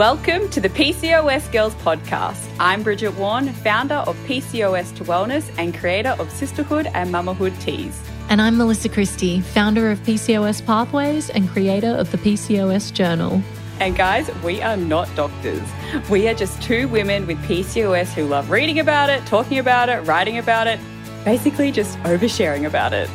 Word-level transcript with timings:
Welcome 0.00 0.48
to 0.52 0.62
the 0.62 0.70
PCOS 0.70 1.52
Girls 1.52 1.74
podcast. 1.74 2.50
I'm 2.58 2.82
Bridget 2.82 3.14
Warne, 3.16 3.52
founder 3.52 3.96
of 3.96 4.16
PCOS 4.24 4.96
to 4.96 5.04
Wellness 5.04 5.52
and 5.58 5.74
creator 5.74 6.16
of 6.18 6.30
Sisterhood 6.30 6.86
and 6.94 7.12
Mamahood 7.12 7.60
Teas. 7.60 8.00
And 8.30 8.40
I'm 8.40 8.56
Melissa 8.56 8.88
Christie, 8.88 9.42
founder 9.42 9.90
of 9.90 9.98
PCOS 9.98 10.64
Pathways 10.64 11.28
and 11.28 11.46
creator 11.50 11.88
of 11.88 12.10
the 12.12 12.16
PCOS 12.16 12.94
Journal. 12.94 13.42
And 13.78 13.94
guys, 13.94 14.34
we 14.36 14.62
are 14.62 14.78
not 14.78 15.14
doctors. 15.16 15.68
We 16.08 16.28
are 16.28 16.34
just 16.34 16.62
two 16.62 16.88
women 16.88 17.26
with 17.26 17.36
PCOS 17.40 18.14
who 18.14 18.24
love 18.24 18.48
reading 18.48 18.78
about 18.78 19.10
it, 19.10 19.26
talking 19.26 19.58
about 19.58 19.90
it, 19.90 20.00
writing 20.06 20.38
about 20.38 20.66
it, 20.66 20.80
basically 21.26 21.70
just 21.70 21.98
oversharing 22.04 22.66
about 22.66 22.94
it. 22.94 23.10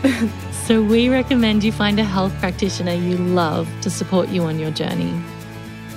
so 0.67 0.83
we 0.83 1.09
recommend 1.09 1.63
you 1.63 1.71
find 1.71 1.99
a 1.99 2.03
health 2.03 2.33
practitioner 2.37 2.93
you 2.93 3.17
love 3.17 3.67
to 3.81 3.89
support 3.89 4.29
you 4.29 4.43
on 4.43 4.59
your 4.59 4.69
journey. 4.69 5.19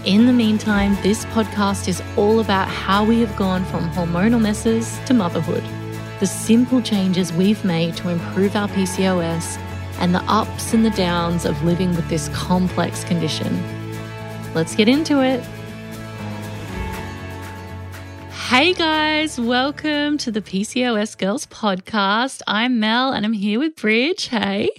In 0.05 0.27
the 0.27 0.33
meantime, 0.33 0.97
this 1.03 1.25
podcast 1.27 1.89
is 1.89 2.01
all 2.17 2.39
about 2.39 2.69
how 2.69 3.05
we 3.05 3.21
have 3.21 3.35
gone 3.37 3.65
from 3.65 3.91
hormonal 3.91 4.41
messes 4.41 4.97
to 5.07 5.13
motherhood, 5.13 5.65
the 6.21 6.27
simple 6.27 6.81
changes 6.81 7.33
we've 7.33 7.63
made 7.65 7.97
to 7.97 8.09
improve 8.09 8.55
our 8.55 8.69
PCOS, 8.69 9.59
and 9.99 10.15
the 10.15 10.23
ups 10.29 10.73
and 10.73 10.87
the 10.87 10.91
downs 10.91 11.45
of 11.45 11.65
living 11.65 11.97
with 11.97 12.09
this 12.09 12.29
complex 12.29 13.03
condition. 13.03 13.61
Let's 14.55 14.77
get 14.77 14.89
into 14.89 15.21
it. 15.21 15.45
Hey 18.31 18.75
guys, 18.75 19.39
welcome 19.41 20.17
to 20.19 20.31
the 20.31 20.41
PCOS 20.41 21.19
Girls 21.19 21.45
podcast. 21.47 22.41
I'm 22.47 22.79
Mel 22.79 23.13
and 23.13 23.27
I'm 23.27 23.33
here 23.33 23.59
with 23.59 23.75
Bridge. 23.75 24.29
Hey. 24.29 24.71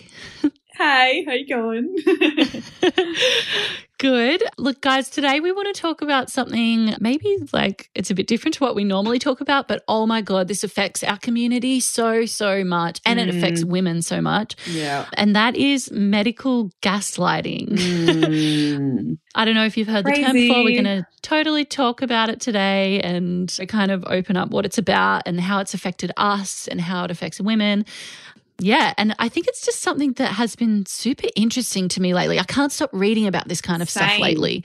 Hey, 0.80 1.26
how 1.26 1.34
you 1.34 1.46
going? 1.46 1.94
Good. 3.98 4.42
Look, 4.58 4.80
guys, 4.80 5.10
today 5.10 5.42
we 5.42 5.52
want 5.52 5.76
to 5.76 5.82
talk 5.82 6.02
about 6.02 6.32
something 6.32 6.96
maybe 7.02 7.38
like 7.52 7.90
it's 7.94 8.10
a 8.10 8.16
bit 8.16 8.27
different 8.27 8.55
to 8.55 8.63
what 8.63 8.74
we 8.74 8.86
normally 8.86 9.20
talk 9.20 9.41
about, 9.41 9.68
but 9.68 9.84
oh 9.90 10.05
my 10.05 10.21
God, 10.21 10.48
this 10.48 10.63
affects 10.63 11.04
our 11.04 11.18
community 11.18 11.82
so, 11.82 12.26
so 12.26 12.63
much. 12.63 13.02
And 13.05 13.20
mm. 13.20 13.24
it 13.24 13.36
affects 13.36 13.66
mm. 13.66 13.71
women 13.71 14.02
so 14.02 14.21
much. 14.21 14.55
Yeah. 14.68 15.05
And 15.16 15.36
that 15.36 15.58
is 15.58 15.91
medical 15.91 16.71
gaslighting. 16.82 17.71
Mm. 17.71 19.18
I 19.36 19.43
don't 19.43 19.55
know 19.55 19.66
if 19.66 19.76
you've 19.76 19.90
heard 19.90 20.05
Crazy. 20.05 20.21
the 20.21 20.27
term 20.27 20.34
before. 20.34 20.64
We're 20.64 20.82
going 20.82 21.02
to 21.02 21.05
totally 21.21 21.66
talk 21.66 22.02
about 22.02 22.30
it 22.30 22.40
today 22.40 23.02
and 23.02 23.54
kind 23.68 23.91
of 23.91 24.05
open 24.08 24.38
up 24.38 24.49
what 24.49 24.66
it's 24.66 24.77
about 24.77 25.24
and 25.26 25.41
how 25.41 25.60
it's 25.60 25.74
affected 25.74 26.14
us 26.16 26.70
and 26.70 26.80
how 26.80 27.04
it 27.04 27.12
affects 27.12 27.41
women. 27.41 27.86
Yeah. 28.60 28.93
And 28.98 29.15
I 29.20 29.29
think 29.29 29.48
it's 29.48 29.65
just 29.65 29.82
something 29.82 30.13
that 30.13 30.34
has 30.34 30.55
been 30.55 30.85
super 30.85 31.27
interesting 31.35 31.88
to 31.90 32.02
me 32.02 32.13
lately. 32.13 32.40
I 32.40 32.43
can't 32.43 32.71
stop 32.71 32.90
reading 32.93 33.27
about 33.27 33.48
this 33.48 33.62
kind 33.62 33.82
of 33.82 33.90
Same. 33.90 34.07
stuff 34.07 34.20
lately. 34.20 34.63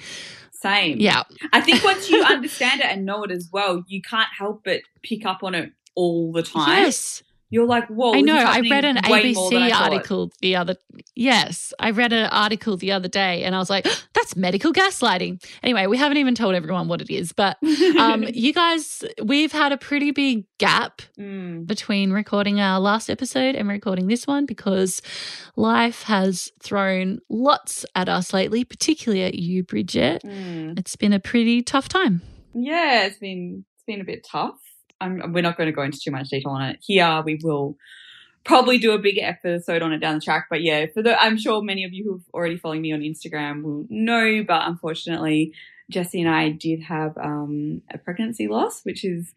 Same. 0.51 0.99
Yeah. 0.99 1.25
I 1.53 1.61
think 1.61 1.85
once 1.85 2.11
you 2.11 2.23
understand 2.25 2.81
it 2.81 2.87
and 2.87 3.05
know 3.05 3.23
it 3.25 3.31
as 3.31 3.49
well, 3.53 3.85
you 3.87 4.03
can't 4.03 4.29
help 4.37 4.63
but 4.65 4.81
pick 5.03 5.27
up 5.27 5.43
on 5.43 5.55
it 5.55 5.73
all 5.95 6.33
the 6.33 6.43
time. 6.43 6.85
Yes 6.85 7.23
you're 7.55 7.67
like, 7.67 7.87
whoa. 7.87 8.15
I 8.15 8.21
know. 8.21 8.37
I 8.37 8.63
read 8.69 8.85
an 8.85 8.97
ABC 8.97 9.73
article 9.73 10.33
the 10.41 10.57
other. 10.57 10.75
Yes, 11.15 11.73
I 11.79 11.93
read 11.93 12.13
an 12.13 12.27
article 12.27 12.77
the 12.77 12.91
other 12.91 13.07
day, 13.07 13.45
and 13.45 13.55
I 13.55 13.59
was 13.59 13.71
like, 13.71 13.87
that's 14.13 14.35
medical 14.35 14.73
gaslighting. 14.73 15.41
Anyway, 15.63 15.87
we 15.87 15.97
haven't 15.97 16.17
even 16.17 16.35
told 16.35 16.57
everyone 16.57 16.89
what 16.89 17.01
it 17.01 17.11
is, 17.11 17.31
but 17.31 17.57
um, 17.97 18.25
you 18.35 18.53
guys, 18.53 19.05
we've 19.23 19.53
had 19.53 19.71
a 19.71 19.77
pretty 19.77 20.11
big 20.11 20.47
gap 20.59 21.01
mm. 21.17 21.65
between 21.65 22.11
recording 22.11 22.59
our 22.59 22.81
last 22.81 23.09
episode 23.09 23.55
and 23.55 23.69
recording 23.69 24.09
this 24.09 24.27
one 24.27 24.47
because 24.47 25.01
life 25.55 26.03
has 26.03 26.51
thrown 26.61 27.21
lots 27.29 27.87
at 27.95 28.09
us 28.09 28.33
lately, 28.33 28.65
particularly 28.65 29.23
at 29.23 29.35
you, 29.35 29.63
Bridget. 29.63 30.23
Mm. 30.25 30.77
It's 30.77 30.97
been 30.97 31.13
a 31.13 31.21
pretty 31.21 31.63
tough 31.63 31.89
time. 31.89 32.21
Yeah, 32.53 33.05
it's 33.05 33.19
been 33.19 33.65
it's 33.77 33.85
been 33.85 34.01
a 34.01 34.05
bit 34.05 34.27
tough. 34.29 34.59
I'm, 35.01 35.33
we're 35.33 35.43
not 35.43 35.57
going 35.57 35.67
to 35.69 35.73
go 35.73 35.83
into 35.83 35.99
too 35.99 36.11
much 36.11 36.29
detail 36.29 36.53
on 36.53 36.63
it 36.63 36.79
here. 36.81 37.23
We 37.25 37.39
will 37.43 37.77
probably 38.45 38.79
do 38.79 38.93
a 38.93 38.99
bigger 38.99 39.23
episode 39.25 39.83
on 39.83 39.93
it 39.93 39.99
down 39.99 40.17
the 40.17 40.21
track. 40.21 40.47
But 40.51 40.63
yeah, 40.63 40.87
for 40.93 41.03
the, 41.03 41.21
I'm 41.21 41.39
sure 41.39 41.63
many 41.63 41.85
of 41.85 41.93
you 41.93 42.05
who've 42.05 42.35
already 42.35 42.57
following 42.57 42.83
me 42.83 42.93
on 42.93 43.01
Instagram 43.01 43.63
will 43.63 43.87
know, 43.89 44.45
but 44.47 44.69
unfortunately, 44.69 45.55
Jesse 45.91 46.21
and 46.21 46.31
I 46.31 46.51
did 46.51 46.83
have 46.83 47.17
um, 47.19 47.83
a 47.93 47.99
pregnancy 47.99 48.49
loss, 48.49 48.83
which 48.85 49.05
is 49.05 49.35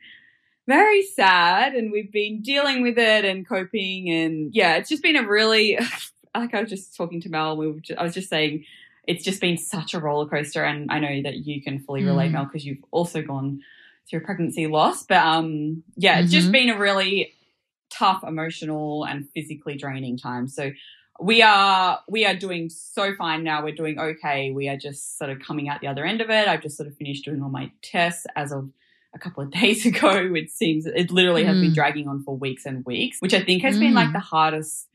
very 0.68 1.04
sad. 1.04 1.74
And 1.74 1.92
we've 1.92 2.12
been 2.12 2.42
dealing 2.42 2.82
with 2.82 2.98
it 2.98 3.26
and 3.26 3.48
coping. 3.48 4.10
And 4.10 4.54
yeah, 4.54 4.76
it's 4.76 4.90
just 4.90 5.04
been 5.04 5.16
a 5.16 5.28
really, 5.28 5.80
like 6.36 6.54
I 6.54 6.62
was 6.62 6.70
just 6.70 6.96
talking 6.96 7.22
to 7.22 7.30
Mel, 7.30 7.58
we 7.58 7.80
just, 7.80 8.00
I 8.00 8.04
was 8.04 8.14
just 8.14 8.30
saying, 8.30 8.66
it's 9.06 9.24
just 9.24 9.40
been 9.40 9.58
such 9.58 9.94
a 9.94 10.00
roller 10.00 10.28
coaster. 10.28 10.66
And 10.66 10.92
I 10.92 11.00
know 11.00 11.22
that 11.24 11.46
you 11.46 11.62
can 11.62 11.80
fully 11.80 12.04
relate, 12.04 12.30
mm. 12.30 12.34
Mel, 12.34 12.46
because 12.46 12.66
you've 12.66 12.84
also 12.92 13.22
gone 13.22 13.62
through 14.10 14.22
pregnancy 14.22 14.68
loss. 14.68 15.04
But 15.04 15.18
um, 15.18 15.84
yeah, 15.96 16.16
mm-hmm. 16.16 16.24
it's 16.24 16.34
just 16.34 16.46
mm-hmm. 16.46 16.52
been 16.52 16.70
a 16.70 16.78
really 16.78 17.34
tough, 17.90 18.24
emotional, 18.26 19.06
and 19.06 19.28
physically 19.34 19.78
draining 19.78 20.18
time. 20.18 20.48
So 20.48 20.72
we 21.20 21.42
are 21.42 22.00
we 22.08 22.26
are 22.26 22.36
doing 22.36 22.70
so 22.70 23.16
fine 23.16 23.44
now. 23.44 23.64
We're 23.64 23.76
doing 23.76 24.00
okay. 24.00 24.52
We 24.52 24.70
are 24.70 24.78
just 24.78 25.18
sort 25.18 25.32
of 25.32 25.40
coming 25.40 25.68
out 25.70 25.82
the 25.82 25.88
other 25.88 26.06
end 26.06 26.22
of 26.22 26.30
it. 26.30 26.48
I've 26.48 26.62
just 26.62 26.78
sort 26.78 26.88
of 26.88 26.96
finished 26.96 27.26
doing 27.26 27.42
all 27.42 27.50
my 27.50 27.72
tests 27.82 28.26
as 28.36 28.52
of 28.52 28.70
a 29.14 29.20
couple 29.20 29.44
of 29.44 29.52
days 29.62 29.86
ago. 29.86 30.34
It 30.36 30.52
seems 30.52 30.86
it 30.86 31.12
literally 31.12 31.44
has 31.44 31.60
been 31.60 31.72
mm. 31.72 31.76
dragging 31.76 32.08
on 32.08 32.24
for 32.24 32.38
weeks 32.38 32.66
and 32.66 32.86
weeks, 32.86 33.20
which 33.20 33.34
I 33.34 33.42
think 33.42 33.64
has 33.64 33.78
mm. 33.78 33.82
been 33.82 33.94
like 33.94 34.10
mm. 34.10 34.14
the 34.14 34.20
hardest 34.20 34.88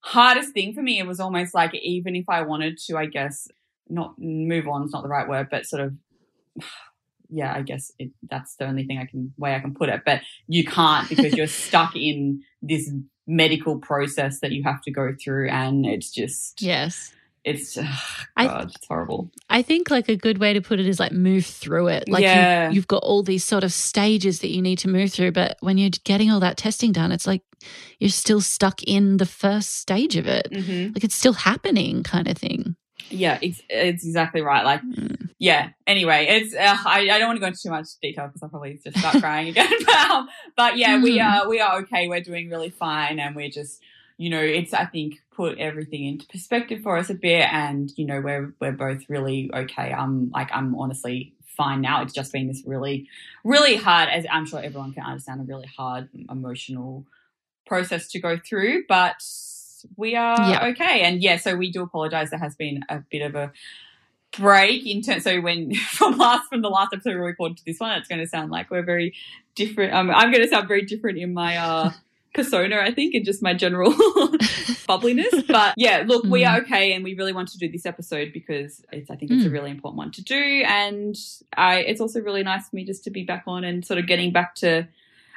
hardest 0.00 0.52
thing 0.52 0.72
for 0.72 0.82
me. 0.82 0.98
It 0.98 1.06
was 1.06 1.20
almost 1.20 1.54
like 1.54 1.74
even 1.74 2.16
if 2.16 2.28
I 2.28 2.42
wanted 2.42 2.78
to, 2.86 2.96
I 2.96 3.06
guess 3.06 3.48
not 3.88 4.18
move 4.18 4.66
on 4.68 4.84
is 4.84 4.92
not 4.92 5.02
the 5.02 5.08
right 5.08 5.28
word, 5.28 5.48
but 5.50 5.66
sort 5.66 5.82
of 5.82 5.94
yeah, 7.28 7.52
I 7.54 7.62
guess 7.62 7.92
it, 7.98 8.10
that's 8.28 8.56
the 8.56 8.66
only 8.66 8.84
thing 8.84 8.98
I 8.98 9.06
can 9.06 9.32
way 9.36 9.54
I 9.54 9.60
can 9.60 9.74
put 9.74 9.88
it. 9.88 10.02
But 10.04 10.22
you 10.46 10.64
can't 10.64 11.08
because 11.08 11.34
you're 11.34 11.46
stuck 11.66 11.96
in 11.96 12.42
this 12.62 12.90
medical 13.26 13.78
process 13.78 14.40
that 14.40 14.52
you 14.52 14.62
have 14.64 14.80
to 14.82 14.90
go 14.90 15.14
through, 15.22 15.48
and 15.50 15.86
it's 15.86 16.10
just 16.10 16.62
yes, 16.62 17.12
it's 17.46 17.76
God, 17.76 17.86
I, 18.36 18.62
it's 18.62 18.86
horrible. 18.88 19.30
I 19.48 19.62
think 19.62 19.88
like 19.88 20.08
a 20.08 20.16
good 20.16 20.38
way 20.38 20.52
to 20.52 20.60
put 20.60 20.80
it 20.80 20.86
is 20.86 20.98
like 20.98 21.12
move 21.12 21.46
through 21.46 21.86
it. 21.86 22.08
Like 22.08 22.22
yeah. 22.22 22.70
you, 22.70 22.80
have 22.80 22.88
got 22.88 23.04
all 23.04 23.22
these 23.22 23.44
sort 23.44 23.62
of 23.62 23.72
stages 23.72 24.40
that 24.40 24.50
you 24.50 24.60
need 24.60 24.80
to 24.80 24.88
move 24.88 25.12
through, 25.12 25.30
but 25.30 25.56
when 25.60 25.78
you're 25.78 25.90
getting 26.02 26.28
all 26.28 26.40
that 26.40 26.56
testing 26.56 26.90
done, 26.90 27.12
it's 27.12 27.26
like 27.26 27.42
you're 28.00 28.10
still 28.10 28.40
stuck 28.40 28.82
in 28.82 29.18
the 29.18 29.26
first 29.26 29.76
stage 29.76 30.16
of 30.16 30.26
it. 30.26 30.48
Mm-hmm. 30.50 30.94
Like 30.94 31.04
it's 31.04 31.14
still 31.14 31.34
happening, 31.34 32.02
kind 32.02 32.26
of 32.26 32.36
thing. 32.36 32.74
Yeah, 33.08 33.38
it's, 33.40 33.62
it's 33.68 34.04
exactly 34.04 34.40
right. 34.40 34.64
Like, 34.64 34.82
mm. 34.82 35.28
yeah. 35.38 35.70
Anyway, 35.86 36.26
it's 36.28 36.54
uh, 36.54 36.76
I, 36.84 37.08
I 37.10 37.18
don't 37.18 37.28
want 37.28 37.36
to 37.36 37.40
go 37.40 37.46
into 37.46 37.62
too 37.62 37.70
much 37.70 37.88
detail 38.02 38.26
because 38.26 38.42
I'll 38.42 38.48
probably 38.48 38.80
just 38.82 38.98
start 38.98 39.20
crying 39.20 39.48
again. 39.48 39.70
but, 39.86 40.10
um, 40.10 40.28
but 40.56 40.76
yeah, 40.76 40.98
mm. 40.98 41.02
we 41.02 41.20
are 41.20 41.48
we 41.48 41.60
are 41.60 41.78
okay. 41.80 42.08
We're 42.08 42.20
doing 42.20 42.50
really 42.50 42.70
fine, 42.70 43.18
and 43.18 43.36
we're 43.36 43.50
just 43.50 43.80
you 44.16 44.30
know 44.30 44.40
it's 44.40 44.74
I 44.74 44.86
think 44.86 45.20
put 45.34 45.58
everything 45.58 46.04
into 46.06 46.26
perspective 46.26 46.82
for 46.82 46.96
us 46.96 47.10
a 47.10 47.14
bit, 47.14 47.48
and 47.52 47.92
you 47.96 48.06
know 48.06 48.20
we're 48.20 48.54
we're 48.60 48.72
both 48.72 49.02
really 49.08 49.50
okay. 49.54 49.92
I'm 49.92 50.30
like 50.30 50.50
I'm 50.52 50.74
honestly 50.74 51.34
fine 51.56 51.80
now. 51.80 52.02
It's 52.02 52.12
just 52.12 52.32
been 52.32 52.48
this 52.48 52.62
really 52.66 53.08
really 53.44 53.76
hard, 53.76 54.08
as 54.08 54.26
I'm 54.30 54.46
sure 54.46 54.60
everyone 54.60 54.92
can 54.92 55.04
understand, 55.04 55.40
a 55.40 55.44
really 55.44 55.68
hard 55.76 56.08
emotional 56.28 57.06
process 57.66 58.08
to 58.08 58.20
go 58.20 58.38
through, 58.38 58.84
but 58.88 59.16
we 59.96 60.14
are 60.16 60.50
yeah. 60.50 60.66
okay. 60.68 61.02
And 61.02 61.22
yeah, 61.22 61.36
so 61.36 61.56
we 61.56 61.70
do 61.70 61.82
apologize. 61.82 62.30
There 62.30 62.38
has 62.38 62.54
been 62.56 62.84
a 62.88 62.98
bit 63.10 63.22
of 63.22 63.34
a 63.34 63.52
break 64.38 64.86
in 64.86 65.02
terms. 65.02 65.24
So 65.24 65.40
when 65.40 65.74
from 65.92 66.18
last 66.18 66.48
from 66.48 66.62
the 66.62 66.68
last 66.68 66.92
episode 66.92 67.14
we 67.14 67.20
recorded 67.20 67.58
to 67.58 67.64
this 67.64 67.80
one, 67.80 67.96
it's 67.98 68.08
going 68.08 68.20
to 68.20 68.26
sound 68.26 68.50
like 68.50 68.70
we're 68.70 68.82
very 68.82 69.14
different. 69.54 69.94
Um, 69.94 70.10
I'm 70.10 70.30
going 70.30 70.42
to 70.42 70.48
sound 70.48 70.68
very 70.68 70.82
different 70.82 71.18
in 71.18 71.34
my 71.34 71.56
uh, 71.56 71.90
persona, 72.34 72.76
I 72.76 72.92
think, 72.92 73.14
and 73.14 73.24
just 73.24 73.42
my 73.42 73.54
general 73.54 73.92
bubbliness. 74.86 75.46
But 75.48 75.74
yeah, 75.76 76.04
look, 76.06 76.24
mm. 76.24 76.30
we 76.30 76.44
are 76.44 76.58
okay, 76.58 76.92
and 76.92 77.02
we 77.02 77.14
really 77.14 77.32
want 77.32 77.48
to 77.48 77.58
do 77.58 77.70
this 77.70 77.86
episode 77.86 78.32
because 78.32 78.84
it's. 78.92 79.10
I 79.10 79.16
think 79.16 79.32
it's 79.32 79.44
mm. 79.44 79.48
a 79.48 79.50
really 79.50 79.70
important 79.70 79.98
one 79.98 80.12
to 80.12 80.22
do, 80.22 80.62
and 80.66 81.16
I. 81.56 81.78
It's 81.78 82.00
also 82.00 82.20
really 82.20 82.42
nice 82.42 82.68
for 82.68 82.76
me 82.76 82.84
just 82.84 83.04
to 83.04 83.10
be 83.10 83.24
back 83.24 83.44
on 83.46 83.64
and 83.64 83.84
sort 83.84 83.98
of 83.98 84.06
getting 84.06 84.32
back 84.32 84.54
to 84.56 84.86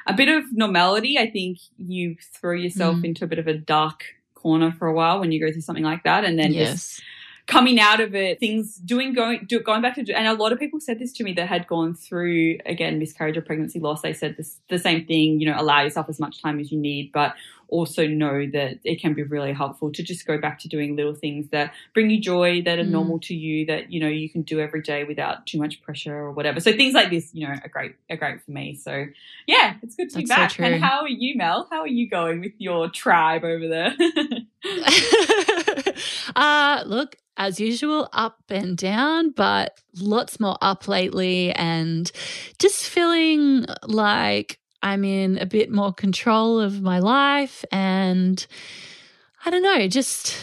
a 0.06 0.14
bit 0.14 0.28
of 0.28 0.44
normality. 0.52 1.18
I 1.18 1.30
think 1.30 1.58
you 1.78 2.16
throw 2.34 2.52
yourself 2.52 2.96
mm. 2.96 3.06
into 3.06 3.24
a 3.24 3.28
bit 3.28 3.38
of 3.38 3.48
a 3.48 3.54
dark 3.54 4.04
corner 4.42 4.72
for 4.72 4.88
a 4.88 4.94
while 4.94 5.20
when 5.20 5.32
you 5.32 5.40
go 5.40 5.50
through 5.50 5.60
something 5.60 5.84
like 5.84 6.02
that, 6.04 6.24
and 6.24 6.38
then 6.38 6.52
yes. 6.52 6.70
just 6.70 7.02
coming 7.50 7.80
out 7.80 7.98
of 7.98 8.14
it, 8.14 8.38
things 8.38 8.76
doing 8.76 9.12
going 9.12 9.44
do, 9.44 9.58
going 9.58 9.82
back 9.82 9.96
to 9.96 10.12
and 10.12 10.28
a 10.28 10.34
lot 10.34 10.52
of 10.52 10.58
people 10.60 10.78
said 10.78 11.00
this 11.00 11.12
to 11.12 11.24
me 11.24 11.32
that 11.32 11.48
had 11.48 11.66
gone 11.66 11.94
through 11.94 12.58
again 12.64 12.98
miscarriage 13.00 13.36
or 13.36 13.42
pregnancy 13.42 13.80
loss. 13.80 14.02
They 14.02 14.12
said 14.12 14.36
this 14.36 14.60
the 14.68 14.78
same 14.78 15.04
thing. 15.04 15.40
You 15.40 15.50
know, 15.50 15.60
allow 15.60 15.82
yourself 15.82 16.08
as 16.08 16.20
much 16.20 16.40
time 16.40 16.60
as 16.60 16.70
you 16.70 16.78
need, 16.78 17.10
but 17.12 17.34
also 17.66 18.06
know 18.06 18.46
that 18.52 18.78
it 18.84 19.00
can 19.00 19.14
be 19.14 19.22
really 19.22 19.52
helpful 19.52 19.90
to 19.92 20.02
just 20.02 20.26
go 20.26 20.38
back 20.38 20.58
to 20.60 20.68
doing 20.68 20.96
little 20.96 21.14
things 21.14 21.48
that 21.48 21.72
bring 21.92 22.10
you 22.10 22.20
joy, 22.20 22.62
that 22.62 22.78
are 22.78 22.84
mm. 22.84 22.90
normal 22.90 23.18
to 23.20 23.34
you, 23.34 23.66
that 23.66 23.90
you 23.90 23.98
know 23.98 24.08
you 24.08 24.30
can 24.30 24.42
do 24.42 24.60
every 24.60 24.82
day 24.82 25.02
without 25.02 25.46
too 25.46 25.58
much 25.58 25.82
pressure 25.82 26.14
or 26.14 26.30
whatever. 26.30 26.60
So 26.60 26.72
things 26.72 26.94
like 26.94 27.10
this, 27.10 27.34
you 27.34 27.48
know, 27.48 27.54
are 27.54 27.68
great, 27.68 27.96
are 28.08 28.16
great 28.16 28.42
for 28.44 28.52
me. 28.52 28.76
So 28.76 29.06
yeah, 29.46 29.74
it's 29.82 29.96
good 29.96 30.10
to 30.10 30.18
That's 30.18 30.28
be 30.28 30.34
back. 30.34 30.52
So 30.52 30.62
and 30.62 30.80
how 30.82 31.00
are 31.00 31.08
you, 31.08 31.36
Mel? 31.36 31.66
How 31.68 31.80
are 31.80 31.88
you 31.88 32.08
going 32.08 32.40
with 32.40 32.52
your 32.58 32.88
tribe 32.88 33.42
over 33.42 33.66
there? 33.66 33.92
uh 36.36 36.82
look, 36.86 37.16
as 37.40 37.58
usual, 37.58 38.06
up 38.12 38.38
and 38.50 38.76
down, 38.76 39.30
but 39.30 39.80
lots 39.98 40.38
more 40.38 40.58
up 40.60 40.86
lately 40.86 41.52
and 41.52 42.12
just 42.58 42.84
feeling 42.84 43.64
like 43.84 44.60
I'm 44.82 45.04
in 45.04 45.38
a 45.38 45.46
bit 45.46 45.72
more 45.72 45.90
control 45.94 46.60
of 46.60 46.82
my 46.82 46.98
life. 46.98 47.64
And 47.72 48.46
I 49.46 49.48
don't 49.48 49.62
know, 49.62 49.88
just 49.88 50.36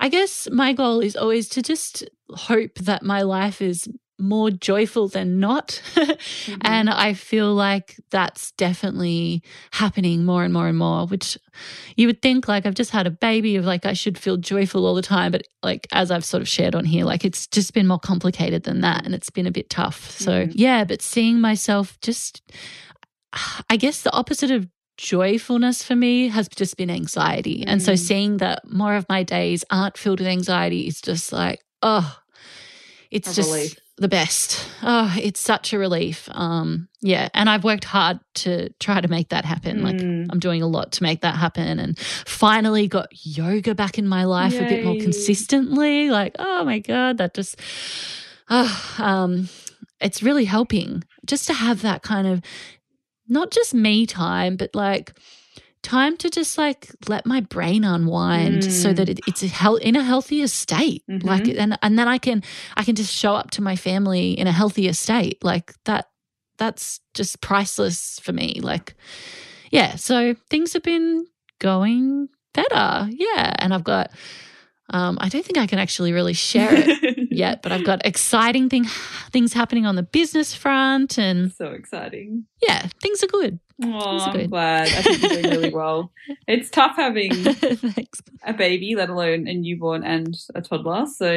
I 0.00 0.08
guess 0.08 0.48
my 0.50 0.72
goal 0.72 0.98
is 0.98 1.14
always 1.14 1.48
to 1.50 1.62
just 1.62 2.02
hope 2.28 2.74
that 2.80 3.04
my 3.04 3.22
life 3.22 3.62
is 3.62 3.88
more 4.18 4.50
joyful 4.50 5.08
than 5.08 5.40
not. 5.40 5.82
mm-hmm. 5.94 6.60
And 6.62 6.88
I 6.88 7.14
feel 7.14 7.52
like 7.52 7.96
that's 8.10 8.52
definitely 8.52 9.42
happening 9.72 10.24
more 10.24 10.44
and 10.44 10.52
more 10.52 10.68
and 10.68 10.78
more, 10.78 11.06
which 11.06 11.36
you 11.96 12.06
would 12.06 12.22
think 12.22 12.46
like 12.46 12.66
I've 12.66 12.74
just 12.74 12.90
had 12.90 13.06
a 13.06 13.10
baby 13.10 13.56
of 13.56 13.64
like 13.64 13.86
I 13.86 13.92
should 13.92 14.16
feel 14.18 14.36
joyful 14.36 14.86
all 14.86 14.94
the 14.94 15.02
time. 15.02 15.32
But 15.32 15.42
like 15.62 15.86
as 15.92 16.10
I've 16.10 16.24
sort 16.24 16.42
of 16.42 16.48
shared 16.48 16.74
on 16.74 16.84
here, 16.84 17.04
like 17.04 17.24
it's 17.24 17.46
just 17.46 17.74
been 17.74 17.86
more 17.86 17.98
complicated 17.98 18.62
than 18.62 18.80
that 18.82 19.04
and 19.04 19.14
it's 19.14 19.30
been 19.30 19.46
a 19.46 19.52
bit 19.52 19.70
tough. 19.70 20.10
So 20.10 20.44
mm-hmm. 20.44 20.52
yeah, 20.54 20.84
but 20.84 21.02
seeing 21.02 21.40
myself 21.40 21.98
just 22.00 22.42
I 23.68 23.76
guess 23.76 24.02
the 24.02 24.12
opposite 24.12 24.50
of 24.50 24.68
joyfulness 24.96 25.82
for 25.82 25.96
me 25.96 26.28
has 26.28 26.48
just 26.48 26.76
been 26.76 26.90
anxiety. 26.90 27.60
Mm. 27.60 27.64
And 27.66 27.82
so 27.82 27.94
mm. 27.94 27.98
seeing 27.98 28.36
that 28.38 28.60
more 28.70 28.94
of 28.94 29.08
my 29.08 29.22
days 29.22 29.64
aren't 29.70 29.98
filled 29.98 30.20
with 30.20 30.28
anxiety 30.28 30.86
is 30.86 31.00
just 31.00 31.32
like, 31.32 31.60
oh, 31.82 32.16
it's 33.10 33.32
a 33.32 33.34
just 33.34 33.50
relief. 33.50 33.76
The 33.96 34.08
best. 34.08 34.66
Oh, 34.82 35.14
it's 35.16 35.40
such 35.40 35.72
a 35.72 35.78
relief. 35.78 36.28
Um, 36.32 36.88
yeah. 37.00 37.28
And 37.32 37.48
I've 37.48 37.62
worked 37.62 37.84
hard 37.84 38.18
to 38.36 38.70
try 38.80 39.00
to 39.00 39.08
make 39.08 39.28
that 39.28 39.44
happen. 39.44 39.80
Mm. 39.80 39.82
Like 39.82 40.00
I'm 40.00 40.40
doing 40.40 40.62
a 40.62 40.66
lot 40.66 40.92
to 40.92 41.02
make 41.02 41.20
that 41.20 41.36
happen 41.36 41.78
and 41.78 41.98
finally 41.98 42.88
got 42.88 43.08
yoga 43.24 43.74
back 43.74 43.98
in 43.98 44.08
my 44.08 44.24
life 44.24 44.52
Yay. 44.54 44.66
a 44.66 44.68
bit 44.68 44.84
more 44.84 44.96
consistently. 44.96 46.10
Like, 46.10 46.34
oh 46.38 46.64
my 46.64 46.80
God, 46.80 47.18
that 47.18 47.34
just 47.34 47.60
oh, 48.50 48.94
um 48.98 49.48
it's 50.00 50.22
really 50.22 50.44
helping 50.44 51.04
just 51.24 51.46
to 51.46 51.54
have 51.54 51.82
that 51.82 52.02
kind 52.02 52.26
of 52.26 52.42
not 53.28 53.50
just 53.50 53.74
me 53.74 54.06
time, 54.06 54.56
but 54.56 54.74
like 54.74 55.12
time 55.84 56.16
to 56.16 56.30
just 56.30 56.58
like 56.58 56.90
let 57.08 57.26
my 57.26 57.40
brain 57.40 57.84
unwind 57.84 58.62
mm. 58.62 58.70
so 58.70 58.92
that 58.92 59.08
it, 59.08 59.20
it's 59.28 59.42
a 59.42 59.46
hel- 59.46 59.76
in 59.76 59.94
a 59.94 60.02
healthier 60.02 60.48
state 60.48 61.04
mm-hmm. 61.08 61.26
like 61.26 61.46
and 61.46 61.78
and 61.82 61.98
then 61.98 62.08
i 62.08 62.18
can 62.18 62.42
i 62.76 62.82
can 62.82 62.96
just 62.96 63.14
show 63.14 63.34
up 63.34 63.50
to 63.50 63.62
my 63.62 63.76
family 63.76 64.32
in 64.32 64.46
a 64.46 64.52
healthier 64.52 64.92
state 64.92 65.42
like 65.44 65.74
that 65.84 66.08
that's 66.58 67.00
just 67.12 67.40
priceless 67.40 68.18
for 68.20 68.32
me 68.32 68.58
like 68.62 68.94
yeah 69.70 69.94
so 69.94 70.34
things 70.50 70.72
have 70.72 70.82
been 70.82 71.24
going 71.60 72.28
better 72.54 73.06
yeah 73.10 73.52
and 73.58 73.74
i've 73.74 73.84
got 73.84 74.10
um, 74.90 75.16
I 75.18 75.30
don't 75.30 75.44
think 75.44 75.56
I 75.56 75.66
can 75.66 75.78
actually 75.78 76.12
really 76.12 76.34
share 76.34 76.68
it 76.70 77.28
yet, 77.30 77.62
but 77.62 77.72
I've 77.72 77.84
got 77.84 78.04
exciting 78.04 78.68
thing, 78.68 78.84
things 79.32 79.54
happening 79.54 79.86
on 79.86 79.96
the 79.96 80.02
business 80.02 80.54
front, 80.54 81.18
and 81.18 81.52
so 81.52 81.68
exciting. 81.68 82.44
Yeah, 82.60 82.86
things 83.00 83.24
are 83.24 83.28
good. 83.28 83.60
Oh, 83.82 84.18
I'm 84.20 84.48
glad. 84.48 84.88
I 84.88 85.02
think 85.02 85.22
you're 85.22 85.42
doing 85.42 85.50
really 85.50 85.70
well. 85.74 86.12
It's 86.46 86.70
tough 86.70 86.96
having 86.96 87.32
a 88.46 88.52
baby, 88.52 88.94
let 88.94 89.10
alone 89.10 89.48
a 89.48 89.54
newborn 89.54 90.04
and 90.04 90.36
a 90.54 90.62
toddler. 90.62 91.06
So, 91.06 91.32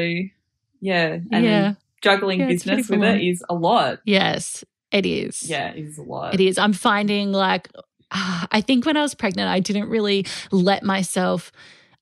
yeah, 0.79 1.19
and 1.31 1.45
yeah. 1.45 1.73
juggling 2.01 2.41
yeah, 2.41 2.47
business 2.47 2.89
with 2.89 3.01
it 3.03 3.21
is 3.21 3.43
a 3.49 3.55
lot. 3.55 3.99
Yes, 4.05 4.63
it 4.91 5.05
is. 5.05 5.49
Yeah, 5.49 5.69
it 5.69 5.83
is 5.83 5.97
a 5.97 6.03
lot. 6.03 6.33
It 6.33 6.39
is. 6.39 6.57
I'm 6.57 6.73
finding 6.73 7.31
like, 7.31 7.69
uh, 8.11 8.45
I 8.51 8.61
think 8.61 8.85
when 8.85 8.97
I 8.97 9.01
was 9.01 9.15
pregnant, 9.15 9.49
I 9.49 9.59
didn't 9.59 9.89
really 9.89 10.25
let 10.51 10.83
myself 10.83 11.51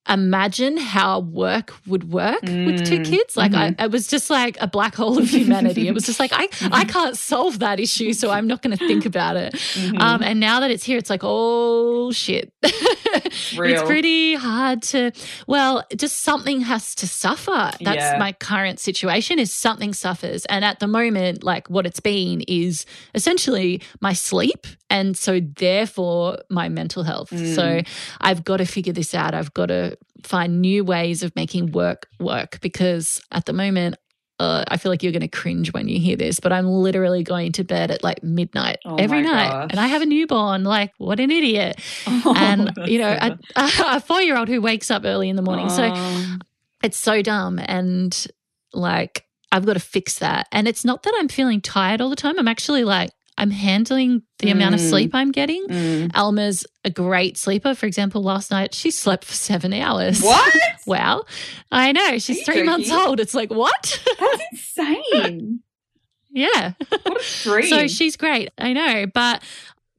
imagine 0.07 0.77
how 0.77 1.19
work 1.19 1.73
would 1.87 2.11
work 2.11 2.41
mm. 2.41 2.65
with 2.65 2.85
two 2.85 2.99
mm, 2.99 3.05
kids. 3.05 3.35
Like 3.35 3.51
mm-hmm. 3.51 3.81
I, 3.81 3.85
it 3.85 3.91
was 3.91 4.07
just 4.07 4.29
like 4.29 4.57
a 4.61 4.67
black 4.67 4.95
hole 4.95 5.17
of 5.17 5.29
humanity. 5.29 5.87
it 5.87 5.93
was 5.93 6.05
just 6.05 6.19
like 6.19 6.31
I, 6.33 6.47
mm-hmm. 6.47 6.73
I 6.73 6.85
can't 6.85 7.17
solve 7.17 7.59
that 7.59 7.79
issue, 7.79 8.13
so 8.13 8.29
I'm 8.29 8.47
not 8.47 8.61
going 8.61 8.77
to 8.77 8.87
think 8.87 9.05
about 9.05 9.35
it. 9.35 9.53
Mm-hmm. 9.53 9.97
Um, 10.01 10.21
and 10.23 10.39
now 10.39 10.59
that 10.59 10.71
it's 10.71 10.83
here, 10.83 10.97
it's 10.97 11.09
like 11.09 11.21
oh 11.23 12.11
shit, 12.11 12.51
it's 12.63 13.83
pretty 13.83 14.35
hard 14.35 14.81
to. 14.83 15.11
Well, 15.47 15.83
just 15.95 16.21
something 16.21 16.61
has 16.61 16.95
to 16.95 17.07
suffer. 17.07 17.71
That's 17.81 17.97
yeah. 17.97 18.17
my 18.19 18.31
current 18.33 18.79
situation. 18.79 19.39
Is 19.39 19.53
something 19.53 19.93
suffers, 19.93 20.45
and 20.45 20.63
at 20.63 20.79
the 20.79 20.87
moment, 20.87 21.43
like 21.43 21.69
what 21.69 21.85
it's 21.85 21.99
been 21.99 22.41
is 22.41 22.85
essentially 23.13 23.81
my 24.01 24.13
sleep, 24.13 24.67
and 24.89 25.17
so 25.17 25.39
therefore 25.39 26.39
my 26.49 26.69
mental 26.69 27.03
health. 27.03 27.31
Mm. 27.31 27.55
So 27.55 27.81
I've 28.21 28.43
got 28.43 28.57
to 28.57 28.65
figure 28.65 28.93
this 28.93 29.15
out. 29.15 29.33
I've 29.33 29.53
got 29.53 29.67
to 29.67 29.94
find 30.23 30.61
new 30.61 30.83
ways 30.83 31.23
of 31.23 31.35
making 31.35 31.71
work 31.71 32.07
work 32.19 32.59
because 32.61 33.21
at 33.31 33.45
the 33.45 33.53
moment 33.53 33.95
uh, 34.39 34.65
I 34.67 34.77
feel 34.77 34.91
like 34.91 35.01
you're 35.01 35.13
going 35.13 35.21
to 35.21 35.27
cringe 35.27 35.71
when 35.71 35.87
you 35.87 35.99
hear 35.99 36.17
this, 36.17 36.39
but 36.39 36.51
I'm 36.51 36.67
literally 36.67 37.23
going 37.23 37.53
to 37.53 37.63
bed 37.63 37.89
at 37.89 38.03
like 38.03 38.21
midnight 38.21 38.79
oh 38.85 38.95
every 38.95 39.21
night. 39.21 39.49
Gosh. 39.49 39.67
And 39.71 39.79
I 39.79 39.87
have 39.87 40.01
a 40.01 40.05
newborn. 40.05 40.65
Like, 40.65 40.91
what 40.97 41.19
an 41.21 41.31
idiot. 41.31 41.79
Oh, 42.05 42.33
and, 42.35 42.71
you 42.85 42.99
know, 42.99 43.11
a, 43.11 43.39
a 43.55 43.99
four 44.01 44.21
year 44.21 44.37
old 44.37 44.49
who 44.49 44.61
wakes 44.61 44.91
up 44.91 45.03
early 45.05 45.29
in 45.29 45.37
the 45.37 45.41
morning. 45.41 45.67
Oh. 45.69 45.75
So 45.75 46.37
it's 46.83 46.97
so 46.97 47.21
dumb. 47.21 47.59
And 47.63 48.27
like, 48.73 49.23
I've 49.53 49.65
got 49.65 49.73
to 49.73 49.79
fix 49.79 50.19
that. 50.19 50.47
And 50.51 50.67
it's 50.67 50.83
not 50.83 51.03
that 51.03 51.13
I'm 51.17 51.29
feeling 51.29 51.61
tired 51.61 52.01
all 52.01 52.09
the 52.09 52.17
time. 52.17 52.37
I'm 52.37 52.47
actually 52.49 52.83
like, 52.83 53.11
I'm 53.37 53.51
handling 53.51 54.23
the 54.39 54.47
mm. 54.47 54.53
amount 54.53 54.75
of 54.75 54.81
sleep 54.81 55.11
mm. 55.11 55.15
I'm 55.15 55.31
getting. 55.31 55.65
Mm. 55.67 56.11
Alma's 56.13 56.65
a 56.83 56.89
great 56.89 57.37
sleeper. 57.37 57.75
For 57.75 57.85
example, 57.85 58.23
last 58.23 58.51
night 58.51 58.73
she 58.73 58.91
slept 58.91 59.25
for 59.25 59.33
seven 59.33 59.73
hours. 59.73 60.21
What? 60.21 60.55
wow. 60.85 61.23
I 61.71 61.91
know. 61.91 62.17
She's 62.17 62.43
three 62.43 62.55
joking? 62.55 62.65
months 62.65 62.91
old. 62.91 63.19
It's 63.19 63.33
like, 63.33 63.51
what? 63.51 63.99
That's 64.19 64.43
insane. 64.51 65.59
yeah. 66.31 66.73
What 66.89 67.21
a 67.21 67.43
dream. 67.43 67.67
So 67.67 67.87
she's 67.87 68.15
great. 68.15 68.51
I 68.57 68.73
know. 68.73 69.05
But 69.13 69.43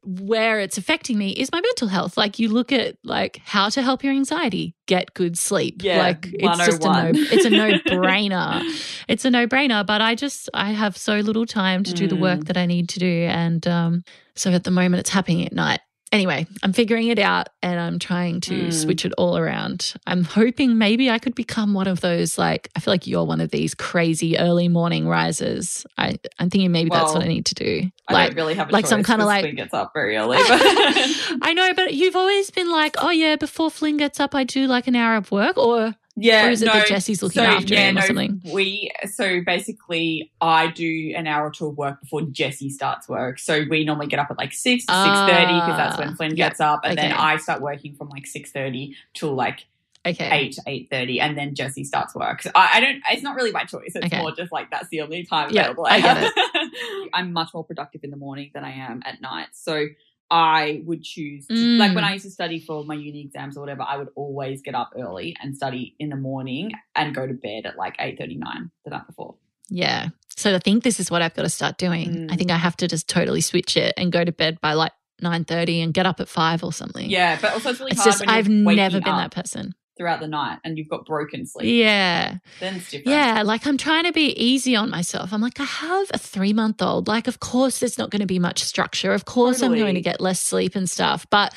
where 0.06 0.60
it's 0.60 0.78
affecting 0.78 1.18
me 1.18 1.30
is 1.30 1.50
my 1.50 1.60
mental 1.60 1.88
health. 1.88 2.16
Like 2.16 2.38
you 2.38 2.48
look 2.48 2.70
at 2.72 2.96
like 3.02 3.40
how 3.44 3.68
to 3.70 3.82
help 3.82 4.04
your 4.04 4.12
anxiety, 4.12 4.74
get 4.86 5.12
good 5.14 5.36
sleep. 5.36 5.82
Yeah, 5.82 5.98
like 5.98 6.28
it's 6.32 6.58
just 6.64 6.84
a 6.84 6.88
no 6.88 7.10
it's 7.14 7.44
a 7.44 7.50
no 7.50 7.72
brainer. 7.72 8.62
it's 9.08 9.24
a 9.24 9.30
no 9.30 9.46
brainer. 9.46 9.84
But 9.84 10.00
I 10.00 10.14
just 10.14 10.48
I 10.54 10.72
have 10.72 10.96
so 10.96 11.18
little 11.18 11.46
time 11.46 11.82
to 11.84 11.92
mm. 11.92 11.96
do 11.96 12.06
the 12.06 12.16
work 12.16 12.40
mm. 12.40 12.46
that 12.46 12.56
I 12.56 12.66
need 12.66 12.88
to 12.90 13.00
do. 13.00 13.26
And 13.28 13.66
um 13.66 14.04
so 14.36 14.52
at 14.52 14.64
the 14.64 14.70
moment 14.70 15.00
it's 15.00 15.10
happening 15.10 15.44
at 15.44 15.52
night 15.52 15.80
anyway, 16.12 16.46
I'm 16.62 16.72
figuring 16.72 17.08
it 17.08 17.18
out 17.18 17.48
and 17.62 17.78
I'm 17.78 17.98
trying 17.98 18.40
to 18.42 18.54
mm. 18.54 18.72
switch 18.72 19.04
it 19.04 19.12
all 19.18 19.36
around. 19.36 19.94
I'm 20.06 20.24
hoping 20.24 20.78
maybe 20.78 21.10
I 21.10 21.18
could 21.18 21.34
become 21.34 21.74
one 21.74 21.86
of 21.86 22.00
those, 22.00 22.38
like, 22.38 22.70
I 22.76 22.80
feel 22.80 22.92
like 22.92 23.06
you're 23.06 23.24
one 23.24 23.40
of 23.40 23.50
these 23.50 23.74
crazy 23.74 24.38
early 24.38 24.68
morning 24.68 25.08
risers. 25.08 25.86
I, 25.98 26.18
I'm 26.38 26.50
thinking 26.50 26.72
maybe 26.72 26.90
well, 26.90 27.04
that's 27.04 27.14
what 27.14 27.24
I 27.24 27.28
need 27.28 27.46
to 27.46 27.54
do. 27.54 27.90
I 28.08 28.12
like, 28.12 28.28
don't 28.28 28.36
really 28.36 28.54
have 28.54 28.70
like 28.70 28.86
some 28.86 29.02
kind 29.02 29.20
of 29.20 29.26
like. 29.26 29.42
Flynn 29.42 29.56
gets 29.56 29.74
up 29.74 29.92
very 29.94 30.16
early. 30.16 30.38
But 30.38 30.48
I 31.42 31.52
know, 31.54 31.74
but 31.74 31.94
you've 31.94 32.16
always 32.16 32.50
been 32.50 32.70
like, 32.70 32.96
oh, 32.98 33.10
yeah, 33.10 33.36
before 33.36 33.70
Flynn 33.70 33.96
gets 33.96 34.20
up, 34.20 34.34
I 34.34 34.44
do 34.44 34.66
like 34.66 34.86
an 34.86 34.96
hour 34.96 35.16
of 35.16 35.30
work 35.30 35.56
or. 35.56 35.94
Yeah, 36.18 36.46
or 36.46 36.50
is 36.50 36.62
it 36.62 36.66
no, 36.66 36.72
that 36.72 36.86
Jesse's 36.86 37.22
looking 37.22 37.42
so, 37.42 37.48
after 37.48 37.74
yeah, 37.74 37.90
him 37.90 37.98
or 37.98 38.00
no, 38.00 38.06
something? 38.06 38.40
We 38.52 38.90
so 39.04 39.42
basically, 39.44 40.32
I 40.40 40.68
do 40.68 41.12
an 41.14 41.26
hour 41.26 41.48
or 41.48 41.50
two 41.50 41.66
of 41.66 41.76
work 41.76 42.00
before 42.00 42.22
Jesse 42.22 42.70
starts 42.70 43.06
work. 43.06 43.38
So 43.38 43.64
we 43.68 43.84
normally 43.84 44.06
get 44.06 44.18
up 44.18 44.30
at 44.30 44.38
like 44.38 44.54
six 44.54 44.86
to 44.86 44.94
six 44.94 45.18
thirty 45.30 45.52
because 45.52 45.76
that's 45.76 45.98
when 45.98 46.16
Flynn 46.16 46.32
ah, 46.32 46.36
gets 46.36 46.58
up, 46.58 46.80
and 46.84 46.98
okay. 46.98 47.08
then 47.08 47.16
I 47.16 47.36
start 47.36 47.60
working 47.60 47.94
from 47.94 48.08
like 48.08 48.26
six 48.26 48.50
thirty 48.50 48.96
till 49.12 49.34
like 49.34 49.66
okay. 50.06 50.30
eight 50.32 50.52
to 50.52 50.62
eight 50.66 50.88
thirty, 50.90 51.20
and 51.20 51.36
then 51.36 51.54
Jesse 51.54 51.84
starts 51.84 52.14
work. 52.14 52.40
So 52.40 52.50
I, 52.54 52.70
I, 52.74 52.80
don't. 52.80 53.02
It's 53.10 53.22
not 53.22 53.36
really 53.36 53.52
my 53.52 53.64
choice. 53.64 53.92
It's 53.94 54.06
okay. 54.06 54.18
more 54.18 54.32
just 54.32 54.50
like 54.50 54.70
that's 54.70 54.88
the 54.88 55.02
only 55.02 55.24
time 55.24 55.50
available. 55.50 55.86
I 55.86 56.00
get 56.00 56.16
it. 56.22 57.10
I'm 57.12 57.34
much 57.34 57.52
more 57.52 57.62
productive 57.64 58.04
in 58.04 58.10
the 58.10 58.16
morning 58.16 58.52
than 58.54 58.64
I 58.64 58.72
am 58.72 59.02
at 59.04 59.20
night. 59.20 59.48
So 59.52 59.86
I 60.30 60.82
would 60.84 61.02
choose, 61.04 61.46
to, 61.46 61.54
mm. 61.54 61.78
like 61.78 61.94
when 61.94 62.02
I 62.02 62.14
used 62.14 62.24
to 62.24 62.30
study 62.30 62.58
for 62.58 62.84
my 62.84 62.94
uni 62.94 63.20
exams 63.20 63.56
or 63.56 63.60
whatever, 63.60 63.82
I 63.82 63.96
would 63.96 64.08
always 64.16 64.60
get 64.60 64.74
up 64.74 64.90
early 64.98 65.36
and 65.40 65.56
study 65.56 65.94
in 65.98 66.08
the 66.08 66.16
morning 66.16 66.72
and 66.94 67.14
go 67.14 67.26
to 67.26 67.32
bed 67.34 67.64
at 67.66 67.76
like 67.76 67.96
eight 68.00 68.18
thirty 68.18 68.36
nine 68.36 68.70
the 68.84 68.90
night 68.90 69.06
before. 69.06 69.36
Yeah. 69.68 70.08
So 70.36 70.54
I 70.54 70.58
think 70.58 70.82
this 70.82 71.00
is 71.00 71.10
what 71.10 71.22
I've 71.22 71.34
got 71.34 71.42
to 71.42 71.48
start 71.48 71.78
doing. 71.78 72.08
Mm. 72.08 72.32
I 72.32 72.36
think 72.36 72.50
I 72.50 72.56
have 72.56 72.76
to 72.78 72.88
just 72.88 73.08
totally 73.08 73.40
switch 73.40 73.76
it 73.76 73.94
and 73.96 74.12
go 74.12 74.24
to 74.24 74.32
bed 74.32 74.60
by 74.60 74.72
like 74.72 74.92
nine 75.20 75.44
thirty 75.44 75.80
and 75.80 75.94
get 75.94 76.06
up 76.06 76.20
at 76.20 76.28
five 76.28 76.62
or 76.62 76.72
something. 76.72 77.08
Yeah, 77.08 77.38
but 77.40 77.52
also 77.52 77.70
it's 77.70 77.80
really 77.80 77.92
it's 77.92 78.02
hard. 78.02 78.12
Just 78.12 78.28
I've 78.28 78.48
never 78.48 79.00
been 79.00 79.16
that 79.16 79.30
person 79.30 79.74
throughout 79.96 80.20
the 80.20 80.28
night 80.28 80.58
and 80.64 80.76
you've 80.76 80.88
got 80.88 81.06
broken 81.06 81.46
sleep. 81.46 81.66
Yeah. 81.66 82.36
Then 82.60 82.76
it's 82.76 82.90
different. 82.90 83.08
Yeah. 83.08 83.42
Like 83.42 83.66
I'm 83.66 83.78
trying 83.78 84.04
to 84.04 84.12
be 84.12 84.28
easy 84.42 84.76
on 84.76 84.90
myself. 84.90 85.32
I'm 85.32 85.40
like, 85.40 85.58
I 85.58 85.64
have 85.64 86.10
a 86.12 86.18
three 86.18 86.52
month 86.52 86.82
old. 86.82 87.08
Like, 87.08 87.28
of 87.28 87.40
course, 87.40 87.80
there's 87.80 87.98
not 87.98 88.10
going 88.10 88.20
to 88.20 88.26
be 88.26 88.38
much 88.38 88.62
structure. 88.62 89.12
Of 89.12 89.24
course, 89.24 89.60
totally. 89.60 89.78
I'm 89.78 89.84
going 89.84 89.94
to 89.94 90.02
get 90.02 90.20
less 90.20 90.40
sleep 90.40 90.76
and 90.76 90.88
stuff. 90.88 91.26
But 91.30 91.54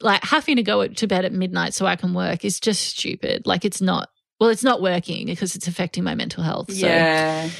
like 0.00 0.24
having 0.24 0.56
to 0.56 0.62
go 0.62 0.86
to 0.86 1.06
bed 1.06 1.24
at 1.24 1.32
midnight 1.32 1.74
so 1.74 1.86
I 1.86 1.96
can 1.96 2.14
work 2.14 2.44
is 2.44 2.60
just 2.60 2.82
stupid. 2.82 3.46
Like, 3.46 3.64
it's 3.64 3.80
not, 3.80 4.08
well, 4.40 4.50
it's 4.50 4.64
not 4.64 4.80
working 4.80 5.26
because 5.26 5.54
it's 5.54 5.68
affecting 5.68 6.04
my 6.04 6.14
mental 6.14 6.42
health. 6.42 6.72
So. 6.72 6.86
Yeah. 6.86 7.50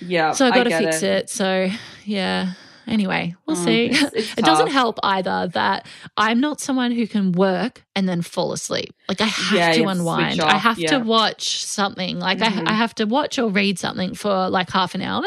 Yeah. 0.00 0.32
So 0.32 0.46
I've 0.46 0.54
got 0.54 0.64
to 0.64 0.78
fix 0.78 1.02
it. 1.02 1.04
it. 1.04 1.30
So, 1.30 1.70
yeah. 2.04 2.54
Anyway, 2.86 3.34
we'll 3.46 3.56
oh, 3.56 3.64
see. 3.64 3.86
It's, 3.86 4.02
it's 4.14 4.38
it 4.38 4.44
doesn't 4.44 4.68
help 4.68 4.98
either 5.02 5.48
that 5.54 5.86
I'm 6.16 6.40
not 6.40 6.60
someone 6.60 6.92
who 6.92 7.06
can 7.06 7.32
work 7.32 7.84
and 7.94 8.08
then 8.08 8.22
fall 8.22 8.52
asleep. 8.52 8.94
Like 9.08 9.20
I 9.20 9.26
have 9.26 9.58
yeah, 9.58 9.72
to 9.72 9.88
unwind. 9.88 10.40
I 10.40 10.58
have 10.58 10.78
yeah. 10.78 10.98
to 10.98 10.98
watch 11.00 11.64
something. 11.64 12.18
Like 12.18 12.38
mm-hmm. 12.38 12.66
I, 12.66 12.72
I 12.72 12.74
have 12.74 12.94
to 12.96 13.04
watch 13.04 13.38
or 13.38 13.48
read 13.48 13.78
something 13.78 14.14
for 14.14 14.48
like 14.48 14.70
half 14.70 14.94
an 14.94 15.02
hour 15.02 15.24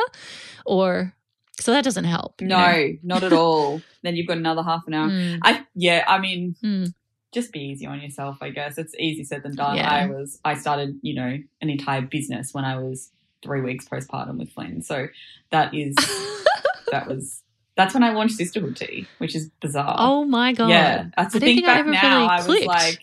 or 0.65 1.13
so 1.60 1.72
that 1.72 1.83
doesn't 1.83 2.05
help. 2.05 2.41
No, 2.41 2.57
know? 2.57 2.98
not 3.03 3.24
at 3.24 3.33
all. 3.33 3.81
then 4.01 4.15
you've 4.15 4.27
got 4.27 4.38
another 4.38 4.63
half 4.63 4.83
an 4.88 4.93
hour. 4.93 5.10
Mm. 5.10 5.39
I 5.43 5.65
yeah, 5.75 6.03
I 6.07 6.19
mean 6.19 6.55
mm. 6.63 6.93
just 7.33 7.51
be 7.51 7.60
easy 7.60 7.86
on 7.86 8.01
yourself, 8.01 8.38
I 8.41 8.50
guess. 8.50 8.77
It's 8.77 8.95
easy 9.00 9.24
said 9.24 9.43
than 9.43 9.55
done. 9.55 9.77
Yeah. 9.77 9.89
I 9.89 10.07
was 10.07 10.39
I 10.43 10.55
started, 10.55 11.00
you 11.01 11.15
know, 11.15 11.38
an 11.62 11.69
entire 11.69 12.01
business 12.01 12.53
when 12.53 12.65
I 12.65 12.79
was 12.79 13.12
three 13.43 13.62
weeks 13.62 13.88
postpartum 13.88 14.39
with 14.39 14.51
Flynn. 14.51 14.81
So 14.81 15.07
that 15.51 15.74
is 15.74 15.95
that 16.93 17.07
was 17.07 17.41
that's 17.75 17.93
when 17.93 18.03
I 18.03 18.12
launched 18.12 18.35
Sisterhood 18.35 18.77
Tea, 18.77 19.07
which 19.17 19.35
is 19.35 19.50
bizarre. 19.62 19.95
Oh 19.97 20.25
my 20.25 20.53
god! 20.53 20.69
Yeah, 20.69 21.05
that's 21.17 21.33
the 21.33 21.39
thing. 21.39 21.62
Back 21.63 21.85
now, 21.88 22.19
really 22.19 22.29
I 22.29 22.47
was 22.47 22.65
like, 22.65 23.00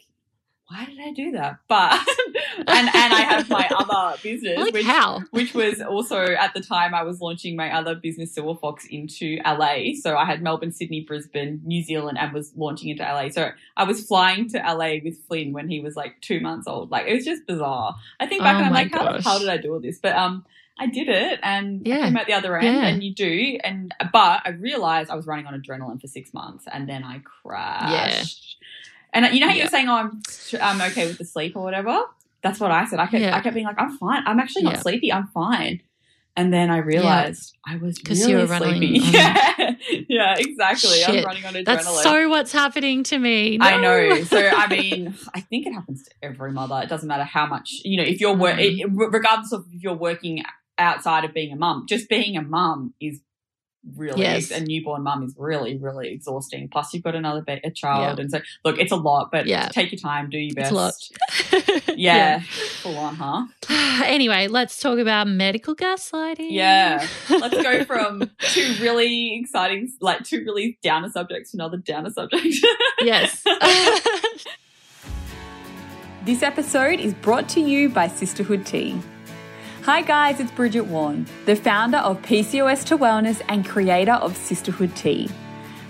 why 0.68 0.84
did 0.84 1.00
I 1.00 1.12
do 1.12 1.32
that? 1.32 1.58
But 1.66 1.92
and 2.58 2.68
and 2.68 3.12
I 3.12 3.22
have 3.22 3.50
my 3.50 3.68
other 3.76 4.16
business, 4.22 4.56
like 4.56 4.72
which, 4.72 4.86
how? 4.86 5.22
which 5.32 5.54
was 5.54 5.80
also 5.82 6.22
at 6.22 6.54
the 6.54 6.60
time 6.60 6.94
I 6.94 7.02
was 7.02 7.20
launching 7.20 7.56
my 7.56 7.76
other 7.76 7.96
business, 7.96 8.32
Silver 8.32 8.58
Fox, 8.58 8.86
into 8.86 9.38
LA. 9.44 9.94
So 10.00 10.16
I 10.16 10.24
had 10.24 10.40
Melbourne, 10.40 10.70
Sydney, 10.70 11.00
Brisbane, 11.00 11.60
New 11.64 11.82
Zealand, 11.82 12.18
and 12.18 12.32
was 12.32 12.52
launching 12.54 12.90
into 12.90 13.02
LA. 13.02 13.30
So 13.30 13.50
I 13.76 13.82
was 13.82 14.06
flying 14.06 14.48
to 14.50 14.58
LA 14.58 14.98
with 15.02 15.18
Flynn 15.26 15.52
when 15.52 15.68
he 15.68 15.80
was 15.80 15.96
like 15.96 16.20
two 16.20 16.38
months 16.38 16.68
old. 16.68 16.92
Like 16.92 17.08
it 17.08 17.14
was 17.14 17.24
just 17.24 17.44
bizarre. 17.48 17.96
I 18.20 18.26
think 18.26 18.42
back 18.42 18.54
oh 18.54 18.58
and 18.58 18.66
I'm 18.66 18.72
like, 18.72 18.92
how, 18.92 19.20
how 19.20 19.38
did 19.40 19.48
I 19.48 19.56
do 19.56 19.74
all 19.74 19.80
this? 19.80 19.98
But 19.98 20.14
um, 20.14 20.46
I 20.80 20.86
did 20.86 21.08
it 21.08 21.38
and 21.42 21.86
yeah. 21.86 21.98
I 21.98 22.00
came 22.04 22.16
out 22.16 22.26
the 22.26 22.32
other 22.32 22.56
end 22.56 22.74
yeah. 22.74 22.86
and 22.86 23.04
you 23.04 23.14
do. 23.14 23.58
And 23.62 23.94
but 24.12 24.40
I 24.46 24.50
realized 24.58 25.10
I 25.10 25.14
was 25.14 25.26
running 25.26 25.46
on 25.46 25.60
adrenaline 25.60 26.00
for 26.00 26.06
six 26.06 26.32
months 26.32 26.64
and 26.72 26.88
then 26.88 27.04
I 27.04 27.18
crashed. 27.18 28.56
Yeah. 29.12 29.24
And 29.24 29.34
you 29.34 29.40
know 29.40 29.48
how 29.48 29.52
yeah. 29.52 29.62
you're 29.62 29.68
saying, 29.68 29.88
"Oh, 29.88 29.94
I'm 29.94 30.22
I'm 30.60 30.80
okay 30.90 31.06
with 31.06 31.18
the 31.18 31.24
sleep 31.24 31.56
or 31.56 31.62
whatever." 31.62 32.04
That's 32.42 32.60
what 32.60 32.70
I 32.70 32.86
said. 32.86 32.98
I 32.98 33.06
kept 33.06 33.24
I 33.24 33.40
kept 33.40 33.54
being 33.54 33.66
like, 33.66 33.78
"I'm 33.78 33.98
fine. 33.98 34.22
I'm 34.24 34.38
actually 34.38 34.62
not 34.62 34.78
sleepy. 34.78 35.12
I'm 35.12 35.26
fine." 35.26 35.82
And 36.36 36.52
then 36.52 36.70
I 36.70 36.78
realized 36.78 37.56
I 37.66 37.76
was 37.76 38.00
really 38.08 38.30
you 38.30 38.36
were 38.38 38.46
sleepy. 38.46 38.62
running. 38.62 38.94
yeah, 39.02 39.74
yeah, 40.08 40.36
exactly. 40.38 40.90
Shit. 40.90 41.08
I 41.08 41.12
was 41.16 41.24
running 41.24 41.44
on 41.44 41.54
adrenaline. 41.54 41.64
That's 41.64 42.02
so 42.02 42.28
what's 42.28 42.52
happening 42.52 43.02
to 43.04 43.18
me. 43.18 43.58
No. 43.58 43.66
I 43.66 43.80
know. 43.80 44.22
So 44.22 44.38
I 44.38 44.68
mean, 44.68 45.14
I 45.34 45.40
think 45.40 45.66
it 45.66 45.72
happens 45.72 46.04
to 46.04 46.10
every 46.22 46.52
mother. 46.52 46.80
It 46.82 46.88
doesn't 46.88 47.08
matter 47.08 47.24
how 47.24 47.46
much 47.46 47.80
you 47.84 47.96
know. 47.96 48.04
If 48.04 48.20
you're 48.20 48.36
work, 48.36 48.56
mm. 48.56 49.12
regardless 49.12 49.52
of 49.52 49.66
if 49.72 49.82
you're 49.82 49.96
working 49.96 50.44
outside 50.80 51.24
of 51.24 51.32
being 51.32 51.52
a 51.52 51.56
mum, 51.56 51.86
just 51.88 52.08
being 52.08 52.36
a 52.36 52.42
mum 52.42 52.94
is 53.00 53.20
really 53.96 54.20
yes. 54.20 54.50
a 54.50 54.60
newborn 54.60 55.02
mum 55.02 55.22
is 55.22 55.34
really 55.38 55.78
really 55.78 56.12
exhausting. 56.12 56.68
Plus 56.68 56.92
you've 56.92 57.02
got 57.02 57.14
another 57.14 57.42
ba- 57.42 57.60
a 57.64 57.70
child 57.70 58.18
yeah. 58.18 58.22
and 58.22 58.30
so 58.30 58.40
look 58.64 58.78
it's 58.78 58.92
a 58.92 58.96
lot 58.96 59.30
but 59.32 59.46
yeah. 59.46 59.68
take 59.68 59.90
your 59.90 59.98
time 59.98 60.28
do 60.28 60.38
your 60.38 60.54
best. 60.54 61.16
yeah, 61.88 61.94
yeah, 61.96 62.40
full 62.40 62.96
on 62.98 63.14
huh? 63.14 63.46
Anyway 64.04 64.48
let's 64.48 64.80
talk 64.80 64.98
about 64.98 65.28
medical 65.28 65.74
gaslighting. 65.74 66.48
Yeah. 66.50 67.06
Let's 67.28 67.62
go 67.62 67.84
from 67.86 68.30
two 68.40 68.74
really 68.80 69.38
exciting 69.40 69.90
like 70.00 70.24
two 70.24 70.44
really 70.44 70.78
downer 70.82 71.10
subjects 71.10 71.52
to 71.52 71.56
another 71.56 71.78
downer 71.78 72.10
subject. 72.10 72.46
Yes. 73.02 73.42
This 76.26 76.42
episode 76.42 77.00
is 77.00 77.14
brought 77.14 77.48
to 77.50 77.60
you 77.60 77.88
by 77.88 78.08
sisterhood 78.08 78.66
tea 78.66 79.00
Hi 79.84 80.02
guys, 80.02 80.40
it's 80.40 80.50
Bridget 80.50 80.82
Warne, 80.82 81.24
the 81.46 81.56
founder 81.56 81.96
of 81.96 82.20
PCOS 82.20 82.84
to 82.84 82.98
Wellness 82.98 83.40
and 83.48 83.66
creator 83.66 84.12
of 84.12 84.36
Sisterhood 84.36 84.94
Tea. 84.94 85.30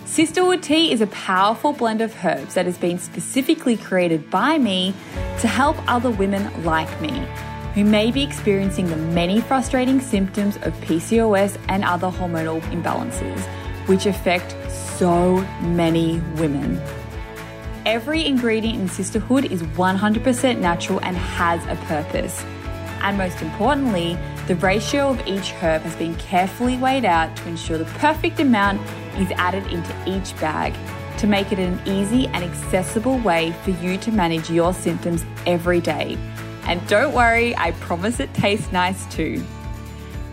Sisterhood 0.04 0.62
Tea 0.62 0.92
is 0.92 1.00
a 1.00 1.09
powerful 1.09 1.73
blend 1.73 2.00
of 2.00 2.14
herbs 2.25 2.54
that 2.54 2.66
has 2.66 2.78
been 2.78 3.00
specifically 3.00 3.76
created 3.76 4.30
by 4.30 4.59
me 4.59 4.94
to 5.40 5.49
help 5.49 5.76
other 5.88 6.09
women 6.09 6.64
like 6.64 7.00
me 7.00 7.11
who 7.75 7.85
may 7.85 8.12
be 8.12 8.23
experiencing 8.23 8.87
the 8.88 8.97
many 8.97 9.40
frustrating 9.40 10.00
symptoms 10.00 10.54
of 10.59 10.73
PCOS 10.82 11.59
and 11.68 11.82
other 11.82 12.11
hormonal 12.11 12.61
imbalances, 12.70 13.40
which 13.88 14.06
affect 14.06 14.54
so 14.70 15.38
many 15.62 16.20
women. 16.37 16.80
Every 17.85 18.25
ingredient 18.25 18.78
in 18.78 18.88
Sisterhood 18.88 19.47
is 19.47 19.62
100% 19.62 20.61
natural 20.61 21.00
and 21.00 21.16
has 21.16 21.66
a 21.66 21.75
purpose 21.87 22.44
and 23.02 23.19
most 23.19 23.42
importantly, 23.42 24.19
the 24.47 24.57
ratio 24.57 25.11
of 25.11 25.26
each 25.26 25.50
herb 25.52 25.83
has 25.83 25.95
been 25.97 26.14
carefully 26.16 26.76
weighed 26.76 27.04
out 27.04 27.35
to 27.37 27.49
ensure 27.49 27.78
the 27.78 27.85
perfect 27.99 28.40
amount 28.40 28.80
is 29.19 29.30
added 29.37 29.66
into 29.69 29.95
each 30.07 30.38
bag 30.40 30.75
to 31.19 31.26
make 31.26 31.52
it 31.52 31.59
an 31.59 31.80
easy 31.87 32.26
and 32.28 32.42
accessible 32.42 33.19
way 33.19 33.52
for 33.62 33.71
you 33.71 33.99
to 33.99 34.11
manage 34.11 34.50
your 34.50 34.73
symptoms 34.73 35.25
every 35.47 35.80
day. 35.80 36.16
And 36.64 36.87
don't 36.88 37.14
worry, 37.14 37.54
I 37.57 37.73
promise 37.73 38.21
it 38.21 38.33
tastes 38.33 38.73
nice 38.73 39.07
too. 39.07 39.45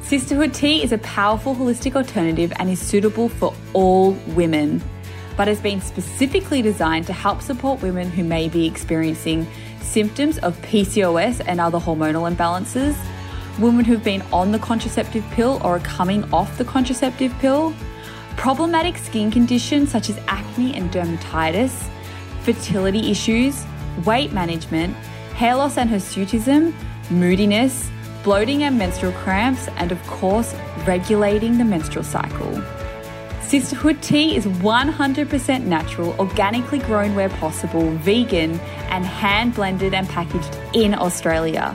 Sisterhood 0.01 0.53
tea 0.53 0.81
is 0.81 0.93
a 0.93 0.97
powerful 0.99 1.53
holistic 1.53 1.95
alternative 1.95 2.53
and 2.55 2.69
is 2.69 2.79
suitable 2.79 3.27
for 3.27 3.53
all 3.73 4.11
women, 4.27 4.81
but 5.35 5.49
has 5.49 5.59
been 5.59 5.81
specifically 5.81 6.61
designed 6.61 7.05
to 7.07 7.13
help 7.13 7.41
support 7.41 7.81
women 7.81 8.09
who 8.09 8.23
may 8.23 8.47
be 8.47 8.65
experiencing 8.65 9.45
symptoms 9.87 10.37
of 10.39 10.55
PCOS 10.61 11.41
and 11.47 11.59
other 11.59 11.79
hormonal 11.79 12.31
imbalances, 12.31 12.95
women 13.59 13.85
who've 13.85 14.03
been 14.03 14.21
on 14.33 14.51
the 14.51 14.59
contraceptive 14.59 15.23
pill 15.31 15.59
or 15.63 15.77
are 15.77 15.79
coming 15.79 16.23
off 16.33 16.57
the 16.57 16.65
contraceptive 16.65 17.33
pill, 17.39 17.73
problematic 18.35 18.97
skin 18.97 19.31
conditions 19.31 19.89
such 19.89 20.09
as 20.09 20.17
acne 20.27 20.75
and 20.75 20.91
dermatitis, 20.91 21.89
fertility 22.43 23.09
issues, 23.09 23.65
weight 24.05 24.31
management, 24.31 24.95
hair 25.35 25.55
loss 25.55 25.77
and 25.77 25.89
hirsutism, 25.89 26.73
moodiness, 27.09 27.89
bloating 28.23 28.63
and 28.63 28.77
menstrual 28.77 29.13
cramps, 29.13 29.67
and 29.77 29.91
of 29.91 30.01
course, 30.07 30.53
regulating 30.85 31.57
the 31.57 31.65
menstrual 31.65 32.03
cycle. 32.03 32.61
Sisterhood 33.47 34.01
tea 34.01 34.35
is 34.35 34.45
100% 34.45 35.63
natural, 35.63 36.13
organically 36.19 36.79
grown 36.79 37.15
where 37.15 37.29
possible, 37.29 37.91
vegan, 37.91 38.59
and 38.89 39.05
hand 39.05 39.55
blended 39.55 39.93
and 39.93 40.05
packaged 40.09 40.53
in 40.73 40.93
Australia. 40.93 41.73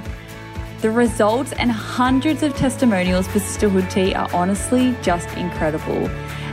The 0.83 0.91
results 0.91 1.53
and 1.53 1.73
hundreds 1.73 2.43
of 2.43 2.55
testimonials 2.55 3.27
for 3.27 3.39
Sisterhood 3.39 3.91
tea 3.91 4.13
are 4.13 4.29
honestly 4.35 4.95
just 5.01 5.35
incredible. 5.39 6.09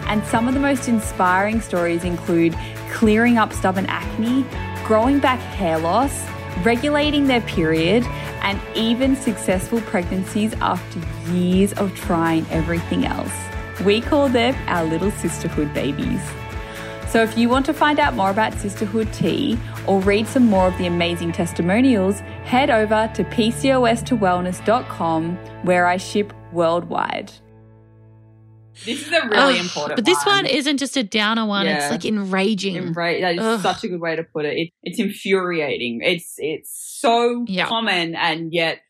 And 0.08 0.24
some 0.24 0.48
of 0.48 0.54
the 0.54 0.62
most 0.62 0.88
inspiring 0.88 1.60
stories 1.60 2.06
include 2.06 2.56
clearing 2.90 3.38
up 3.38 3.52
stubborn 3.52 3.88
acne, 3.88 4.46
growing 4.86 5.20
back 5.20 5.40
hair 5.40 5.80
loss, 5.80 6.26
regulating 6.64 7.28
their 7.28 7.42
period, 7.42 8.06
and 8.42 8.58
even 8.74 9.18
successful 9.18 9.82
pregnancies 9.82 10.54
after 10.62 11.02
years 11.34 11.74
of 11.74 11.94
trying 11.94 12.46
everything 12.52 13.06
else. 13.06 13.34
We 13.86 14.02
call 14.02 14.30
them 14.30 14.56
our 14.68 14.84
little 14.84 15.12
sisterhood 15.12 15.74
babies. 15.74 16.22
So 17.10 17.22
if 17.24 17.38
you 17.38 17.50
want 17.50 17.66
to 17.66 17.74
find 17.74 18.00
out 18.00 18.14
more 18.14 18.30
about 18.30 18.54
Sisterhood 18.54 19.12
Tea 19.12 19.58
or 19.88 20.00
read 20.02 20.28
some 20.28 20.46
more 20.46 20.68
of 20.68 20.78
the 20.78 20.86
amazing 20.86 21.32
testimonials, 21.32 22.20
head 22.44 22.70
over 22.70 23.10
to 23.16 23.24
pcostowellness.com 23.24 25.36
where 25.64 25.88
I 25.88 25.98
ship 25.98 26.32
worldwide. 26.54 27.32
This 28.86 29.08
is 29.08 29.12
a 29.12 29.28
really 29.28 29.58
oh, 29.58 29.60
important 29.60 29.96
But 29.96 30.06
this 30.06 30.24
one. 30.24 30.44
one 30.44 30.46
isn't 30.46 30.78
just 30.78 30.96
a 30.98 31.04
downer 31.04 31.46
one, 31.46 31.66
yeah. 31.66 31.80
it's 31.80 31.90
like 31.92 32.06
enraging. 32.06 32.76
Enra- 32.76 33.22
that 33.22 33.34
is 33.36 33.42
Ugh. 33.42 33.62
such 33.62 33.84
a 33.84 33.88
good 33.88 34.00
way 34.00 34.16
to 34.16 34.24
put 34.24 34.46
it. 34.46 34.58
it. 34.58 34.70
It's 34.84 35.00
infuriating. 35.00 36.02
It's 36.04 36.36
it's 36.38 36.72
so 36.72 37.44
yep. 37.48 37.68
common 37.68 38.14
and 38.16 38.54
yet 38.54 38.82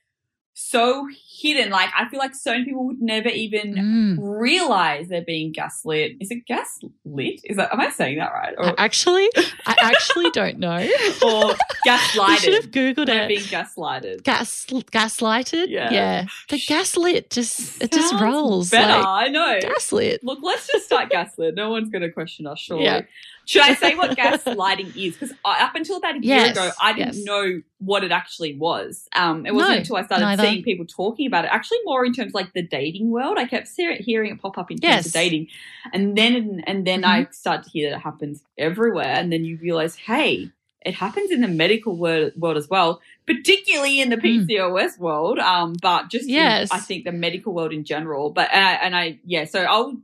so 0.53 1.07
hidden. 1.39 1.69
Like 1.69 1.89
I 1.95 2.09
feel 2.09 2.19
like 2.19 2.35
so 2.35 2.51
many 2.51 2.65
people 2.65 2.85
would 2.87 3.01
never 3.01 3.29
even 3.29 3.75
mm. 3.75 4.17
realize 4.19 5.07
they're 5.07 5.23
being 5.23 5.51
gaslit. 5.51 6.17
Is 6.19 6.31
it 6.31 6.45
gaslit? 6.45 7.41
Is 7.43 7.57
that 7.57 7.73
am 7.73 7.79
I 7.79 7.89
saying 7.89 8.19
that 8.19 8.31
right? 8.31 8.53
Or, 8.57 8.73
actually, 8.77 9.29
I 9.65 9.75
actually 9.81 10.29
don't 10.31 10.59
know. 10.59 10.77
or 11.23 11.55
gaslighted. 11.85 12.37
should 12.37 12.53
have 12.53 12.71
googled 12.71 13.07
they're 13.07 13.23
it. 13.23 13.27
Being 13.27 13.41
gaslighted. 13.41 14.23
Gas 14.23 14.65
gaslighted. 14.65 15.69
Yeah. 15.69 15.91
Yeah. 15.91 16.25
The 16.49 16.61
gaslit 16.67 17.29
just 17.29 17.81
it 17.81 17.91
just 17.91 18.13
rolls. 18.15 18.69
Better. 18.69 18.99
Like, 18.99 19.05
I 19.05 19.27
know. 19.29 19.59
Gaslit. 19.61 20.23
Look, 20.23 20.39
let's 20.41 20.67
just 20.67 20.85
start 20.85 21.09
gaslit. 21.09 21.55
No 21.55 21.69
one's 21.69 21.89
going 21.89 22.01
to 22.01 22.11
question 22.11 22.47
us. 22.47 22.59
Surely. 22.59 22.85
Yeah. 22.85 23.01
Should 23.49 23.63
I 23.63 23.73
say 23.73 23.95
what 23.95 24.15
gaslighting 24.15 24.95
is? 24.95 25.15
Because 25.17 25.35
up 25.43 25.73
until 25.73 25.97
about 25.97 26.17
a 26.17 26.19
year 26.19 26.35
yes, 26.35 26.51
ago, 26.51 26.69
I 26.79 26.93
didn't 26.93 27.15
yes. 27.15 27.25
know 27.25 27.63
what 27.79 28.03
it 28.03 28.11
actually 28.11 28.55
was. 28.55 29.07
Um, 29.15 29.47
it 29.47 29.55
wasn't 29.55 29.71
no, 29.71 29.77
until 29.77 29.95
I 29.95 30.03
started 30.03 30.25
neither. 30.25 30.43
seeing 30.43 30.61
people 30.61 30.85
talking 30.85 31.25
about 31.25 31.45
it. 31.45 31.51
Actually, 31.51 31.79
more 31.83 32.05
in 32.05 32.13
terms 32.13 32.29
of 32.29 32.35
like 32.35 32.53
the 32.53 32.61
dating 32.61 33.09
world. 33.09 33.39
I 33.39 33.47
kept 33.47 33.67
hearing 33.75 34.33
it 34.33 34.39
pop 34.39 34.59
up 34.59 34.69
in 34.69 34.77
terms 34.77 34.93
yes. 34.93 35.05
of 35.07 35.13
dating, 35.13 35.47
and 35.91 36.15
then 36.15 36.63
and 36.67 36.85
then 36.85 37.01
mm-hmm. 37.01 37.27
I 37.27 37.27
started 37.31 37.63
to 37.63 37.69
hear 37.71 37.89
that 37.89 37.95
it 37.95 38.01
happens 38.01 38.43
everywhere. 38.55 39.15
And 39.17 39.33
then 39.33 39.43
you 39.43 39.57
realize, 39.57 39.95
hey, 39.95 40.51
it 40.85 40.93
happens 40.93 41.31
in 41.31 41.41
the 41.41 41.47
medical 41.47 41.95
world, 41.95 42.33
world 42.37 42.57
as 42.57 42.69
well, 42.69 43.01
particularly 43.25 43.99
in 43.99 44.09
the 44.11 44.17
PCOS 44.17 44.47
mm. 44.47 44.99
world. 44.99 45.39
Um, 45.39 45.75
but 45.81 46.09
just 46.09 46.29
yes. 46.29 46.71
in, 46.71 46.77
I 46.77 46.79
think 46.79 47.03
the 47.03 47.11
medical 47.11 47.51
world 47.53 47.73
in 47.73 47.83
general. 47.83 48.29
But 48.29 48.49
uh, 48.53 48.77
and 48.83 48.95
I 48.95 49.19
yeah, 49.25 49.45
so 49.45 49.61
I'll 49.63 49.97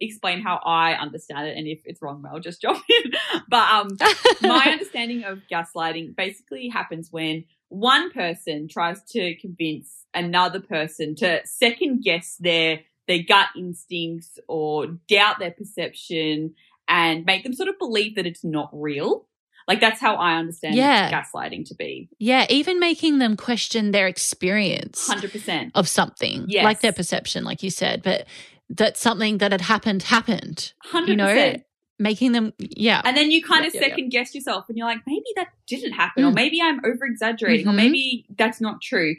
explain 0.00 0.40
how 0.40 0.60
I 0.64 0.94
understand 0.94 1.48
it, 1.48 1.56
and 1.56 1.66
if 1.66 1.80
it's 1.84 2.00
wrong, 2.02 2.22
Mel, 2.22 2.40
just 2.40 2.60
jump 2.62 2.82
in. 2.88 3.12
But 3.48 3.70
um, 3.70 3.96
my 4.42 4.66
understanding 4.72 5.24
of 5.24 5.40
gaslighting 5.50 6.16
basically 6.16 6.68
happens 6.68 7.08
when 7.10 7.44
one 7.68 8.10
person 8.10 8.68
tries 8.68 9.02
to 9.12 9.34
convince 9.36 10.04
another 10.12 10.60
person 10.60 11.14
to 11.16 11.40
second 11.44 12.02
guess 12.02 12.36
their 12.40 12.80
their 13.06 13.22
gut 13.22 13.48
instincts 13.56 14.38
or 14.46 14.86
doubt 15.08 15.38
their 15.40 15.50
perception 15.50 16.54
and 16.88 17.24
make 17.24 17.42
them 17.42 17.52
sort 17.52 17.68
of 17.68 17.78
believe 17.78 18.16
that 18.16 18.26
it's 18.26 18.44
not 18.44 18.70
real. 18.72 19.26
Like 19.66 19.80
that's 19.80 20.00
how 20.00 20.16
I 20.16 20.36
understand 20.36 20.74
yeah. 20.74 21.10
gaslighting 21.10 21.68
to 21.68 21.74
be. 21.74 22.08
Yeah, 22.18 22.46
even 22.50 22.80
making 22.80 23.18
them 23.18 23.36
question 23.36 23.92
their 23.92 24.08
experience 24.08 25.08
100% 25.08 25.72
of 25.74 25.88
something, 25.88 26.46
yes. 26.48 26.64
like 26.64 26.80
their 26.80 26.92
perception 26.92 27.44
like 27.44 27.62
you 27.62 27.70
said, 27.70 28.02
but 28.02 28.26
that 28.70 28.96
something 28.96 29.38
that 29.38 29.52
had 29.52 29.60
happened 29.62 30.04
happened. 30.04 30.72
100%. 30.92 31.08
You 31.08 31.16
know, 31.16 31.54
making 32.00 32.32
them 32.32 32.52
yeah 32.58 33.02
and 33.04 33.14
then 33.14 33.30
you 33.30 33.44
kind 33.44 33.60
yeah, 33.60 33.66
of 33.66 33.72
second 33.74 34.10
yeah. 34.10 34.20
guess 34.20 34.34
yourself 34.34 34.64
and 34.68 34.78
you're 34.78 34.86
like 34.86 35.02
maybe 35.06 35.26
that 35.36 35.48
didn't 35.68 35.92
happen 35.92 36.24
mm. 36.24 36.28
or 36.28 36.32
maybe 36.32 36.58
i'm 36.62 36.80
over 36.82 37.04
exaggerating 37.04 37.66
mm-hmm. 37.66 37.74
or 37.74 37.74
maybe 37.74 38.24
that's 38.38 38.58
not 38.58 38.80
true 38.80 39.14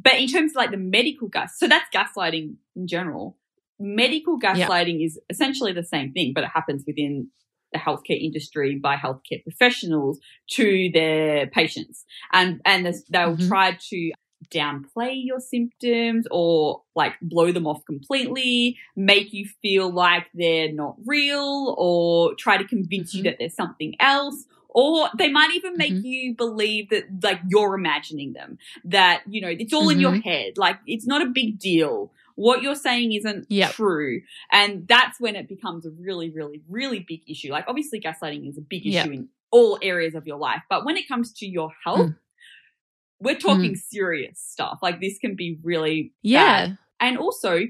but 0.00 0.14
in 0.14 0.26
terms 0.26 0.52
of 0.52 0.56
like 0.56 0.70
the 0.70 0.78
medical 0.78 1.28
gas 1.28 1.58
so 1.58 1.68
that's 1.68 1.94
gaslighting 1.94 2.54
in 2.74 2.88
general 2.88 3.36
medical 3.78 4.40
gaslighting 4.40 5.04
is 5.04 5.20
essentially 5.28 5.72
the 5.72 5.84
same 5.84 6.10
thing 6.12 6.32
but 6.34 6.42
it 6.42 6.50
happens 6.54 6.84
within 6.86 7.28
the 7.72 7.78
healthcare 7.78 8.18
industry 8.18 8.78
by 8.82 8.96
healthcare 8.96 9.42
professionals 9.42 10.18
to 10.48 10.90
their 10.94 11.46
patients 11.48 12.04
and 12.32 12.62
and 12.64 12.86
they'll 13.10 13.36
mm-hmm. 13.36 13.48
try 13.48 13.76
to 13.78 14.12
downplay 14.50 15.24
your 15.24 15.40
symptoms 15.40 16.26
or 16.30 16.82
like 16.94 17.14
blow 17.20 17.52
them 17.52 17.66
off 17.66 17.84
completely, 17.84 18.76
make 18.96 19.32
you 19.32 19.46
feel 19.62 19.92
like 19.92 20.26
they're 20.34 20.72
not 20.72 20.96
real 21.04 21.74
or 21.78 22.34
try 22.34 22.56
to 22.56 22.64
convince 22.64 23.10
mm-hmm. 23.10 23.18
you 23.18 23.30
that 23.30 23.36
there's 23.38 23.54
something 23.54 23.94
else. 24.00 24.44
Or 24.74 25.10
they 25.18 25.28
might 25.28 25.54
even 25.54 25.76
make 25.76 25.92
mm-hmm. 25.92 26.06
you 26.06 26.34
believe 26.34 26.88
that 26.90 27.04
like 27.22 27.40
you're 27.46 27.74
imagining 27.74 28.32
them, 28.32 28.56
that, 28.84 29.22
you 29.28 29.42
know, 29.42 29.48
it's 29.48 29.74
all 29.74 29.82
mm-hmm. 29.82 29.90
in 29.90 30.00
your 30.00 30.12
mm-hmm. 30.12 30.28
head. 30.28 30.52
Like 30.56 30.78
it's 30.86 31.06
not 31.06 31.20
a 31.20 31.26
big 31.26 31.58
deal. 31.58 32.10
What 32.36 32.62
you're 32.62 32.74
saying 32.74 33.12
isn't 33.12 33.46
yep. 33.50 33.72
true. 33.72 34.22
And 34.50 34.88
that's 34.88 35.20
when 35.20 35.36
it 35.36 35.46
becomes 35.46 35.84
a 35.84 35.90
really, 35.90 36.30
really, 36.30 36.62
really 36.70 37.00
big 37.06 37.20
issue. 37.28 37.52
Like 37.52 37.66
obviously 37.68 38.00
gaslighting 38.00 38.48
is 38.48 38.56
a 38.56 38.62
big 38.62 38.86
issue 38.86 38.94
yep. 38.94 39.06
in 39.08 39.28
all 39.50 39.78
areas 39.82 40.14
of 40.14 40.26
your 40.26 40.38
life. 40.38 40.62
But 40.70 40.86
when 40.86 40.96
it 40.96 41.06
comes 41.06 41.34
to 41.34 41.46
your 41.46 41.70
health, 41.84 42.00
mm 42.00 42.16
we're 43.22 43.38
talking 43.38 43.74
mm. 43.74 43.78
serious 43.78 44.38
stuff. 44.38 44.80
Like 44.82 45.00
this 45.00 45.18
can 45.18 45.36
be 45.36 45.58
really 45.62 46.12
yeah. 46.22 46.66
Bad. 46.66 46.78
And 47.00 47.18
also, 47.18 47.60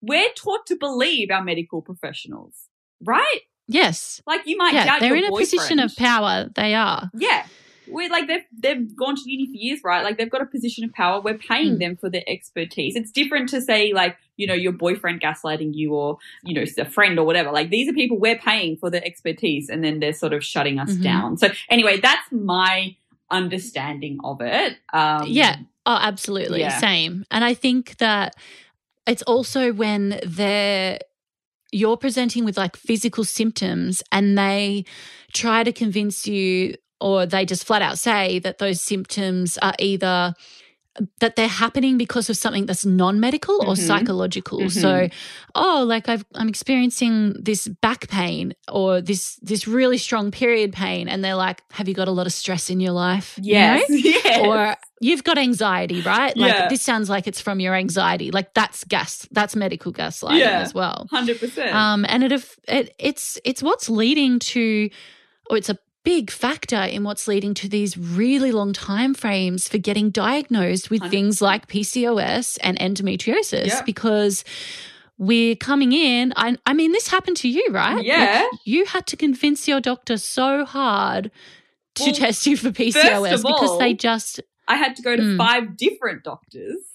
we're 0.00 0.32
taught 0.34 0.66
to 0.66 0.76
believe 0.76 1.30
our 1.30 1.44
medical 1.44 1.82
professionals, 1.82 2.68
right? 3.02 3.40
Yes. 3.68 4.20
Like 4.26 4.42
you 4.46 4.56
might 4.56 4.74
yeah, 4.74 4.98
they're 4.98 5.14
in 5.14 5.24
a 5.24 5.30
boyfriend. 5.30 5.50
position 5.50 5.78
of 5.78 5.94
power. 5.96 6.48
They 6.54 6.74
are. 6.74 7.10
Yeah. 7.14 7.46
We're 7.88 8.08
like 8.08 8.28
they've 8.28 8.44
they've 8.58 8.96
gone 8.96 9.16
to 9.16 9.22
uni 9.30 9.46
for 9.46 9.56
years, 9.56 9.80
right? 9.84 10.02
Like 10.04 10.16
they've 10.16 10.30
got 10.30 10.40
a 10.40 10.46
position 10.46 10.84
of 10.84 10.92
power. 10.92 11.20
We're 11.20 11.36
paying 11.36 11.76
mm. 11.76 11.78
them 11.80 11.96
for 11.96 12.08
their 12.08 12.22
expertise. 12.26 12.96
It's 12.96 13.10
different 13.10 13.48
to 13.50 13.60
say 13.60 13.92
like 13.92 14.16
you 14.36 14.46
know 14.46 14.54
your 14.54 14.72
boyfriend 14.72 15.20
gaslighting 15.20 15.74
you 15.74 15.94
or 15.94 16.18
you 16.44 16.54
know 16.54 16.64
a 16.78 16.84
friend 16.84 17.18
or 17.18 17.26
whatever. 17.26 17.50
Like 17.50 17.70
these 17.70 17.88
are 17.88 17.92
people 17.92 18.18
we're 18.18 18.38
paying 18.38 18.76
for 18.76 18.88
their 18.88 19.04
expertise, 19.04 19.68
and 19.68 19.84
then 19.84 20.00
they're 20.00 20.12
sort 20.12 20.32
of 20.32 20.44
shutting 20.44 20.78
us 20.78 20.92
mm-hmm. 20.92 21.02
down. 21.02 21.36
So 21.36 21.48
anyway, 21.68 22.00
that's 22.00 22.30
my 22.30 22.96
understanding 23.32 24.18
of 24.22 24.40
it. 24.40 24.76
Um, 24.92 25.26
yeah. 25.26 25.56
Oh, 25.84 25.98
absolutely. 26.00 26.60
Yeah. 26.60 26.78
Same. 26.78 27.24
And 27.30 27.44
I 27.44 27.54
think 27.54 27.96
that 27.98 28.36
it's 29.06 29.22
also 29.22 29.72
when 29.72 30.20
they're 30.24 30.98
you're 31.72 31.96
presenting 31.96 32.44
with 32.44 32.58
like 32.58 32.76
physical 32.76 33.24
symptoms 33.24 34.02
and 34.12 34.36
they 34.36 34.84
try 35.32 35.64
to 35.64 35.72
convince 35.72 36.26
you 36.26 36.74
or 37.00 37.24
they 37.24 37.46
just 37.46 37.64
flat 37.64 37.80
out 37.80 37.98
say 37.98 38.38
that 38.40 38.58
those 38.58 38.80
symptoms 38.80 39.58
are 39.58 39.74
either 39.78 40.34
that 41.20 41.36
they're 41.36 41.48
happening 41.48 41.96
because 41.96 42.28
of 42.28 42.36
something 42.36 42.66
that's 42.66 42.84
non-medical 42.84 43.54
or 43.62 43.74
mm-hmm. 43.74 43.86
psychological. 43.86 44.60
Mm-hmm. 44.60 44.80
So, 44.80 45.08
oh, 45.54 45.84
like 45.86 46.08
i 46.08 46.18
am 46.34 46.48
experiencing 46.48 47.34
this 47.38 47.66
back 47.66 48.08
pain 48.08 48.54
or 48.70 49.00
this 49.00 49.36
this 49.36 49.66
really 49.66 49.98
strong 49.98 50.30
period 50.30 50.72
pain, 50.72 51.08
and 51.08 51.24
they're 51.24 51.34
like, 51.34 51.62
"Have 51.72 51.88
you 51.88 51.94
got 51.94 52.08
a 52.08 52.12
lot 52.12 52.26
of 52.26 52.32
stress 52.32 52.68
in 52.68 52.80
your 52.80 52.92
life?" 52.92 53.38
Yes, 53.40 53.88
you 53.88 53.96
know? 53.96 54.02
yes. 54.24 54.46
or 54.46 54.76
you've 55.00 55.24
got 55.24 55.38
anxiety, 55.38 56.02
right? 56.02 56.36
Like 56.36 56.52
yeah. 56.52 56.68
this 56.68 56.82
sounds 56.82 57.08
like 57.08 57.26
it's 57.26 57.40
from 57.40 57.58
your 57.58 57.74
anxiety. 57.74 58.30
Like 58.30 58.52
that's 58.54 58.84
gas. 58.84 59.26
That's 59.32 59.56
medical 59.56 59.92
gaslighting 59.92 60.40
yeah, 60.40 60.60
as 60.60 60.74
well. 60.74 61.06
Hundred 61.10 61.40
percent. 61.40 61.74
Um, 61.74 62.04
and 62.08 62.22
it, 62.22 62.32
if 62.32 62.58
it 62.68 62.94
it's 62.98 63.38
it's 63.44 63.62
what's 63.62 63.88
leading 63.88 64.38
to, 64.40 64.90
or 65.48 65.56
it's 65.56 65.70
a 65.70 65.78
big 66.04 66.30
factor 66.30 66.82
in 66.82 67.04
what's 67.04 67.28
leading 67.28 67.54
to 67.54 67.68
these 67.68 67.96
really 67.96 68.52
long 68.52 68.72
time 68.72 69.14
frames 69.14 69.68
for 69.68 69.78
getting 69.78 70.10
diagnosed 70.10 70.90
with 70.90 71.02
100%. 71.02 71.10
things 71.10 71.42
like 71.42 71.68
PCOS 71.68 72.58
and 72.62 72.78
endometriosis 72.78 73.68
yeah. 73.68 73.82
because 73.82 74.44
we're 75.18 75.54
coming 75.56 75.92
in. 75.92 76.32
I, 76.36 76.56
I, 76.66 76.72
mean, 76.72 76.92
this 76.92 77.08
happened 77.08 77.36
to 77.38 77.48
you, 77.48 77.66
right? 77.70 78.04
Yeah. 78.04 78.48
Like 78.50 78.60
you 78.64 78.84
had 78.84 79.06
to 79.08 79.16
convince 79.16 79.68
your 79.68 79.80
doctor 79.80 80.16
so 80.16 80.64
hard 80.64 81.30
to 81.96 82.04
well, 82.04 82.14
test 82.14 82.46
you 82.46 82.56
for 82.56 82.70
PCOS 82.70 83.42
because 83.42 83.70
all, 83.70 83.78
they 83.78 83.94
just. 83.94 84.40
I 84.66 84.76
had 84.76 84.96
to 84.96 85.02
go 85.02 85.16
to 85.16 85.22
mm. 85.22 85.36
five 85.36 85.76
different 85.76 86.24
doctors 86.24 86.91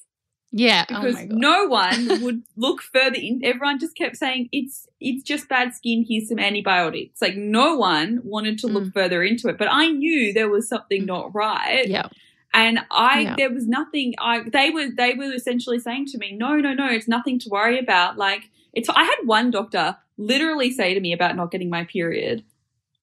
yeah, 0.57 0.85
oh 0.89 1.01
because 1.01 1.21
oh 1.21 1.27
no 1.29 1.65
one 1.67 2.23
would 2.23 2.43
look 2.55 2.81
further 2.81 3.17
in. 3.17 3.41
Everyone 3.43 3.79
just 3.79 3.95
kept 3.95 4.17
saying 4.17 4.49
it's 4.51 4.87
it's 4.99 5.23
just 5.23 5.47
bad 5.47 5.73
skin. 5.75 6.05
Here's 6.07 6.29
some 6.29 6.39
antibiotics. 6.39 7.21
Like 7.21 7.35
no 7.35 7.75
one 7.75 8.21
wanted 8.23 8.57
to 8.59 8.67
look 8.67 8.85
mm. 8.85 8.93
further 8.93 9.23
into 9.23 9.49
it, 9.49 9.57
but 9.57 9.67
I 9.69 9.89
knew 9.89 10.33
there 10.33 10.49
was 10.49 10.67
something 10.67 11.03
mm. 11.03 11.07
not 11.07 11.33
right. 11.35 11.87
Yeah. 11.87 12.07
And 12.53 12.79
I, 12.89 13.19
yeah. 13.19 13.35
there 13.37 13.51
was 13.51 13.67
nothing. 13.67 14.15
I, 14.19 14.41
they 14.49 14.71
were, 14.71 14.87
they 14.95 15.13
were 15.13 15.31
essentially 15.31 15.77
saying 15.77 16.07
to 16.07 16.17
me, 16.17 16.31
"No, 16.31 16.55
no, 16.55 16.73
no, 16.73 16.87
it's 16.87 17.07
nothing 17.07 17.37
to 17.39 17.49
worry 17.49 17.77
about." 17.77 18.17
Like, 18.17 18.49
it's. 18.73 18.89
I 18.89 19.03
had 19.03 19.17
one 19.25 19.51
doctor 19.51 19.95
literally 20.17 20.71
say 20.71 20.95
to 20.95 20.99
me 20.99 21.13
about 21.13 21.35
not 21.35 21.51
getting 21.51 21.69
my 21.69 21.83
period. 21.83 22.43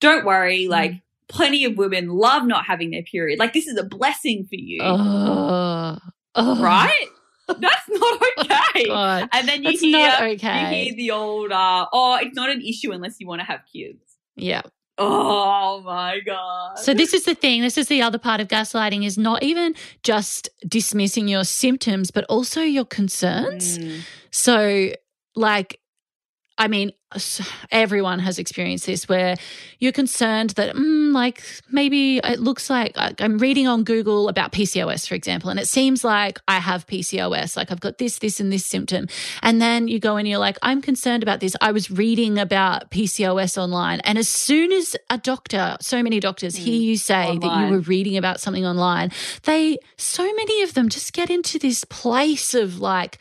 Don't 0.01 0.25
worry, 0.25 0.64
mm. 0.64 0.71
like 0.71 1.03
plenty 1.29 1.64
of 1.64 1.77
women 1.77 2.09
love 2.09 2.45
not 2.47 2.64
having 2.64 2.90
their 2.90 3.05
period. 3.05 3.38
Like, 3.38 3.53
this 3.53 3.69
is 3.69 3.79
a 3.79 3.85
blessing 3.85 4.45
for 4.45 4.57
you, 4.57 4.83
uh, 4.83 5.99
uh. 6.35 6.57
right? 6.59 7.07
That's 7.59 7.88
not 7.88 8.22
okay. 8.38 9.26
And 9.33 9.48
then 9.48 9.62
you 9.62 9.76
hear, 9.78 10.16
okay. 10.20 10.61
you 10.61 10.85
hear 10.85 10.94
the 10.94 11.11
old, 11.11 11.52
uh, 11.52 11.87
oh, 11.92 12.18
it's 12.20 12.35
not 12.35 12.50
an 12.50 12.62
issue 12.62 12.92
unless 12.92 13.20
you 13.20 13.26
want 13.26 13.40
to 13.40 13.46
have 13.46 13.61
kids. 13.70 13.98
Yeah. 14.37 14.62
Oh 14.96 15.83
my 15.85 16.20
God. 16.24 16.78
So, 16.78 16.94
this 16.94 17.12
is 17.14 17.24
the 17.24 17.35
thing. 17.35 17.62
This 17.62 17.76
is 17.76 17.88
the 17.88 18.00
other 18.00 18.18
part 18.18 18.40
of 18.40 18.48
gaslighting 18.48 19.04
is 19.04 19.18
not 19.18 19.42
even 19.42 19.74
just 20.04 20.48
dismissing 20.66 21.26
your 21.26 21.44
symptoms, 21.44 22.12
but 22.12 22.24
also 22.28 22.62
your 22.62 22.85
concerns. 22.85 23.78
Mm. 23.78 24.00
So, 24.30 24.90
like, 25.35 25.80
I 26.57 26.69
mean, 26.69 26.93
everyone 27.73 28.21
has 28.21 28.38
experienced 28.38 28.87
this 28.87 29.09
where 29.09 29.37
you're 29.81 29.93
concerned 29.93 30.51
that, 30.51 30.77
mm, 30.77 31.12
like, 31.12 31.43
maybe 31.71 32.19
it 32.19 32.38
looks 32.38 32.71
like 32.71 32.93
I'm 32.97 33.38
reading 33.38 33.67
on 33.67 33.83
Google 33.83 34.29
about 34.29 34.53
PCOS, 34.53 35.07
for 35.09 35.17
example, 35.17 35.51
and 35.51 35.59
it 35.59 35.67
seems 35.67 36.05
like 36.05 36.38
I 36.47 36.61
have 36.61 36.87
PCOS, 36.87 37.57
like 37.57 37.73
I've 37.73 37.81
got 37.81 37.99
this, 37.99 38.19
this, 38.19 38.38
and 38.38 38.53
this 38.53 38.64
symptom. 38.64 39.09
And 39.43 39.61
then 39.61 39.88
you 39.88 39.99
go 39.99 40.17
and 40.17 40.29
you're 40.29 40.38
like, 40.38 40.59
I'm 40.62 40.81
concerned 40.81 41.25
about 41.25 41.40
this. 41.40 41.57
I 41.61 41.73
was 41.73 41.90
reading 41.90 42.38
about 42.38 42.90
PCOS 42.93 43.59
online. 43.59 44.01
And 44.01 44.17
as 44.17 44.29
soon 44.29 44.73
as 44.73 44.97
a 45.11 45.19
doctor, 45.19 45.77
so 45.81 46.05
many 46.05 46.21
doctors 46.21 46.55
mm, 46.55 46.59
hear 46.59 46.81
you 46.81 46.97
say 46.97 47.31
online. 47.31 47.40
that 47.40 47.61
you 47.67 47.73
were 47.73 47.81
reading 47.81 48.17
about 48.17 48.40
something 48.40 48.64
online, 48.64 49.11
they, 49.43 49.79
so 49.97 50.23
many 50.23 50.62
of 50.62 50.75
them 50.75 50.88
just 50.88 51.12
get 51.12 51.31
into 51.31 51.59
this 51.59 51.85
place 51.85 52.55
of 52.55 52.79
like, 52.79 53.19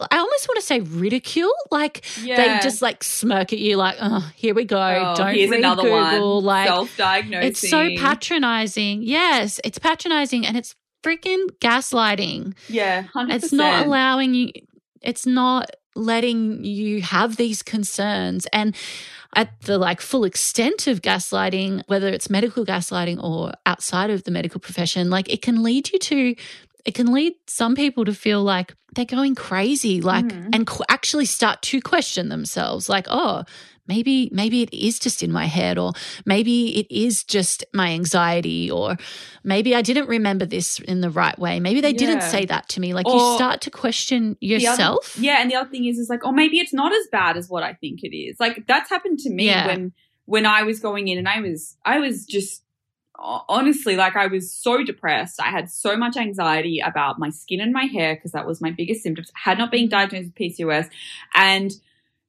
I 0.00 0.18
almost 0.18 0.48
want 0.48 0.60
to 0.60 0.64
say 0.64 0.80
ridicule. 0.80 1.52
Like 1.70 2.04
yeah. 2.22 2.36
they 2.36 2.62
just 2.62 2.82
like 2.82 3.02
smirk 3.02 3.52
at 3.52 3.58
you, 3.58 3.76
like, 3.76 3.96
"Oh, 4.00 4.30
here 4.36 4.54
we 4.54 4.64
go. 4.64 4.78
Oh, 4.78 5.14
Don't 5.16 5.26
read 5.34 5.50
Google." 5.50 6.36
One. 6.36 6.44
Like 6.44 6.68
self-diagnosing. 6.68 7.48
It's 7.48 7.68
so 7.68 7.88
patronizing. 7.96 9.02
Yes, 9.02 9.60
it's 9.64 9.78
patronizing, 9.78 10.46
and 10.46 10.56
it's 10.56 10.74
freaking 11.02 11.46
gaslighting. 11.60 12.54
Yeah, 12.68 13.04
100%. 13.14 13.34
It's 13.34 13.52
not 13.52 13.86
allowing 13.86 14.34
you. 14.34 14.52
It's 15.02 15.26
not 15.26 15.70
letting 15.94 16.64
you 16.64 17.02
have 17.02 17.36
these 17.36 17.62
concerns 17.62 18.46
and 18.52 18.76
at 19.34 19.60
the 19.62 19.76
like 19.78 20.00
full 20.00 20.24
extent 20.24 20.86
of 20.86 21.02
gaslighting 21.02 21.82
whether 21.88 22.08
it's 22.08 22.30
medical 22.30 22.64
gaslighting 22.64 23.22
or 23.22 23.52
outside 23.66 24.08
of 24.08 24.22
the 24.22 24.30
medical 24.30 24.60
profession 24.60 25.10
like 25.10 25.28
it 25.28 25.42
can 25.42 25.62
lead 25.62 25.90
you 25.92 25.98
to 25.98 26.34
it 26.84 26.94
can 26.94 27.12
lead 27.12 27.34
some 27.46 27.74
people 27.74 28.04
to 28.04 28.14
feel 28.14 28.42
like 28.42 28.74
they're 28.94 29.04
going 29.04 29.34
crazy, 29.34 30.00
like, 30.00 30.26
mm. 30.26 30.48
and 30.52 30.66
qu- 30.66 30.84
actually 30.88 31.26
start 31.26 31.62
to 31.62 31.80
question 31.80 32.28
themselves, 32.28 32.88
like, 32.88 33.06
oh, 33.08 33.44
maybe 33.88 34.28
maybe 34.32 34.62
it 34.62 34.72
is 34.72 34.98
just 34.98 35.22
in 35.22 35.32
my 35.32 35.46
head 35.46 35.78
or 35.78 35.92
maybe 36.24 36.78
it 36.78 36.86
is 36.90 37.24
just 37.24 37.64
my 37.72 37.88
anxiety 37.88 38.70
or 38.70 38.96
maybe 39.42 39.74
I 39.74 39.82
didn't 39.82 40.08
remember 40.08 40.44
this 40.44 40.78
in 40.78 41.00
the 41.00 41.10
right 41.10 41.36
way. 41.38 41.58
Maybe 41.58 41.80
they 41.80 41.90
yeah. 41.90 41.98
didn't 41.98 42.22
say 42.22 42.44
that 42.44 42.68
to 42.70 42.80
me. 42.80 42.94
Like 42.94 43.06
or 43.06 43.16
you 43.16 43.34
start 43.36 43.62
to 43.62 43.70
question 43.70 44.36
yourself. 44.40 45.16
Other, 45.16 45.24
yeah, 45.24 45.40
and 45.40 45.50
the 45.50 45.56
other 45.56 45.70
thing 45.70 45.86
is 45.86 45.98
is 45.98 46.08
like, 46.08 46.20
oh, 46.24 46.32
maybe 46.32 46.58
it's 46.58 46.74
not 46.74 46.92
as 46.92 47.08
bad 47.10 47.36
as 47.36 47.48
what 47.48 47.62
I 47.62 47.72
think 47.74 48.04
it 48.04 48.14
is. 48.14 48.38
Like 48.38 48.66
that's 48.68 48.90
happened 48.90 49.18
to 49.20 49.30
me 49.30 49.46
yeah. 49.46 49.66
when 49.66 49.92
when 50.26 50.44
I 50.44 50.62
was 50.62 50.78
going 50.78 51.08
in 51.08 51.18
and 51.18 51.28
I 51.28 51.40
was 51.40 51.76
I 51.84 51.98
was 51.98 52.26
just 52.26 52.62
honestly 53.18 53.96
like 53.96 54.16
I 54.16 54.26
was 54.26 54.52
so 54.52 54.82
depressed. 54.84 55.40
I 55.40 55.50
had 55.50 55.70
so 55.70 55.96
much 55.96 56.16
anxiety 56.16 56.80
about 56.80 57.18
my 57.18 57.30
skin 57.30 57.60
and 57.60 57.72
my 57.72 57.84
hair 57.84 58.14
because 58.14 58.32
that 58.32 58.46
was 58.46 58.60
my 58.60 58.70
biggest 58.70 59.02
symptoms. 59.02 59.30
I 59.34 59.50
had 59.50 59.58
not 59.58 59.70
been 59.70 59.88
diagnosed 59.88 60.26
with 60.26 60.34
PCOS 60.34 60.88
and 61.34 61.72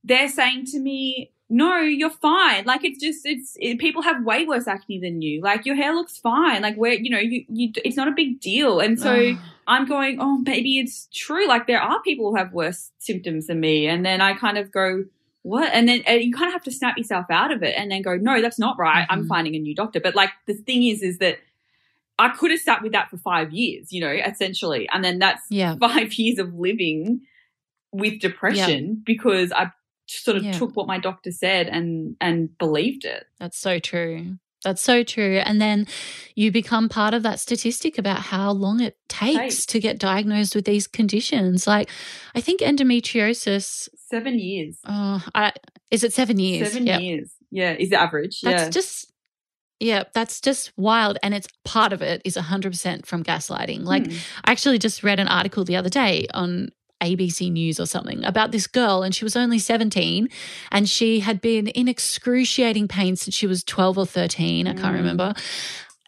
they're 0.04 0.30
saying 0.30 0.66
to 0.68 0.80
me 0.80 1.32
no, 1.52 1.78
you're 1.78 2.12
fine. 2.12 2.66
Like 2.66 2.84
it's 2.84 3.00
just 3.00 3.26
it's 3.26 3.58
it, 3.60 3.80
people 3.80 4.04
have 4.04 4.24
way 4.24 4.46
worse 4.46 4.68
acne 4.68 5.00
than 5.00 5.24
you. 5.24 5.42
Like 5.42 5.66
your 5.66 5.76
hair 5.76 5.96
looks 5.96 6.16
fine. 6.16 6.62
Like 6.62 6.76
where 6.76 6.94
you 6.94 7.10
know 7.10 7.18
you 7.18 7.44
you 7.50 7.72
it's 7.84 7.98
not 7.98 8.08
a 8.08 8.12
big 8.12 8.40
deal. 8.40 8.80
And 8.80 9.00
so 9.00 9.36
I'm 9.68 9.88
going, 9.88 10.20
oh, 10.20 10.38
maybe 10.46 10.78
it's 10.78 11.08
true. 11.12 11.48
Like 11.48 11.66
there 11.66 11.82
are 11.82 12.02
people 12.04 12.30
who 12.30 12.36
have 12.36 12.54
worse 12.54 12.92
symptoms 13.00 13.48
than 13.48 13.60
me. 13.60 13.88
And 13.88 14.06
then 14.06 14.22
I 14.22 14.36
kind 14.36 14.60
of 14.60 14.72
go, 14.72 15.06
what? 15.50 15.72
And 15.74 15.90
then 15.90 16.04
and 16.06 16.22
you 16.22 16.32
kind 16.34 16.48
of 16.48 16.54
have 16.54 16.64
to 16.64 16.72
snap 16.72 16.98
yourself 16.98 17.26
out 17.30 17.52
of 17.52 17.64
it 17.64 17.76
and 17.78 17.92
then 17.92 18.02
go, 18.02 18.16
no, 18.16 18.42
that's 18.42 18.60
not 18.60 18.78
right. 18.78 19.02
Mm-hmm. 19.04 19.12
I'm 19.12 19.28
finding 19.28 19.56
a 19.56 19.60
new 19.60 19.74
doctor. 19.74 20.00
But 20.00 20.16
like 20.16 20.30
the 20.46 20.54
thing 20.54 20.84
is, 20.84 21.02
is 21.02 21.18
that 21.18 21.40
I 22.20 22.30
could 22.30 22.52
have 22.52 22.60
sat 22.60 22.84
with 22.84 22.92
that 22.92 23.10
for 23.10 23.18
five 23.18 23.52
years, 23.52 23.92
you 23.92 24.02
know, 24.02 24.12
essentially. 24.12 24.88
And 24.94 25.04
then 25.04 25.20
that's 25.20 25.42
yeah. 25.50 25.76
five 25.80 26.14
years 26.14 26.38
of 26.38 26.54
living 26.54 27.22
with 27.92 28.20
depression 28.20 29.02
because 29.04 29.52
I 29.52 29.72
sort 30.06 30.38
of 30.38 30.44
yeah. 30.44 30.52
took 30.52 30.76
what 30.76 30.88
my 30.88 31.00
doctor 31.00 31.32
said 31.32 31.68
and 31.68 32.16
and 32.22 32.56
believed 32.58 33.06
it. 33.06 33.26
That's 33.40 33.58
so 33.58 33.80
true. 33.80 34.38
That's 34.64 34.82
so 34.82 35.04
true. 35.04 35.38
And 35.38 35.62
then 35.62 35.88
you 36.36 36.52
become 36.52 36.90
part 36.90 37.14
of 37.14 37.24
that 37.24 37.40
statistic 37.40 37.98
about 37.98 38.20
how 38.20 38.52
long 38.52 38.82
it 38.82 38.98
takes 39.08 39.66
to 39.68 39.80
get 39.80 40.00
diagnosed 40.00 40.54
with 40.56 40.66
these 40.66 40.86
conditions. 40.86 41.66
Like, 41.66 41.90
I 42.36 42.42
think 42.42 42.60
endometriosis. 42.62 43.88
Seven 43.96 44.38
years. 44.38 44.78
Oh, 44.86 45.24
I, 45.34 45.54
is 45.92 46.04
it 46.04 46.14
seven 46.14 46.40
years? 46.40 46.72
Seven 46.72 46.88
yep. 46.88 47.02
years. 47.02 47.34
Yeah, 47.52 47.72
is 47.72 47.90
the 47.90 48.02
average. 48.02 48.42
That's 48.42 48.64
yeah. 48.64 48.70
just, 48.70 49.14
yeah, 49.80 50.04
that's 50.14 50.42
just 50.42 50.74
wild. 50.78 51.18
And 51.24 51.34
it's 51.34 51.48
part 51.64 51.94
of 51.94 52.02
it 52.02 52.22
is 52.26 52.36
100% 52.36 53.06
from 53.06 53.24
gaslighting. 53.24 53.86
Like, 53.86 54.08
hmm. 54.08 54.18
I 54.44 54.52
actually 54.52 54.78
just 54.78 55.04
read 55.04 55.22
an 55.22 55.30
article 55.30 55.64
the 55.64 55.78
other 55.78 55.90
day 55.90 56.28
on 56.34 56.70
ABC 57.02 57.52
News 57.52 57.80
or 57.80 57.86
something 57.86 58.24
about 58.24 58.52
this 58.52 58.68
girl, 58.68 59.04
and 59.04 59.14
she 59.14 59.24
was 59.24 59.36
only 59.36 59.60
17 59.60 60.30
and 60.72 60.90
she 60.90 61.20
had 61.20 61.42
been 61.42 61.68
in 61.68 61.88
excruciating 61.88 62.88
pain 62.88 63.16
since 63.16 63.36
she 63.36 63.48
was 63.48 63.64
12 63.64 63.98
or 63.98 64.06
13, 64.06 64.68
I 64.68 64.74
can't 64.74 64.96
mm. 64.96 65.00
remember, 65.00 65.34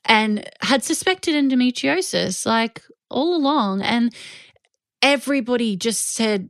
and 0.06 0.50
had 0.62 0.84
suspected 0.84 1.36
endometriosis 1.36 2.46
like 2.46 2.82
all 3.10 3.36
along. 3.36 3.82
And 3.82 4.14
everybody 5.02 5.76
just 5.76 6.14
said, 6.14 6.50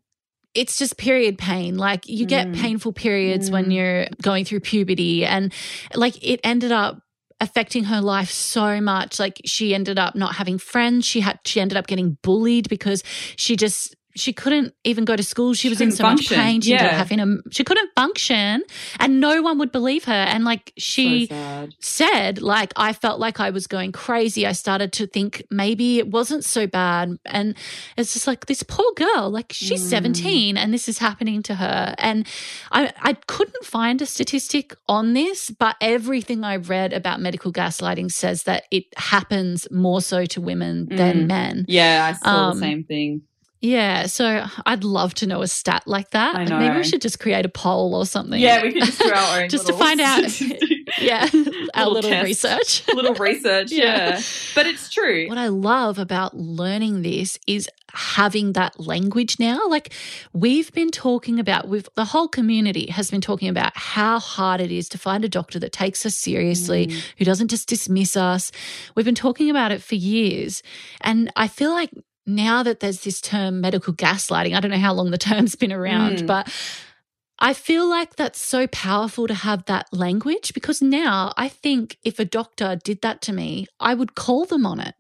it's 0.54 0.78
just 0.78 0.98
period 0.98 1.38
pain. 1.38 1.78
Like 1.78 2.08
you 2.08 2.26
get 2.26 2.48
mm. 2.48 2.56
painful 2.56 2.94
periods 2.94 3.50
mm. 3.50 3.54
when 3.54 3.72
you're 3.72 4.08
going 4.22 4.46
through 4.46 4.62
puberty. 4.62 5.26
And 5.26 5.54
like 5.96 6.22
it 6.24 6.40
ended 6.44 6.72
up 6.72 7.02
affecting 7.40 7.86
her 7.86 8.02
life 8.02 8.30
so 8.30 8.80
much 8.80 9.20
like 9.20 9.42
she 9.46 9.74
ended 9.74 9.98
up 9.98 10.14
not 10.14 10.36
having 10.36 10.60
friends 10.60 11.08
she 11.08 11.22
had 11.22 11.40
she 11.44 11.60
ended 11.60 11.76
up 11.76 11.88
getting 11.88 12.16
bullied 12.22 12.70
because 12.70 13.04
she 13.36 13.56
just 13.56 13.96
she 14.16 14.34
couldn't 14.34 14.74
even 14.84 15.06
go 15.06 15.16
to 15.16 15.24
school. 15.24 15.54
She, 15.54 15.62
she 15.62 15.70
was 15.70 15.82
in 15.82 15.92
so 15.92 16.04
function. 16.04 16.38
much 16.38 16.46
pain. 16.46 16.62
She 16.62 16.72
yeah. 16.72 16.90
having 16.90 17.20
a 17.20 17.38
she 17.52 17.64
couldn't 17.64 17.90
function, 17.96 18.64
and 19.00 19.20
no 19.20 19.42
one 19.42 19.58
would 19.60 19.72
believe 19.72 20.06
her. 20.06 20.14
And 20.14 20.44
like 20.44 20.74
she 20.78 21.28
so 21.28 21.70
said, 21.80 22.42
like 22.42 22.74
I 22.76 22.94
felt 22.94 23.20
like 23.20 23.40
I 23.40 23.50
was 23.50 23.68
going 23.68 23.92
crazy. 23.92 24.46
I 24.46 24.52
started 24.52 24.92
to 24.94 25.08
think 25.08 25.44
maybe 25.50 26.00
it 26.00 26.10
wasn't 26.10 26.44
so 26.44 26.68
bad, 26.68 27.18
and 27.26 27.56
it's 27.98 28.14
just 28.14 28.28
like 28.28 28.46
this 28.46 28.64
poor 28.64 28.92
girl. 28.96 29.30
Like 29.30 29.52
she's 29.54 29.84
mm. 29.84 29.90
seventeen, 29.90 30.58
and 30.58 30.74
this 30.74 30.88
is 30.88 30.98
happening 30.98 31.44
to 31.44 31.56
her. 31.56 31.96
And 31.98 32.28
I 32.72 32.94
I 33.02 33.14
couldn't 33.14 33.66
find 33.66 34.02
a 34.02 34.06
statistic 34.06 34.76
on 34.88 35.14
this, 35.14 35.50
but 35.50 35.76
everything 35.82 36.44
I 36.44 36.58
read 36.58 36.94
about 36.94 37.20
medical 37.20 37.52
gaslighting 37.52 38.12
says 38.12 38.44
that 38.44 38.64
it 38.72 38.86
happens 38.98 39.70
more 39.72 40.02
so 40.02 40.26
to 40.26 40.42
women 40.42 40.88
mm. 40.88 40.98
than 40.98 41.28
men. 41.28 41.66
Yeah, 41.68 42.10
I 42.10 42.14
saw 42.14 42.50
um, 42.50 42.56
the 42.56 42.60
same 42.60 42.84
thing. 42.84 43.24
Yeah, 43.62 44.08
so 44.08 44.44
I'd 44.66 44.84
love 44.84 45.14
to 45.16 45.28
know 45.28 45.44
a 45.44 45.48
stat 45.48 45.84
like 45.86 46.10
that. 46.12 46.36
I 46.36 46.46
know. 46.46 46.58
Maybe 46.58 46.78
we 46.78 46.84
should 46.84 47.02
just 47.02 47.20
create 47.20 47.46
a 47.46 47.50
poll 47.50 47.94
or 47.94 48.08
something. 48.08 48.40
Yeah, 48.40 48.64
we 48.64 48.74
could 48.74 48.86
just 48.86 49.00
do 49.00 49.14
our 49.14 49.42
own 49.42 49.50
just 49.50 49.68
to 49.68 49.74
find 49.74 50.02
out. 50.02 50.42
yeah, 51.00 51.30
our 51.76 51.88
little, 51.88 52.10
little 52.10 52.24
research. 52.24 52.84
little 52.88 53.14
research. 53.14 53.72
Yeah. 53.72 53.86
yeah, 53.86 54.22
but 54.56 54.66
it's 54.66 54.90
true. 54.90 55.28
What 55.30 55.38
I 55.38 55.50
love 55.50 56.00
about 56.00 56.36
learning 56.36 57.04
this 57.04 57.38
is 57.46 57.70
having 57.94 58.54
that 58.54 58.80
language 58.80 59.40
now. 59.40 59.68
Like 59.68 59.94
we've 60.34 60.72
been 60.74 60.90
talking 60.90 61.40
about, 61.40 61.68
with 61.68 61.88
the 61.94 62.06
whole 62.06 62.28
community 62.28 62.88
has 62.88 63.12
been 63.12 63.22
talking 63.22 63.48
about 63.48 63.74
how 63.76 64.20
hard 64.20 64.60
it 64.60 64.72
is 64.72 64.90
to 64.90 64.98
find 64.98 65.24
a 65.24 65.30
doctor 65.30 65.60
that 65.60 65.72
takes 65.72 66.04
us 66.04 66.18
seriously, 66.18 66.88
mm. 66.88 67.04
who 67.20 67.26
doesn't 67.26 67.50
just 67.50 67.70
dismiss 67.70 68.18
us. 68.18 68.52
We've 68.96 69.06
been 69.06 69.14
talking 69.14 69.52
about 69.52 69.72
it 69.72 69.84
for 69.84 69.96
years, 69.96 70.64
and 71.02 71.32
I 71.36 71.48
feel 71.48 71.72
like 71.72 71.92
now 72.26 72.64
that 72.64 72.80
there's 72.80 73.02
this 73.02 73.22
term 73.22 73.62
medical 73.62 73.94
gaslighting, 73.94 74.56
I 74.56 74.60
don't 74.60 74.72
know 74.72 74.78
how 74.78 74.94
long 74.94 75.12
the 75.12 75.18
term's 75.18 75.56
been 75.56 75.74
around, 75.74 76.20
mm. 76.20 76.28
but 76.28 76.54
I 77.40 77.54
feel 77.54 77.90
like 77.90 78.16
that's 78.16 78.40
so 78.40 78.68
powerful 78.68 79.28
to 79.28 79.34
have 79.34 79.66
that 79.66 79.92
language 79.92 80.54
because 80.54 80.82
now 80.82 81.34
I 81.38 81.48
think 81.50 81.98
if 82.04 82.20
a 82.20 82.26
doctor 82.26 82.76
did 82.82 83.02
that 83.02 83.22
to 83.24 83.34
me, 83.34 83.66
I 83.80 83.96
would 83.96 84.14
call 84.14 84.46
them 84.46 84.66
on 84.66 84.80
it. 84.80 84.94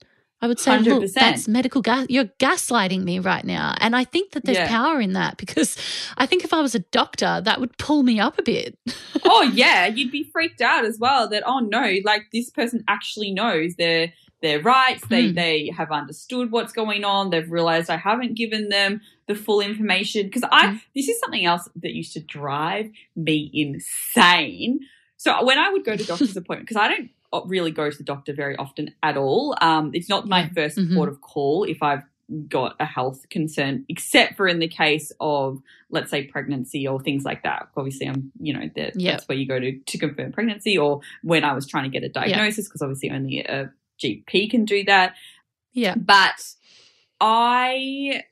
I 0.43 0.47
would 0.47 0.59
say, 0.59 0.71
100%. 0.71 0.85
look, 0.85 1.11
that's 1.13 1.47
medical 1.47 1.83
gas. 1.83 2.07
You're 2.09 2.25
gaslighting 2.39 3.03
me 3.03 3.19
right 3.19 3.45
now. 3.45 3.75
And 3.79 3.95
I 3.95 4.05
think 4.05 4.31
that 4.31 4.43
there's 4.43 4.57
yeah. 4.57 4.67
power 4.67 4.99
in 4.99 5.13
that 5.13 5.37
because 5.37 5.77
I 6.17 6.25
think 6.25 6.43
if 6.43 6.51
I 6.51 6.61
was 6.61 6.73
a 6.73 6.79
doctor, 6.79 7.41
that 7.41 7.59
would 7.59 7.77
pull 7.77 8.01
me 8.01 8.19
up 8.19 8.39
a 8.39 8.41
bit. 8.41 8.75
oh, 9.23 9.43
yeah. 9.53 9.85
You'd 9.85 10.11
be 10.11 10.27
freaked 10.33 10.61
out 10.61 10.83
as 10.83 10.97
well 10.99 11.29
that, 11.29 11.43
oh, 11.45 11.59
no, 11.59 11.97
like 12.03 12.23
this 12.33 12.49
person 12.49 12.83
actually 12.87 13.31
knows 13.31 13.75
they're 13.77 14.13
their 14.41 14.61
rights. 14.61 15.05
They 15.07 15.29
mm. 15.29 15.35
they 15.35 15.71
have 15.75 15.91
understood 15.91 16.51
what's 16.51 16.73
going 16.73 17.03
on. 17.03 17.29
They've 17.29 17.49
realized 17.49 17.89
I 17.89 17.97
haven't 17.97 18.35
given 18.35 18.69
them 18.69 19.01
the 19.27 19.35
full 19.35 19.61
information 19.61 20.25
because 20.25 20.43
I 20.51 20.67
mm. 20.67 20.81
this 20.95 21.07
is 21.07 21.19
something 21.19 21.45
else 21.45 21.69
that 21.75 21.93
used 21.93 22.13
to 22.13 22.19
drive 22.19 22.91
me 23.15 23.49
insane. 23.53 24.81
So 25.17 25.43
when 25.45 25.59
I 25.59 25.69
would 25.69 25.85
go 25.85 25.95
to 25.95 26.03
doctor's 26.03 26.35
appointment 26.37 26.67
because 26.67 26.77
I 26.77 26.87
don't 26.87 27.11
really 27.45 27.71
go 27.71 27.89
to 27.89 27.97
the 27.97 28.03
doctor 28.03 28.33
very 28.33 28.55
often 28.57 28.93
at 29.01 29.17
all. 29.17 29.55
Um, 29.61 29.91
it's 29.93 30.09
not 30.09 30.27
my 30.27 30.49
1st 30.53 30.77
mm-hmm. 30.77 30.95
port 30.95 31.09
of 31.09 31.21
call 31.21 31.63
if 31.63 31.81
I've 31.81 32.03
got 32.47 32.75
a 32.79 32.85
health 32.85 33.27
concern, 33.29 33.85
except 33.89 34.37
for 34.37 34.47
in 34.47 34.59
the 34.59 34.67
case 34.67 35.11
of, 35.19 35.61
let's 35.89 36.09
say, 36.09 36.23
pregnancy 36.23 36.87
or 36.87 36.99
things 36.99 37.23
like 37.23 37.43
that. 37.43 37.67
Obviously, 37.75 38.07
I'm, 38.07 38.31
you 38.39 38.53
know, 38.53 38.69
that, 38.75 38.99
yep. 38.99 39.13
that's 39.13 39.27
where 39.27 39.37
you 39.37 39.47
go 39.47 39.59
to 39.59 39.77
to 39.77 39.97
confirm 39.97 40.31
pregnancy, 40.31 40.77
or 40.77 41.01
when 41.23 41.43
I 41.43 41.53
was 41.53 41.67
trying 41.67 41.83
to 41.83 41.89
get 41.89 42.03
a 42.03 42.09
diagnosis, 42.09 42.67
because 42.67 42.81
yep. 42.81 42.87
obviously 42.87 43.11
only 43.11 43.39
a 43.39 43.71
GP 44.01 44.49
can 44.49 44.65
do 44.65 44.83
that. 44.85 45.15
Yeah. 45.73 45.95
But 45.95 46.43
I 47.19 48.23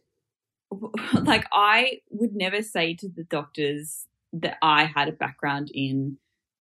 like 1.22 1.46
I 1.52 2.02
would 2.10 2.36
never 2.36 2.62
say 2.62 2.96
to 2.96 3.08
the 3.08 3.24
doctors 3.24 4.06
that 4.34 4.58
I 4.62 4.86
had 4.86 5.10
a 5.10 5.14
background 5.14 5.72
in 5.74 6.18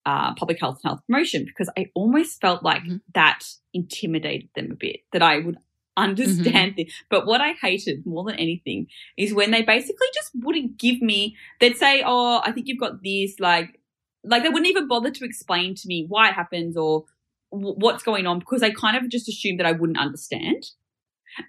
uh, 0.06 0.34
public 0.34 0.58
health 0.58 0.80
and 0.82 0.90
health 0.90 1.02
promotion 1.06 1.44
because 1.44 1.68
I 1.76 1.90
almost 1.94 2.40
felt 2.40 2.62
like 2.62 2.82
mm-hmm. 2.82 2.96
that 3.14 3.40
intimidated 3.74 4.48
them 4.54 4.70
a 4.72 4.74
bit. 4.74 5.00
That 5.12 5.22
I 5.22 5.38
would 5.38 5.58
understand 5.96 6.76
mm-hmm. 6.76 6.90
But 7.10 7.26
what 7.26 7.40
I 7.40 7.52
hated 7.60 8.06
more 8.06 8.24
than 8.24 8.36
anything 8.36 8.86
is 9.16 9.34
when 9.34 9.50
they 9.50 9.62
basically 9.62 10.06
just 10.14 10.30
wouldn't 10.34 10.78
give 10.78 11.02
me. 11.02 11.36
They'd 11.60 11.76
say, 11.76 12.02
"Oh, 12.06 12.40
I 12.44 12.52
think 12.52 12.68
you've 12.68 12.80
got 12.80 13.02
this," 13.02 13.38
like, 13.38 13.80
like 14.24 14.42
they 14.42 14.48
wouldn't 14.48 14.68
even 14.70 14.88
bother 14.88 15.10
to 15.10 15.24
explain 15.24 15.74
to 15.74 15.88
me 15.88 16.06
why 16.08 16.28
it 16.28 16.34
happens 16.34 16.76
or 16.76 17.04
what's 17.50 18.02
going 18.02 18.26
on 18.26 18.38
because 18.38 18.60
they 18.60 18.70
kind 18.70 18.96
of 18.96 19.08
just 19.08 19.28
assumed 19.28 19.60
that 19.60 19.66
I 19.66 19.72
wouldn't 19.72 19.98
understand. 19.98 20.64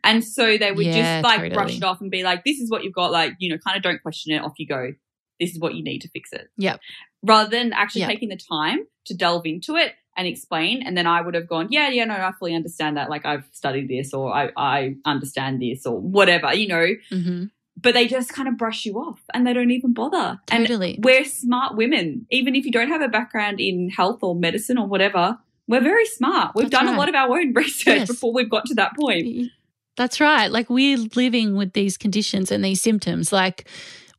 And 0.04 0.24
so 0.24 0.58
they 0.58 0.72
would 0.72 0.86
yeah, 0.86 1.22
just 1.22 1.24
like 1.24 1.38
totally. 1.38 1.56
brush 1.56 1.78
it 1.78 1.84
off 1.84 2.02
and 2.02 2.12
be 2.12 2.24
like, 2.24 2.44
this 2.44 2.60
is 2.60 2.70
what 2.70 2.84
you've 2.84 2.94
got. 2.94 3.12
Like, 3.12 3.34
you 3.40 3.50
know, 3.50 3.58
kind 3.58 3.78
of 3.78 3.84
don't 3.84 4.02
question 4.02 4.34
it. 4.34 4.44
Off 4.44 4.54
you 4.58 4.68
go. 4.68 4.94
This 5.40 5.52
is 5.52 5.60
what 5.60 5.74
you 5.74 5.84
need 5.84 6.00
to 6.00 6.10
fix 6.10 6.34
it. 6.34 6.50
Yep. 6.58 6.80
Rather 7.24 7.50
than 7.50 7.74
actually 7.74 8.02
yep. 8.02 8.10
taking 8.10 8.30
the 8.30 8.38
time 8.38 8.80
to 9.06 9.16
delve 9.16 9.46
into 9.46 9.76
it 9.76 9.94
and 10.18 10.28
explain. 10.28 10.84
And 10.86 10.98
then 10.98 11.08
I 11.08 11.22
would 11.22 11.34
have 11.34 11.48
gone, 11.48 11.68
yeah, 11.72 11.90
yeah, 11.90 12.04
no, 12.06 12.14
I 12.14 12.32
fully 12.38 12.54
understand 12.54 12.98
that. 12.98 13.10
Like 13.10 13.26
I've 13.26 13.46
studied 13.54 13.88
this 13.88 14.14
or 14.14 14.34
I, 14.34 14.52
I 14.58 14.96
understand 15.06 15.62
this 15.62 15.86
or 15.86 16.00
whatever, 16.00 16.54
you 16.54 16.68
know. 16.68 16.88
Mm-hmm. 17.12 17.46
But 17.82 17.94
they 17.94 18.08
just 18.08 18.34
kind 18.34 18.50
of 18.50 18.58
brush 18.58 18.86
you 18.86 18.96
off 18.96 19.22
and 19.34 19.48
they 19.48 19.54
don't 19.54 19.72
even 19.72 19.94
bother. 19.94 20.42
Totally. 20.48 20.96
And 20.96 21.06
we're 21.06 21.24
smart 21.24 21.78
women. 21.78 22.28
Even 22.30 22.54
if 22.54 22.66
you 22.66 22.72
don't 22.72 22.90
have 22.90 23.02
a 23.02 23.08
background 23.08 23.62
in 23.62 23.90
health 23.90 24.20
or 24.22 24.36
medicine 24.36 24.78
or 24.78 24.86
whatever, 24.86 25.38
we're 25.70 25.82
very 25.82 26.06
smart. 26.06 26.52
We've 26.56 26.70
That's 26.70 26.82
done 26.82 26.88
right. 26.88 26.96
a 26.96 27.00
lot 27.00 27.10
of 27.10 27.16
our 27.16 27.40
own 27.40 27.54
research 27.56 28.00
yes. 28.00 28.08
before 28.08 28.34
we've 28.34 28.50
got 28.50 28.66
to 28.66 28.74
that 28.76 28.98
point. 29.00 29.52
That's 29.96 30.20
right. 30.20 30.52
Like 30.52 30.70
we're 30.70 30.98
living 31.16 31.56
with 31.56 31.74
these 31.74 31.98
conditions 31.98 32.52
and 32.52 32.66
these 32.66 32.82
symptoms. 32.82 33.32
Like 33.32 33.70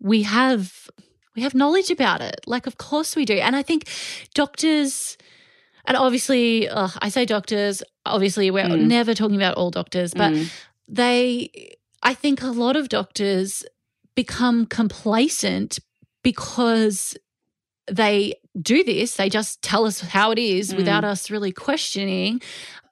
we 0.01 0.23
have 0.23 0.89
we 1.35 1.43
have 1.43 1.55
knowledge 1.55 1.91
about 1.91 2.21
it. 2.21 2.41
Like, 2.47 2.67
of 2.67 2.79
course 2.79 3.17
we 3.17 3.25
do. 3.25 3.35
And 3.35 3.55
I 3.55 3.63
think 3.63 3.89
doctors, 4.35 5.17
and 5.85 5.97
obviously, 5.97 6.69
I 6.69 7.09
say 7.09 7.25
doctors, 7.25 7.83
obviously, 8.05 8.51
we're 8.51 8.65
mm. 8.65 8.87
never 8.87 9.15
talking 9.15 9.37
about 9.37 9.55
all 9.55 9.71
doctors, 9.71 10.13
but 10.13 10.33
mm. 10.33 10.53
they, 10.89 11.77
I 12.03 12.15
think 12.15 12.43
a 12.43 12.49
lot 12.49 12.77
of 12.77 12.89
doctors 12.89 13.65
become 14.15 14.67
complacent 14.67 15.79
because 16.23 17.17
they 17.91 18.35
do 18.61 18.83
this. 18.85 19.17
They 19.17 19.29
just 19.29 19.63
tell 19.63 19.87
us 19.87 20.01
how 20.01 20.31
it 20.33 20.39
is 20.39 20.73
mm. 20.73 20.77
without 20.77 21.05
us 21.05 21.31
really 21.31 21.53
questioning. 21.53 22.41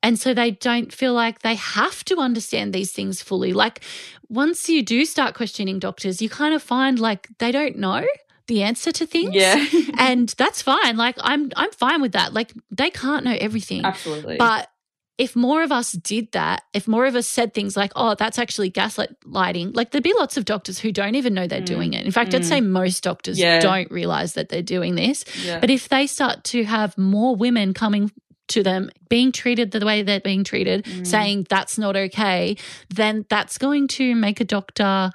And 0.03 0.19
so 0.19 0.33
they 0.33 0.53
don't 0.53 0.93
feel 0.93 1.13
like 1.13 1.41
they 1.41 1.57
have 1.57 2.05
to 2.05 2.19
understand 2.19 2.73
these 2.73 2.93
things 2.93 3.23
fully. 3.23 3.53
Like 3.53 3.83
once 4.29 4.69
you 4.69 4.83
do 4.83 5.05
start 5.05 5.35
questioning 5.35 5.79
doctors, 5.79 6.23
you 6.23 6.29
kind 6.29 6.55
of 6.55 6.63
find 6.63 6.99
like 6.99 7.29
they 7.39 7.51
don't 7.51 7.77
know 7.77 8.07
the 8.47 8.63
answer 8.63 8.93
to 8.93 9.07
things. 9.07 9.35
Yeah. 9.35 9.65
and 9.99 10.29
that's 10.31 10.63
fine. 10.63 10.97
Like 10.97 11.17
I'm 11.21 11.51
I'm 11.57 11.73
fine 11.73 12.01
with 12.01 12.13
that. 12.13 12.33
Like 12.33 12.53
they 12.71 12.91
can't 12.91 13.25
know 13.25 13.37
everything. 13.41 13.85
Absolutely. 13.85 14.37
But 14.37 14.71
if 15.19 15.35
more 15.35 15.65
of 15.65 15.73
us 15.73 15.93
did 15.93 16.31
that, 16.33 16.63
if 16.73 16.87
more 16.87 17.05
of 17.05 17.17
us 17.17 17.27
said 17.27 17.53
things 17.53 17.77
like, 17.77 17.91
oh, 17.97 18.15
that's 18.15 18.39
actually 18.39 18.71
gaslighting, 18.71 19.75
like 19.75 19.91
there'd 19.91 20.05
be 20.05 20.15
lots 20.15 20.37
of 20.37 20.45
doctors 20.45 20.79
who 20.79 20.93
don't 20.93 21.17
even 21.17 21.35
know 21.35 21.49
they're 21.49 21.61
mm. 21.61 21.67
doing 21.67 21.93
it. 21.93 22.07
In 22.07 22.13
fact, 22.13 22.31
mm. 22.31 22.37
I'd 22.37 22.45
say 22.45 22.61
most 22.61 23.03
doctors 23.03 23.39
yeah. 23.39 23.59
don't 23.59 23.91
realize 23.91 24.35
that 24.35 24.49
they're 24.49 24.63
doing 24.63 24.95
this. 24.95 25.25
Yeah. 25.45 25.59
But 25.59 25.71
if 25.71 25.89
they 25.89 26.07
start 26.07 26.45
to 26.45 26.65
have 26.65 26.97
more 26.97 27.35
women 27.35 27.75
coming 27.75 28.13
to 28.49 28.63
them, 28.63 28.91
being 29.09 29.33
treated 29.33 29.73
the 29.73 29.85
way 29.85 30.03
they're 30.03 30.21
being 30.21 30.45
treated, 30.45 30.85
mm. 30.85 31.07
saying 31.07 31.47
that's 31.51 31.79
not 31.79 31.97
okay, 31.97 32.57
then 32.89 33.27
that's 33.29 33.59
going 33.59 33.89
to 33.89 34.15
make 34.15 34.41
a 34.41 34.45
doctor 34.45 35.11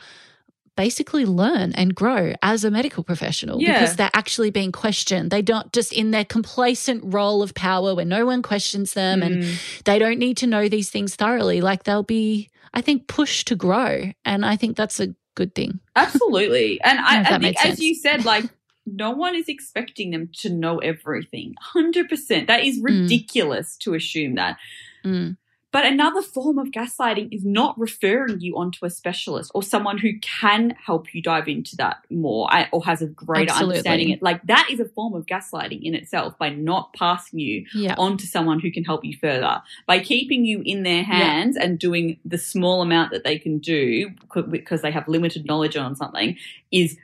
basically 0.75 1.25
learn 1.25 1.73
and 1.73 1.93
grow 1.93 2.33
as 2.41 2.63
a 2.63 2.71
medical 2.71 3.03
professional 3.03 3.61
yeah. 3.61 3.79
because 3.79 3.95
they're 3.95 4.09
actually 4.13 4.49
being 4.49 4.71
questioned. 4.71 5.31
They 5.31 5.41
don't 5.41 5.71
just 5.71 5.93
in 5.93 6.11
their 6.11 6.25
complacent 6.25 7.03
role 7.05 7.43
of 7.43 7.53
power 7.53 7.95
where 7.95 8.05
no 8.05 8.25
one 8.25 8.41
questions 8.41 8.93
them 8.93 9.21
mm. 9.21 9.25
and 9.25 9.59
they 9.85 9.99
don't 9.99 10.19
need 10.19 10.37
to 10.37 10.47
know 10.47 10.67
these 10.67 10.89
things 10.89 11.15
thoroughly. 11.15 11.61
Like 11.61 11.83
they'll 11.83 12.03
be, 12.03 12.49
I 12.73 12.81
think, 12.81 13.07
pushed 13.07 13.47
to 13.47 13.55
grow. 13.55 14.11
And 14.25 14.45
I 14.45 14.55
think 14.55 14.75
that's 14.75 14.99
a 14.99 15.15
good 15.35 15.53
thing. 15.55 15.79
Absolutely. 15.95 16.81
And 16.81 16.99
I, 16.99 17.21
I 17.21 17.39
think, 17.39 17.65
as 17.65 17.79
you 17.79 17.95
said, 17.95 18.25
like, 18.25 18.45
no 18.85 19.11
one 19.11 19.35
is 19.35 19.47
expecting 19.47 20.11
them 20.11 20.29
to 20.39 20.49
know 20.49 20.79
everything. 20.79 21.55
100%. 21.75 22.47
That 22.47 22.63
is 22.63 22.79
mm. 22.79 22.83
ridiculous 22.83 23.75
mm. 23.75 23.79
to 23.79 23.93
assume 23.93 24.35
that. 24.35 24.57
Mm. 25.05 25.37
But 25.73 25.85
another 25.85 26.21
form 26.21 26.59
of 26.59 26.67
gaslighting 26.67 27.29
is 27.33 27.43
not 27.43 27.77
referring 27.79 28.41
you 28.41 28.55
onto 28.57 28.85
a 28.85 28.91
specialist 28.91 29.49
or 29.55 29.63
someone 29.63 29.97
who 29.97 30.19
can 30.19 30.75
help 30.85 31.15
you 31.15 31.21
dive 31.21 31.47
into 31.47 31.75
that 31.77 31.97
more 32.11 32.47
or 32.71 32.85
has 32.85 33.01
a 33.01 33.07
greater 33.07 33.49
Absolutely. 33.49 33.77
understanding. 33.77 34.19
Like 34.21 34.43
that 34.43 34.67
is 34.69 34.79
a 34.79 34.85
form 34.85 35.15
of 35.15 35.25
gaslighting 35.25 35.81
in 35.81 35.95
itself 35.95 36.37
by 36.37 36.49
not 36.49 36.93
passing 36.93 37.39
you 37.39 37.65
yeah. 37.73 37.95
onto 37.97 38.27
someone 38.27 38.59
who 38.59 38.71
can 38.71 38.83
help 38.83 39.03
you 39.03 39.17
further. 39.17 39.63
By 39.87 39.97
keeping 39.97 40.45
you 40.45 40.61
in 40.63 40.83
their 40.83 41.03
hands 41.03 41.57
yeah. 41.57 41.65
and 41.65 41.79
doing 41.79 42.19
the 42.23 42.37
small 42.37 42.83
amount 42.83 43.09
that 43.09 43.23
they 43.23 43.39
can 43.39 43.57
do 43.57 44.11
because 44.51 44.83
they 44.83 44.91
have 44.91 45.07
limited 45.07 45.47
knowledge 45.47 45.75
on 45.75 45.95
something 45.95 46.37
is 46.71 46.97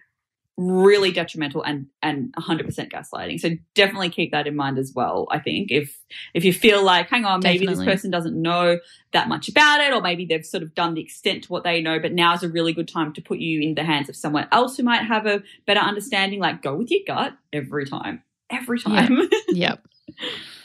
really 0.60 1.10
detrimental 1.14 1.64
and 1.64 1.88
and 2.04 2.34
100% 2.34 2.92
gaslighting. 2.92 3.40
So 3.40 3.52
definitely 3.76 4.10
keep 4.10 4.32
that 4.32 4.46
in 4.46 4.58
mind 4.58 4.78
as 4.78 4.92
well. 4.94 5.26
I 5.32 5.40
think 5.40 5.72
if 5.72 5.98
if 6.34 6.44
you 6.44 6.52
feel 6.52 6.84
like 6.84 7.08
hang 7.08 7.24
on 7.24 7.40
maybe 7.42 7.60
definitely. 7.66 7.86
this 7.86 7.94
person 7.94 8.12
doesn't 8.12 8.40
know 8.40 8.78
that 9.14 9.30
much 9.30 9.48
about 9.48 9.80
it 9.80 9.94
or 9.94 10.02
maybe 10.02 10.26
they've 10.26 10.46
sort 10.46 10.62
of 10.62 10.76
done 10.76 10.96
the 10.96 11.02
extent 11.02 11.46
to 11.46 11.50
what 11.54 11.64
they 11.64 11.82
know 11.82 11.98
but 11.98 12.12
now 12.12 12.34
is 12.34 12.44
a 12.44 12.50
really 12.50 12.74
good 12.74 12.90
time 12.90 13.14
to 13.14 13.22
put 13.22 13.40
you 13.40 13.62
in 13.62 13.76
the 13.76 13.86
hands 13.86 14.10
of 14.10 14.18
someone 14.18 14.50
else 14.52 14.76
who 14.76 14.84
might 14.84 15.04
have 15.04 15.26
a 15.26 15.42
better 15.66 15.80
understanding 15.80 16.42
like 16.42 16.62
go 16.62 16.76
with 16.76 16.92
your 16.92 17.02
gut 17.08 17.38
every 17.54 17.86
time. 17.86 18.22
Every 18.50 18.80
time. 18.80 19.18
Yep. 19.18 19.30
yep. 19.50 19.88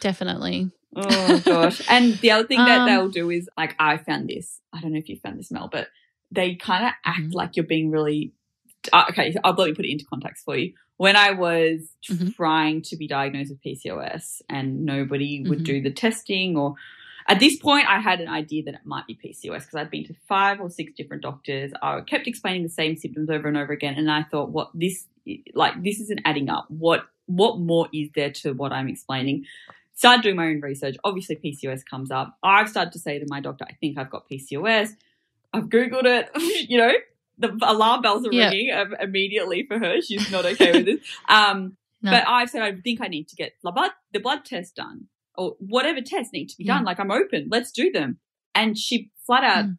Definitely. 0.01 0.73
oh 0.97 1.43
gosh. 1.45 1.83
And 1.89 2.15
the 2.15 2.33
other 2.33 2.49
thing 2.49 2.59
that 2.59 2.81
um, 2.81 2.87
they'll 2.87 3.11
do 3.11 3.31
is 3.31 3.49
like 3.57 3.77
I 3.79 3.99
found 3.99 4.29
this. 4.29 4.61
I 4.73 4.81
don't 4.81 4.93
know 4.93 4.99
if 4.99 5.09
you 5.09 5.17
found 5.17 5.39
this 5.39 5.53
Mel, 5.53 5.69
but 5.71 5.87
they 6.33 6.57
kind 6.57 6.85
of 6.85 6.93
act 7.05 7.21
mm-hmm. 7.21 7.31
like 7.33 7.55
you're 7.55 7.65
being 7.65 7.93
really 7.93 8.33
okay, 8.93 9.35
I'll 9.45 9.55
let 9.55 9.69
me 9.69 9.75
put 9.75 9.85
it 9.85 9.93
into 9.93 10.05
context 10.05 10.45
for 10.45 10.57
you. 10.57 10.75
When 10.97 11.17
I 11.17 11.33
was 11.33 11.81
mm-hmm. 12.09 12.31
trying 12.31 12.83
to 12.83 12.97
be 12.97 13.09
diagnosed 13.09 13.51
with 13.51 13.63
PCOS 13.63 14.43
and 14.49 14.85
nobody 14.85 15.43
would 15.43 15.59
mm-hmm. 15.59 15.65
do 15.65 15.83
the 15.83 15.91
testing, 15.91 16.57
or 16.57 16.75
at 17.27 17.41
this 17.41 17.57
point, 17.57 17.89
I 17.89 18.01
had 18.01 18.21
an 18.21 18.29
idea 18.29 18.65
that 18.65 18.75
it 18.75 18.81
might 18.85 19.07
be 19.07 19.15
PCOS 19.15 19.61
because 19.61 19.75
I'd 19.75 19.91
been 19.91 20.05
to 20.07 20.15
five 20.29 20.61
or 20.61 20.71
six 20.71 20.93
different 20.95 21.23
doctors. 21.23 21.73
I 21.83 22.01
kept 22.03 22.27
explaining 22.27 22.63
the 22.63 22.69
same 22.69 22.97
symptoms 22.97 23.31
over 23.31 23.49
and 23.49 23.57
over 23.57 23.73
again, 23.73 23.95
and 23.95 24.11
I 24.11 24.23
thought, 24.23 24.51
what 24.51 24.71
this 24.75 25.07
like 25.55 25.83
this 25.83 26.01
isn't 26.01 26.21
adding 26.25 26.49
up. 26.49 26.67
What 26.69 27.07
what 27.27 27.59
more 27.59 27.89
is 27.93 28.11
there 28.15 28.31
to 28.31 28.53
what 28.53 28.73
I'm 28.73 28.89
explaining? 28.89 29.47
Started 29.95 30.23
doing 30.23 30.37
my 30.37 30.47
own 30.47 30.61
research. 30.61 30.97
Obviously, 31.05 31.37
PCOS 31.37 31.85
comes 31.89 32.11
up. 32.11 32.37
I've 32.43 32.69
started 32.69 32.93
to 32.93 32.99
say 32.99 33.19
to 33.19 33.27
my 33.29 33.41
doctor, 33.41 33.65
I 33.69 33.75
think 33.75 33.97
I've 33.97 34.11
got 34.11 34.29
PCOS. 34.29 34.91
I've 35.53 35.67
Googled 35.67 36.05
it, 36.05 36.31
you 36.69 36.79
know, 36.79 36.93
the 37.39 37.59
alarm 37.63 38.03
bells 38.03 38.27
are 38.27 38.33
yeah. 38.33 38.49
ringing 38.49 38.73
um, 38.73 38.95
immediately 39.01 39.65
for 39.67 39.79
her. 39.79 40.01
She's 40.01 40.31
not 40.31 40.45
okay 40.45 40.73
with 40.73 40.87
this. 40.87 41.01
Um, 41.29 41.77
no. 42.03 42.11
But 42.11 42.29
I've 42.29 42.51
said 42.51 42.63
I 42.63 42.73
think 42.73 43.01
I 43.01 43.07
need 43.09 43.29
to 43.29 43.37
get 43.37 43.55
the 43.63 43.73
blood, 43.73 43.93
the 44.13 44.21
blood 44.21 44.45
test 44.45 44.77
done 44.77 45.07
or 45.37 45.57
whatever 45.59 46.03
tests 46.03 46.35
need 46.35 46.49
to 46.51 46.57
be 46.59 46.65
done. 46.65 46.85
Like 46.85 47.01
I'm 47.01 47.11
open. 47.11 47.49
Let's 47.51 47.73
do 47.73 47.91
them. 47.91 48.19
And 48.55 48.77
she 48.77 49.11
flat 49.27 49.43
out 49.43 49.65
mm. 49.65 49.79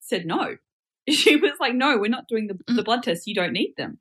said 0.00 0.26
no. 0.26 0.56
She 1.08 1.36
was 1.36 1.52
like, 1.60 1.72
no, 1.72 1.98
we're 1.98 2.08
not 2.08 2.26
doing 2.26 2.48
the, 2.48 2.54
mm. 2.54 2.74
the 2.74 2.82
blood 2.82 3.04
test. 3.04 3.28
You 3.28 3.34
don't 3.34 3.52
need 3.52 3.74
them. 3.76 3.98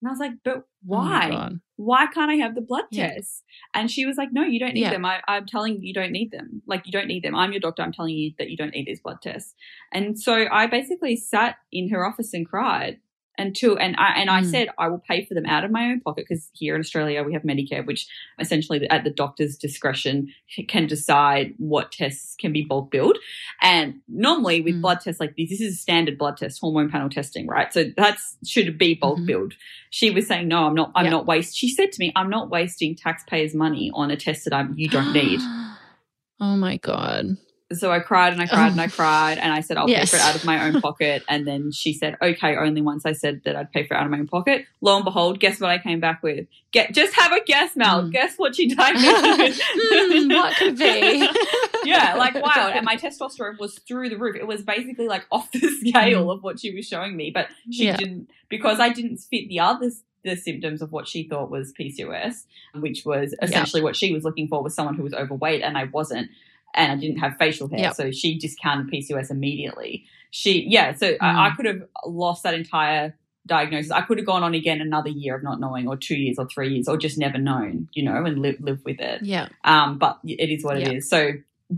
And 0.00 0.08
I 0.08 0.12
was 0.12 0.20
like, 0.20 0.32
but 0.44 0.58
oh 0.58 0.64
why? 0.84 1.30
Oh 1.32 1.58
why 1.76 2.06
can't 2.06 2.30
I 2.30 2.36
have 2.36 2.54
the 2.54 2.60
blood 2.60 2.84
yeah. 2.90 3.14
tests? 3.14 3.42
And 3.74 3.90
she 3.90 4.06
was 4.06 4.16
like, 4.16 4.28
no, 4.32 4.42
you 4.42 4.60
don't 4.60 4.74
need 4.74 4.82
yeah. 4.82 4.90
them. 4.90 5.04
I, 5.04 5.20
I'm 5.26 5.46
telling 5.46 5.74
you, 5.74 5.80
you 5.82 5.94
don't 5.94 6.12
need 6.12 6.30
them. 6.30 6.62
Like, 6.66 6.86
you 6.86 6.92
don't 6.92 7.08
need 7.08 7.24
them. 7.24 7.34
I'm 7.34 7.52
your 7.52 7.60
doctor. 7.60 7.82
I'm 7.82 7.92
telling 7.92 8.14
you 8.14 8.32
that 8.38 8.50
you 8.50 8.56
don't 8.56 8.72
need 8.72 8.86
these 8.86 9.00
blood 9.00 9.20
tests. 9.22 9.54
And 9.92 10.18
so 10.18 10.46
I 10.50 10.66
basically 10.66 11.16
sat 11.16 11.56
in 11.72 11.90
her 11.90 12.06
office 12.06 12.32
and 12.32 12.48
cried 12.48 12.98
until 13.36 13.76
and 13.76 13.96
I 13.96 14.12
and 14.16 14.30
I 14.30 14.42
mm. 14.42 14.50
said 14.50 14.68
I 14.78 14.88
will 14.88 14.98
pay 14.98 15.24
for 15.24 15.34
them 15.34 15.46
out 15.46 15.64
of 15.64 15.70
my 15.70 15.84
own 15.86 16.00
pocket 16.00 16.26
because 16.28 16.50
here 16.52 16.74
in 16.74 16.80
Australia 16.80 17.22
we 17.22 17.32
have 17.32 17.42
Medicare, 17.42 17.84
which 17.84 18.06
essentially 18.38 18.88
at 18.90 19.04
the 19.04 19.10
doctor's 19.10 19.56
discretion 19.56 20.28
can 20.68 20.86
decide 20.86 21.54
what 21.58 21.92
tests 21.92 22.36
can 22.36 22.52
be 22.52 22.62
bulk 22.62 22.90
billed. 22.90 23.18
And 23.60 24.00
normally 24.08 24.60
with 24.60 24.76
mm. 24.76 24.82
blood 24.82 25.00
tests 25.00 25.20
like 25.20 25.36
this, 25.36 25.50
this 25.50 25.60
is 25.60 25.74
a 25.74 25.78
standard 25.78 26.18
blood 26.18 26.36
test, 26.36 26.60
hormone 26.60 26.90
panel 26.90 27.08
testing, 27.08 27.46
right? 27.46 27.72
So 27.72 27.84
that's 27.96 28.36
should 28.44 28.78
be 28.78 28.94
bulk 28.94 29.18
mm-hmm. 29.18 29.26
billed. 29.26 29.54
She 29.90 30.10
was 30.10 30.26
saying, 30.26 30.48
no, 30.48 30.66
I'm 30.66 30.74
not. 30.74 30.92
I'm 30.94 31.06
yep. 31.06 31.12
not 31.12 31.26
waste. 31.26 31.56
She 31.56 31.68
said 31.68 31.92
to 31.92 32.00
me, 32.00 32.12
I'm 32.16 32.30
not 32.30 32.50
wasting 32.50 32.96
taxpayers' 32.96 33.54
money 33.54 33.90
on 33.94 34.10
a 34.10 34.16
test 34.16 34.44
that 34.44 34.54
I'm 34.54 34.74
you 34.76 34.88
don't 34.88 35.12
need. 35.12 35.40
oh 36.40 36.56
my 36.56 36.76
god. 36.78 37.36
So 37.72 37.90
I 37.90 38.00
cried 38.00 38.34
and 38.34 38.42
I 38.42 38.46
cried 38.46 38.68
oh. 38.68 38.72
and 38.72 38.80
I 38.80 38.88
cried 38.88 39.38
and 39.38 39.52
I 39.52 39.60
said 39.60 39.78
I'll 39.78 39.88
yes. 39.88 40.10
pay 40.10 40.18
for 40.18 40.22
it 40.22 40.26
out 40.26 40.36
of 40.36 40.44
my 40.44 40.66
own 40.66 40.82
pocket. 40.82 41.22
And 41.28 41.46
then 41.46 41.72
she 41.72 41.94
said, 41.94 42.16
okay, 42.20 42.56
only 42.56 42.82
once 42.82 43.06
I 43.06 43.12
said 43.12 43.40
that 43.44 43.56
I'd 43.56 43.72
pay 43.72 43.86
for 43.86 43.94
it 43.94 43.96
out 43.96 44.04
of 44.04 44.10
my 44.10 44.18
own 44.18 44.28
pocket. 44.28 44.66
Lo 44.82 44.96
and 44.96 45.04
behold, 45.04 45.40
guess 45.40 45.60
what 45.60 45.70
I 45.70 45.78
came 45.78 45.98
back 45.98 46.22
with? 46.22 46.46
Get 46.72 46.92
just 46.92 47.14
have 47.14 47.32
a 47.32 47.42
guess, 47.44 47.74
Mel. 47.74 48.02
Mm. 48.02 48.12
Guess 48.12 48.34
what 48.36 48.54
she 48.54 48.74
diagnosed 48.74 49.38
with? 49.38 49.60
mm, 49.92 50.34
what 50.34 50.56
could 50.56 50.76
be? 50.76 51.28
yeah, 51.84 52.14
like 52.16 52.34
wild. 52.34 52.74
And 52.74 52.84
my 52.84 52.96
testosterone 52.96 53.58
was 53.58 53.78
through 53.78 54.10
the 54.10 54.18
roof. 54.18 54.36
It 54.36 54.46
was 54.46 54.62
basically 54.62 55.08
like 55.08 55.24
off 55.32 55.50
the 55.52 55.60
scale 55.60 56.26
mm. 56.26 56.34
of 56.34 56.42
what 56.42 56.60
she 56.60 56.74
was 56.74 56.86
showing 56.86 57.16
me. 57.16 57.30
But 57.30 57.48
she 57.70 57.86
yeah. 57.86 57.96
didn't 57.96 58.28
because 58.50 58.78
I 58.78 58.90
didn't 58.90 59.18
fit 59.18 59.48
the 59.48 59.60
others 59.60 60.02
the 60.24 60.36
symptoms 60.36 60.82
of 60.82 60.90
what 60.90 61.06
she 61.06 61.28
thought 61.28 61.50
was 61.50 61.72
PCOS, 61.78 62.44
which 62.74 63.04
was 63.04 63.34
essentially 63.42 63.82
what 63.82 63.94
she 63.94 64.12
was 64.12 64.24
looking 64.24 64.48
for 64.48 64.62
was 64.62 64.74
someone 64.74 64.94
who 64.94 65.02
was 65.02 65.12
overweight 65.12 65.62
and 65.62 65.76
I 65.76 65.84
wasn't 65.84 66.30
and 66.74 66.92
I 66.92 66.96
didn't 66.96 67.18
have 67.18 67.36
facial 67.38 67.68
hair. 67.68 67.78
Yep. 67.78 67.94
So 67.94 68.10
she 68.10 68.38
discounted 68.38 68.92
PCOS 68.92 69.30
immediately. 69.30 70.04
She, 70.30 70.66
yeah, 70.68 70.94
so 70.94 71.12
mm. 71.12 71.16
I, 71.20 71.46
I 71.46 71.50
mm. 71.50 71.56
could 71.56 71.66
have 71.66 71.82
lost 72.04 72.42
that 72.42 72.54
entire 72.54 73.16
diagnosis. 73.46 73.90
I 73.90 74.00
could 74.00 74.18
have 74.18 74.26
gone 74.26 74.42
on 74.42 74.54
again 74.54 74.80
another 74.80 75.10
year 75.10 75.36
of 75.36 75.42
not 75.42 75.60
knowing, 75.60 75.86
or 75.86 75.96
two 75.96 76.16
years, 76.16 76.38
or 76.38 76.48
three 76.48 76.74
years, 76.74 76.88
or 76.88 76.96
just 76.96 77.18
never 77.18 77.38
known, 77.38 77.88
you 77.92 78.02
know, 78.02 78.24
and 78.24 78.40
live 78.40 78.56
live 78.60 78.80
with 78.84 79.00
it. 79.00 79.22
Yeah. 79.22 79.48
Um, 79.64 79.98
but 79.98 80.18
it 80.24 80.50
is 80.50 80.64
what 80.64 80.78
it 80.78 80.92
is. 80.92 81.08
So 81.08 81.32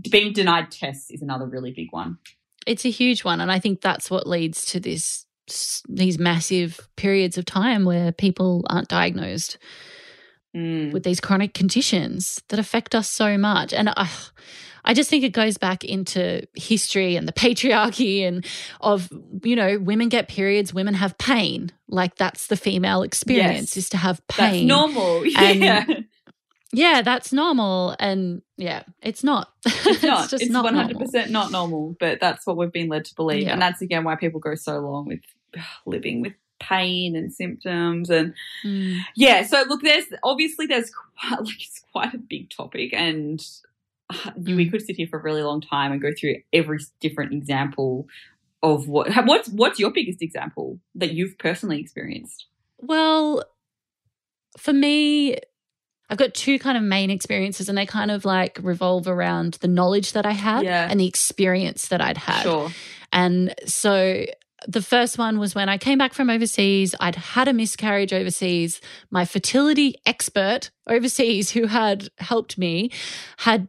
being 0.09 0.33
denied 0.33 0.71
tests 0.71 1.11
is 1.11 1.21
another 1.21 1.45
really 1.45 1.71
big 1.71 1.91
one. 1.91 2.17
It's 2.65 2.85
a 2.85 2.89
huge 2.89 3.23
one, 3.23 3.41
and 3.41 3.51
I 3.51 3.59
think 3.59 3.81
that's 3.81 4.09
what 4.09 4.27
leads 4.27 4.65
to 4.71 4.79
this 4.79 5.25
these 5.87 6.19
massive 6.19 6.89
periods 6.97 7.37
of 7.37 7.45
time 7.45 7.85
where 7.85 8.11
people 8.11 8.65
aren't 8.69 8.89
diagnosed 8.89 9.57
mm. 10.57 10.91
with 10.91 11.03
these 11.03 11.19
chronic 11.19 11.53
conditions 11.53 12.41
that 12.49 12.59
affect 12.59 12.95
us 12.95 13.09
so 13.09 13.37
much. 13.37 13.73
And 13.73 13.89
I, 13.89 14.09
I 14.83 14.93
just 14.93 15.09
think 15.09 15.23
it 15.23 15.33
goes 15.33 15.57
back 15.57 15.83
into 15.83 16.47
history 16.55 17.15
and 17.15 17.27
the 17.27 17.33
patriarchy 17.33 18.27
and 18.27 18.45
of, 18.81 19.09
you 19.43 19.55
know, 19.55 19.77
women 19.79 20.09
get 20.09 20.27
periods, 20.27 20.73
women 20.73 20.93
have 20.95 21.17
pain. 21.17 21.71
Like 21.87 22.15
that's 22.15 22.47
the 22.47 22.57
female 22.57 23.03
experience 23.03 23.75
yes. 23.75 23.77
is 23.77 23.89
to 23.89 23.97
have 23.97 24.25
pain. 24.27 24.67
That's 24.67 24.77
normal. 24.77 25.25
Yeah. 25.27 25.85
yeah, 26.73 27.01
that's 27.01 27.31
normal. 27.31 27.95
And 27.99 28.41
yeah, 28.57 28.83
it's 29.01 29.23
not. 29.23 29.51
It's 29.85 30.03
not. 30.03 30.33
it's, 30.33 30.43
it's 30.43 30.51
not 30.51 30.65
100% 30.65 30.93
normal. 30.93 31.29
not 31.29 31.51
normal, 31.51 31.95
but 31.99 32.19
that's 32.19 32.45
what 32.45 32.57
we've 32.57 32.71
been 32.71 32.89
led 32.89 33.05
to 33.05 33.15
believe. 33.15 33.43
Yeah. 33.43 33.53
And 33.53 33.61
that's 33.61 33.81
again 33.81 34.03
why 34.03 34.15
people 34.15 34.39
go 34.39 34.55
so 34.55 34.79
long 34.79 35.05
with 35.07 35.21
living 35.85 36.21
with 36.21 36.33
pain 36.59 37.15
and 37.15 37.33
symptoms 37.33 38.09
and 38.09 38.33
mm. 38.65 38.97
yeah 39.15 39.43
so 39.43 39.63
look 39.67 39.81
there's 39.81 40.05
obviously 40.23 40.65
there's 40.65 40.91
quite, 41.19 41.41
like 41.41 41.61
it's 41.61 41.81
quite 41.91 42.13
a 42.13 42.17
big 42.17 42.49
topic 42.49 42.91
and 42.93 43.45
uh, 44.09 44.31
we 44.37 44.65
hmm. 44.65 44.71
could 44.71 44.81
sit 44.81 44.95
here 44.95 45.07
for 45.07 45.19
a 45.19 45.21
really 45.21 45.43
long 45.43 45.59
time 45.59 45.91
and 45.91 46.01
go 46.01 46.11
through 46.17 46.35
every 46.53 46.79
different 47.01 47.33
example 47.33 48.07
of 48.63 48.87
what 48.87 49.13
what's 49.25 49.49
what's 49.49 49.79
your 49.79 49.91
biggest 49.91 50.21
example 50.21 50.79
that 50.95 51.11
you've 51.11 51.37
personally 51.37 51.79
experienced 51.79 52.45
well 52.79 53.43
for 54.57 54.73
me 54.73 55.37
I've 56.09 56.17
got 56.17 56.33
two 56.33 56.57
kind 56.57 56.77
of 56.77 56.83
main 56.83 57.09
experiences 57.09 57.67
and 57.67 57.77
they 57.77 57.85
kind 57.85 58.11
of 58.11 58.23
like 58.23 58.59
revolve 58.61 59.07
around 59.07 59.55
the 59.55 59.67
knowledge 59.67 60.13
that 60.13 60.25
I 60.25 60.31
had 60.31 60.63
yeah. 60.63 60.87
and 60.89 60.99
the 60.99 61.07
experience 61.07 61.89
that 61.89 61.99
I'd 61.99 62.17
had. 62.17 62.43
Sure. 62.43 62.69
And 63.11 63.53
so 63.65 64.25
the 64.67 64.81
first 64.81 65.17
one 65.17 65.39
was 65.39 65.53
when 65.53 65.69
I 65.69 65.77
came 65.77 65.97
back 65.97 66.13
from 66.13 66.29
overseas. 66.29 66.95
I'd 66.99 67.15
had 67.15 67.47
a 67.47 67.53
miscarriage 67.53 68.13
overseas. 68.13 68.81
My 69.11 69.25
fertility 69.25 69.95
expert 70.05 70.71
overseas, 70.87 71.51
who 71.51 71.67
had 71.67 72.09
helped 72.17 72.57
me, 72.57 72.91
had 73.37 73.67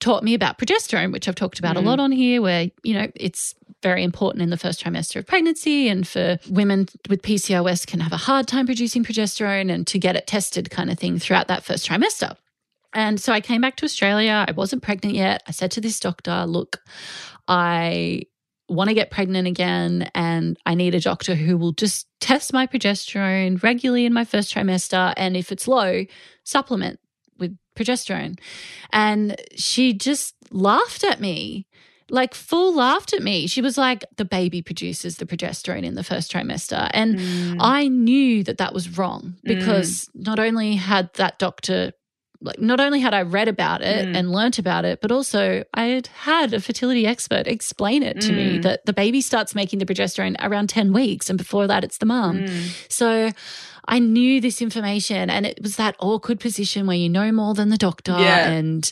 taught 0.00 0.22
me 0.22 0.34
about 0.34 0.58
progesterone, 0.58 1.12
which 1.12 1.26
I've 1.26 1.34
talked 1.34 1.58
about 1.58 1.76
mm. 1.76 1.78
a 1.78 1.82
lot 1.82 1.98
on 1.98 2.12
here, 2.12 2.40
where, 2.40 2.70
you 2.84 2.94
know, 2.94 3.08
it's 3.16 3.54
very 3.82 4.04
important 4.04 4.42
in 4.42 4.50
the 4.50 4.56
first 4.56 4.82
trimester 4.82 5.16
of 5.16 5.26
pregnancy. 5.26 5.88
And 5.88 6.06
for 6.06 6.38
women 6.48 6.88
with 7.08 7.22
PCOS 7.22 7.86
can 7.86 8.00
have 8.00 8.12
a 8.12 8.16
hard 8.16 8.46
time 8.46 8.66
producing 8.66 9.04
progesterone 9.04 9.72
and 9.72 9.86
to 9.88 9.98
get 9.98 10.16
it 10.16 10.26
tested 10.26 10.70
kind 10.70 10.90
of 10.90 10.98
thing 10.98 11.18
throughout 11.18 11.48
that 11.48 11.64
first 11.64 11.88
trimester. 11.88 12.36
And 12.94 13.20
so 13.20 13.32
I 13.32 13.40
came 13.40 13.60
back 13.60 13.76
to 13.76 13.84
Australia. 13.84 14.44
I 14.48 14.52
wasn't 14.52 14.82
pregnant 14.82 15.14
yet. 15.14 15.42
I 15.46 15.50
said 15.50 15.70
to 15.72 15.80
this 15.80 16.00
doctor, 16.00 16.46
look, 16.46 16.80
I 17.46 18.22
want 18.68 18.88
to 18.88 18.94
get 18.94 19.10
pregnant 19.10 19.48
again 19.48 20.10
and 20.14 20.58
I 20.66 20.74
need 20.74 20.94
a 20.94 21.00
doctor 21.00 21.34
who 21.34 21.56
will 21.56 21.72
just 21.72 22.06
test 22.20 22.52
my 22.52 22.66
progesterone 22.66 23.62
regularly 23.62 24.04
in 24.04 24.12
my 24.12 24.24
first 24.24 24.54
trimester. 24.54 25.14
And 25.16 25.36
if 25.36 25.50
it's 25.50 25.66
low, 25.66 26.04
supplement 26.44 27.00
with 27.38 27.56
progesterone. 27.76 28.38
And 28.92 29.40
she 29.56 29.94
just 29.94 30.34
laughed 30.50 31.04
at 31.04 31.20
me, 31.20 31.66
like 32.10 32.34
full 32.34 32.74
laughed 32.74 33.12
at 33.12 33.22
me. 33.22 33.46
She 33.46 33.62
was 33.62 33.78
like, 33.78 34.04
the 34.16 34.24
baby 34.24 34.60
produces 34.60 35.16
the 35.16 35.26
progesterone 35.26 35.84
in 35.84 35.94
the 35.94 36.04
first 36.04 36.32
trimester. 36.32 36.90
And 36.92 37.18
mm. 37.18 37.56
I 37.60 37.88
knew 37.88 38.44
that 38.44 38.58
that 38.58 38.74
was 38.74 38.98
wrong 38.98 39.36
because 39.44 40.06
mm. 40.06 40.26
not 40.26 40.38
only 40.38 40.76
had 40.76 41.12
that 41.14 41.38
doctor 41.38 41.92
like 42.40 42.60
not 42.60 42.80
only 42.80 43.00
had 43.00 43.14
I 43.14 43.22
read 43.22 43.48
about 43.48 43.82
it 43.82 44.06
mm. 44.06 44.16
and 44.16 44.30
learnt 44.30 44.58
about 44.58 44.84
it, 44.84 45.00
but 45.00 45.10
also 45.10 45.64
I 45.74 45.84
had 45.86 46.06
had 46.08 46.54
a 46.54 46.60
fertility 46.60 47.06
expert 47.06 47.46
explain 47.46 48.02
it 48.02 48.20
to 48.22 48.32
mm. 48.32 48.36
me 48.36 48.58
that 48.60 48.86
the 48.86 48.92
baby 48.92 49.20
starts 49.20 49.54
making 49.54 49.80
the 49.80 49.86
progesterone 49.86 50.36
around 50.40 50.68
10 50.68 50.92
weeks 50.92 51.28
and 51.28 51.36
before 51.36 51.66
that 51.66 51.82
it's 51.82 51.98
the 51.98 52.06
mum. 52.06 52.38
Mm. 52.38 52.92
So 52.92 53.30
I 53.88 53.98
knew 53.98 54.40
this 54.40 54.62
information 54.62 55.30
and 55.30 55.46
it 55.46 55.60
was 55.62 55.76
that 55.76 55.96
awkward 55.98 56.40
position 56.40 56.86
where 56.86 56.96
you 56.96 57.08
know 57.08 57.32
more 57.32 57.54
than 57.54 57.70
the 57.70 57.78
doctor 57.78 58.12
yeah. 58.12 58.48
and 58.48 58.90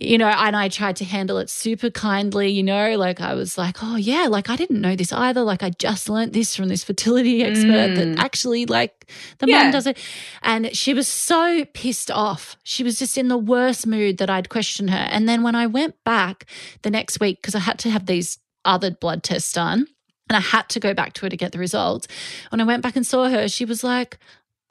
you 0.00 0.16
know, 0.16 0.28
and 0.28 0.56
I 0.56 0.70
tried 0.70 0.96
to 0.96 1.04
handle 1.04 1.36
it 1.36 1.50
super 1.50 1.90
kindly, 1.90 2.48
you 2.48 2.62
know, 2.62 2.96
like 2.96 3.20
I 3.20 3.34
was 3.34 3.58
like, 3.58 3.82
oh, 3.82 3.96
yeah, 3.96 4.28
like 4.28 4.48
I 4.48 4.56
didn't 4.56 4.80
know 4.80 4.96
this 4.96 5.12
either. 5.12 5.42
Like 5.42 5.62
I 5.62 5.70
just 5.70 6.08
learned 6.08 6.32
this 6.32 6.56
from 6.56 6.68
this 6.68 6.82
fertility 6.82 7.44
expert 7.44 7.90
mm. 7.90 7.96
that 7.96 8.18
actually, 8.18 8.64
like, 8.64 9.10
the 9.38 9.46
yeah. 9.46 9.64
mum 9.64 9.72
does 9.72 9.86
it. 9.86 9.98
And 10.42 10.74
she 10.74 10.94
was 10.94 11.06
so 11.06 11.66
pissed 11.74 12.10
off. 12.10 12.56
She 12.62 12.82
was 12.82 12.98
just 12.98 13.18
in 13.18 13.28
the 13.28 13.36
worst 13.36 13.86
mood 13.86 14.16
that 14.18 14.30
I'd 14.30 14.48
question 14.48 14.88
her. 14.88 15.06
And 15.10 15.28
then 15.28 15.42
when 15.42 15.54
I 15.54 15.66
went 15.66 16.02
back 16.02 16.46
the 16.80 16.90
next 16.90 17.20
week, 17.20 17.42
because 17.42 17.54
I 17.54 17.60
had 17.60 17.78
to 17.80 17.90
have 17.90 18.06
these 18.06 18.38
other 18.64 18.90
blood 18.90 19.22
tests 19.22 19.52
done, 19.52 19.86
and 20.30 20.36
I 20.36 20.40
had 20.40 20.68
to 20.68 20.80
go 20.80 20.94
back 20.94 21.12
to 21.14 21.22
her 21.22 21.28
to 21.28 21.36
get 21.36 21.50
the 21.50 21.58
results. 21.58 22.06
When 22.50 22.60
I 22.60 22.64
went 22.64 22.84
back 22.84 22.94
and 22.94 23.04
saw 23.04 23.28
her, 23.28 23.48
she 23.48 23.64
was 23.64 23.82
like, 23.82 24.16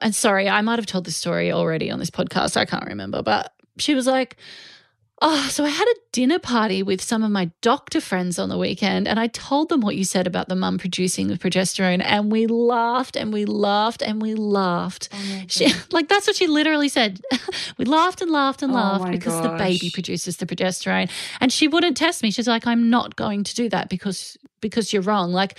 and 0.00 0.14
sorry, 0.14 0.48
I 0.48 0.62
might 0.62 0.78
have 0.78 0.86
told 0.86 1.04
this 1.04 1.18
story 1.18 1.52
already 1.52 1.90
on 1.90 1.98
this 1.98 2.10
podcast. 2.10 2.56
I 2.56 2.64
can't 2.64 2.86
remember, 2.86 3.22
but 3.22 3.52
she 3.76 3.94
was 3.94 4.06
like, 4.06 4.38
Oh, 5.22 5.48
so 5.50 5.66
I 5.66 5.68
had 5.68 5.86
a 5.86 6.00
dinner 6.12 6.38
party 6.38 6.82
with 6.82 7.02
some 7.02 7.22
of 7.22 7.30
my 7.30 7.50
doctor 7.60 8.00
friends 8.00 8.38
on 8.38 8.48
the 8.48 8.56
weekend, 8.56 9.06
and 9.06 9.20
I 9.20 9.26
told 9.26 9.68
them 9.68 9.82
what 9.82 9.94
you 9.94 10.04
said 10.04 10.26
about 10.26 10.48
the 10.48 10.56
mum 10.56 10.78
producing 10.78 11.28
the 11.28 11.36
progesterone, 11.36 12.02
and 12.02 12.32
we 12.32 12.46
laughed 12.46 13.16
and 13.16 13.30
we 13.30 13.44
laughed 13.44 14.00
and 14.02 14.22
we 14.22 14.34
laughed. 14.34 15.10
Oh 15.12 15.42
she, 15.46 15.74
like 15.90 16.08
that's 16.08 16.26
what 16.26 16.36
she 16.36 16.46
literally 16.46 16.88
said. 16.88 17.20
we 17.76 17.84
laughed 17.84 18.22
and 18.22 18.30
laughed 18.30 18.62
and 18.62 18.72
oh 18.72 18.76
laughed 18.76 19.10
because 19.10 19.34
gosh. 19.34 19.42
the 19.44 19.62
baby 19.62 19.90
produces 19.90 20.38
the 20.38 20.46
progesterone, 20.46 21.10
and 21.38 21.52
she 21.52 21.68
wouldn't 21.68 21.98
test 21.98 22.22
me. 22.22 22.30
She's 22.30 22.48
like, 22.48 22.66
"I'm 22.66 22.88
not 22.88 23.16
going 23.16 23.44
to 23.44 23.54
do 23.54 23.68
that 23.68 23.90
because 23.90 24.38
because 24.62 24.90
you're 24.90 25.02
wrong." 25.02 25.32
Like 25.32 25.58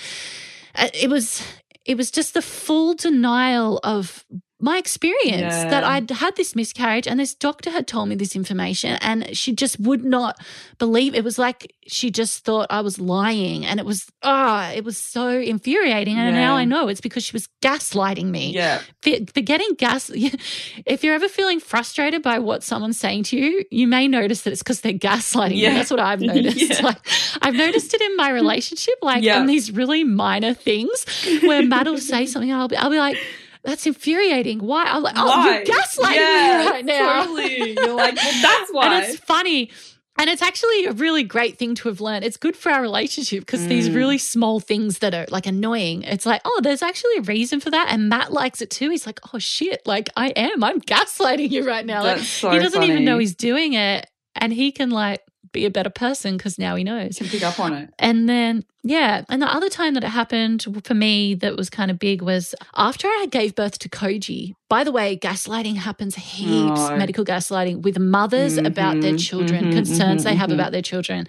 uh, 0.74 0.90
it 0.94 1.10
was 1.10 1.44
it 1.86 1.98
was 1.98 2.10
just 2.10 2.34
the 2.34 2.42
full 2.42 2.96
denial 2.96 3.80
of 3.84 4.26
my 4.62 4.78
experience 4.78 5.54
yeah. 5.54 5.70
that 5.70 5.84
I'd 5.84 6.10
had 6.10 6.36
this 6.36 6.56
miscarriage 6.56 7.08
and 7.08 7.20
this 7.20 7.34
doctor 7.34 7.70
had 7.70 7.88
told 7.88 8.10
me 8.10 8.16
this 8.16 8.36
information 8.36 8.98
and 9.02 9.36
she 9.36 9.54
just 9.54 9.80
would 9.80 10.04
not 10.04 10.40
believe. 10.78 11.16
It 11.16 11.24
was 11.24 11.38
like 11.38 11.74
she 11.88 12.12
just 12.12 12.46
thought 12.46 12.68
I 12.70 12.82
was 12.82 13.00
lying 13.00 13.66
and 13.66 13.80
it 13.80 13.86
was 13.86 14.08
ah 14.24 14.70
oh, 14.70 14.74
it 14.74 14.84
was 14.84 14.98
so 14.98 15.30
infuriating. 15.30 16.18
And 16.18 16.36
yeah. 16.36 16.42
now 16.42 16.56
I 16.56 16.66
know 16.66 16.88
it's 16.88 17.02
because 17.02 17.24
she 17.24 17.34
was 17.34 17.48
gaslighting 17.62 18.28
me. 18.28 18.52
Yeah. 18.52 18.82
For, 19.02 19.12
for 19.34 19.42
getting 19.42 19.74
gas 19.76 20.12
if 20.14 21.04
you're 21.04 21.16
ever 21.16 21.28
feeling 21.28 21.60
frustrated 21.60 22.22
by 22.22 22.40
what 22.40 22.64
someone's 22.64 23.00
saying 23.00 23.24
to 23.24 23.38
you 23.38 23.66
you 23.72 23.88
may 23.88 24.08
notice 24.08 24.44
that 24.44 24.52
it's 24.52 24.64
because 24.64 24.82
they're 24.82 24.94
gaslighting 24.94 25.58
yeah. 25.58 25.70
you 25.70 25.76
that's 25.76 25.92
what 25.92 26.00
I've 26.00 26.22
noticed. 26.22 26.84
Like 26.84 26.98
I've 27.42 27.56
noticed 27.56 27.94
it 27.94 28.02
in 28.02 28.16
my 28.18 28.30
relationship 28.30 28.96
like 29.02 29.24
in 29.24 29.48
these 29.48 29.72
really 29.72 30.04
minor 30.04 30.54
things 30.54 31.06
where 31.44 31.64
Matt 31.64 31.88
will 31.88 31.98
say 31.98 32.26
something 32.32 32.52
I'll 32.52 32.68
be, 32.68 32.76
I'll 32.76 32.90
be 32.90 33.00
like 33.00 33.18
that's 33.64 33.86
infuriating. 33.86 34.60
Why? 34.60 34.86
I'm 34.86 35.04
like, 35.04 35.16
oh, 35.18 35.28
why? 35.28 35.56
you're 35.56 35.66
gaslighting 35.66 36.16
yeah, 36.16 36.64
me 36.64 36.70
right 36.70 36.86
now. 36.86 37.24
Totally. 37.24 37.72
You're 37.74 37.94
like, 37.96 38.16
well, 38.16 38.42
that's 38.42 38.72
why. 38.72 38.86
and 38.96 39.06
it's 39.06 39.20
funny. 39.20 39.72
And 40.18 40.30
it's 40.30 40.42
actually 40.42 40.86
a 40.86 40.92
really 40.92 41.24
great 41.24 41.58
thing 41.58 41.74
to 41.76 41.90
have 41.90 42.02
learned. 42.02 42.26
It's 42.26 42.38
good 42.38 42.56
for 42.56 42.72
our 42.72 42.82
relationship 42.82 43.40
because 43.40 43.62
mm. 43.62 43.70
these 43.70 43.90
really 43.90 44.18
small 44.18 44.60
things 44.60 45.00
that 45.00 45.14
are 45.14 45.26
like 45.30 45.48
annoying, 45.48 46.04
it's 46.04 46.26
like, 46.26 46.42
oh, 46.46 46.60
there's 46.62 46.82
actually 46.82 47.18
a 47.18 47.22
reason 47.22 47.60
for 47.60 47.72
that. 47.72 47.88
And 47.90 48.10
Matt 48.10 48.32
likes 48.32 48.62
it 48.62 48.70
too. 48.70 48.90
He's 48.90 49.06
like, 49.06 49.20
oh 49.34 49.40
shit, 49.40 49.82
like 49.86 50.10
I 50.16 50.28
am. 50.30 50.64
I'm 50.64 50.82
gaslighting 50.82 51.50
you 51.50 51.66
right 51.66 51.86
now. 51.86 52.04
That's 52.04 52.20
like 52.20 52.28
so 52.28 52.52
he 52.52 52.60
doesn't 52.60 52.82
funny. 52.82 52.92
even 52.92 53.06
know 53.06 53.18
he's 53.18 53.36
doing 53.36 53.74
it. 53.74 54.08
And 54.36 54.54
he 54.54 54.72
can 54.72 54.92
like 54.92 55.22
be 55.54 55.66
a 55.66 55.72
better 55.72 55.90
person 55.90 56.38
because 56.38 56.60
now 56.60 56.76
he 56.76 56.84
knows. 56.84 57.18
Can 57.18 57.28
pick 57.28 57.44
up 57.44 57.60
on 57.60 57.74
it. 57.74 57.90
And 57.98 58.28
then, 58.28 58.64
yeah. 58.84 59.24
And 59.30 59.42
the 59.42 59.48
other 59.48 59.70
time 59.70 59.94
that 59.94 60.04
it 60.04 60.10
happened 60.10 60.66
for 60.84 60.94
me 60.94 61.36
that 61.36 61.56
was 61.56 61.70
kind 61.70 61.92
of 61.92 62.00
big 62.00 62.22
was 62.22 62.56
after 62.76 63.08
I 63.08 63.28
gave 63.30 63.54
birth 63.54 63.78
to 63.80 63.90
Koji. 63.90 64.54
By 64.70 64.84
the 64.84 64.92
way, 64.92 65.18
gaslighting 65.18 65.76
happens 65.76 66.16
heaps, 66.16 66.80
oh. 66.80 66.98
medical 66.98 67.24
gaslighting 67.24 67.84
with 67.84 68.00
mothers 68.00 68.58
mm-hmm, 68.58 68.66
about 68.66 69.02
their 69.02 69.18
children, 69.18 69.66
mm-hmm, 69.66 69.74
concerns 69.74 70.22
mm-hmm, 70.22 70.30
they 70.30 70.36
have 70.36 70.50
mm-hmm. 70.50 70.60
about 70.60 70.72
their 70.72 70.82
children. 70.82 71.28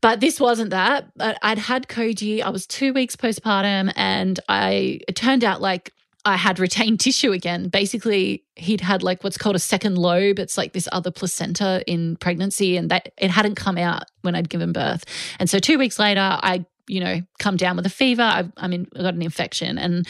But 0.00 0.20
this 0.20 0.40
wasn't 0.40 0.70
that. 0.70 1.10
But 1.16 1.38
I'd 1.42 1.58
had 1.58 1.86
Koji. 1.86 2.42
I 2.42 2.50
was 2.50 2.66
two 2.66 2.92
weeks 2.92 3.14
postpartum, 3.14 3.92
and 3.94 4.40
I 4.48 5.00
it 5.06 5.14
turned 5.14 5.44
out 5.44 5.60
like 5.60 5.92
I 6.24 6.36
had 6.36 6.58
retained 6.58 7.00
tissue 7.00 7.32
again. 7.32 7.68
Basically, 7.68 8.44
he'd 8.56 8.80
had 8.80 9.02
like 9.02 9.24
what's 9.24 9.38
called 9.38 9.56
a 9.56 9.60
second 9.60 9.98
lobe. 9.98 10.38
It's 10.38 10.56
like 10.56 10.72
this 10.72 10.88
other 10.92 11.10
placenta 11.10 11.82
in 11.86 12.16
pregnancy, 12.16 12.76
and 12.76 12.90
that 12.90 13.12
it 13.18 13.30
hadn't 13.30 13.56
come 13.56 13.78
out 13.78 14.04
when 14.22 14.34
I'd 14.34 14.48
given 14.48 14.72
birth. 14.72 15.04
And 15.38 15.48
so 15.48 15.58
two 15.58 15.78
weeks 15.78 15.98
later, 15.98 16.20
I, 16.20 16.64
you 16.86 17.00
know, 17.00 17.20
come 17.38 17.56
down 17.56 17.76
with 17.76 17.86
a 17.86 17.90
fever. 17.90 18.22
I, 18.22 18.44
I 18.56 18.68
mean, 18.68 18.86
I 18.96 19.02
got 19.02 19.14
an 19.14 19.22
infection, 19.22 19.78
and 19.78 20.06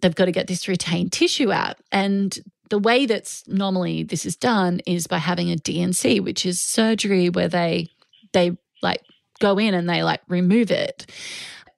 they've 0.00 0.14
got 0.14 0.26
to 0.26 0.32
get 0.32 0.46
this 0.46 0.68
retained 0.68 1.12
tissue 1.12 1.52
out. 1.52 1.76
And 1.92 2.38
the 2.70 2.78
way 2.78 3.06
that's 3.06 3.46
normally 3.46 4.02
this 4.02 4.26
is 4.26 4.36
done 4.36 4.80
is 4.86 5.06
by 5.06 5.18
having 5.18 5.50
a 5.50 5.56
D&C, 5.56 6.20
which 6.20 6.46
is 6.46 6.60
surgery 6.60 7.28
where 7.28 7.48
they 7.48 7.88
they 8.32 8.56
like 8.82 9.02
go 9.40 9.58
in 9.58 9.74
and 9.74 9.88
they 9.88 10.02
like 10.02 10.20
remove 10.28 10.70
it. 10.70 11.06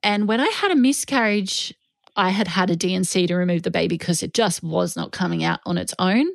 And 0.02 0.28
when 0.28 0.40
I 0.40 0.46
had 0.46 0.70
a 0.70 0.76
miscarriage 0.76 1.74
I 2.16 2.30
had 2.30 2.48
had 2.48 2.70
a 2.70 2.76
D&C 2.76 3.26
to 3.26 3.34
remove 3.36 3.62
the 3.62 3.70
baby 3.70 3.96
because 3.96 4.22
it 4.22 4.34
just 4.34 4.62
was 4.62 4.96
not 4.96 5.12
coming 5.12 5.44
out 5.44 5.60
on 5.66 5.78
its 5.78 5.94
own. 5.98 6.26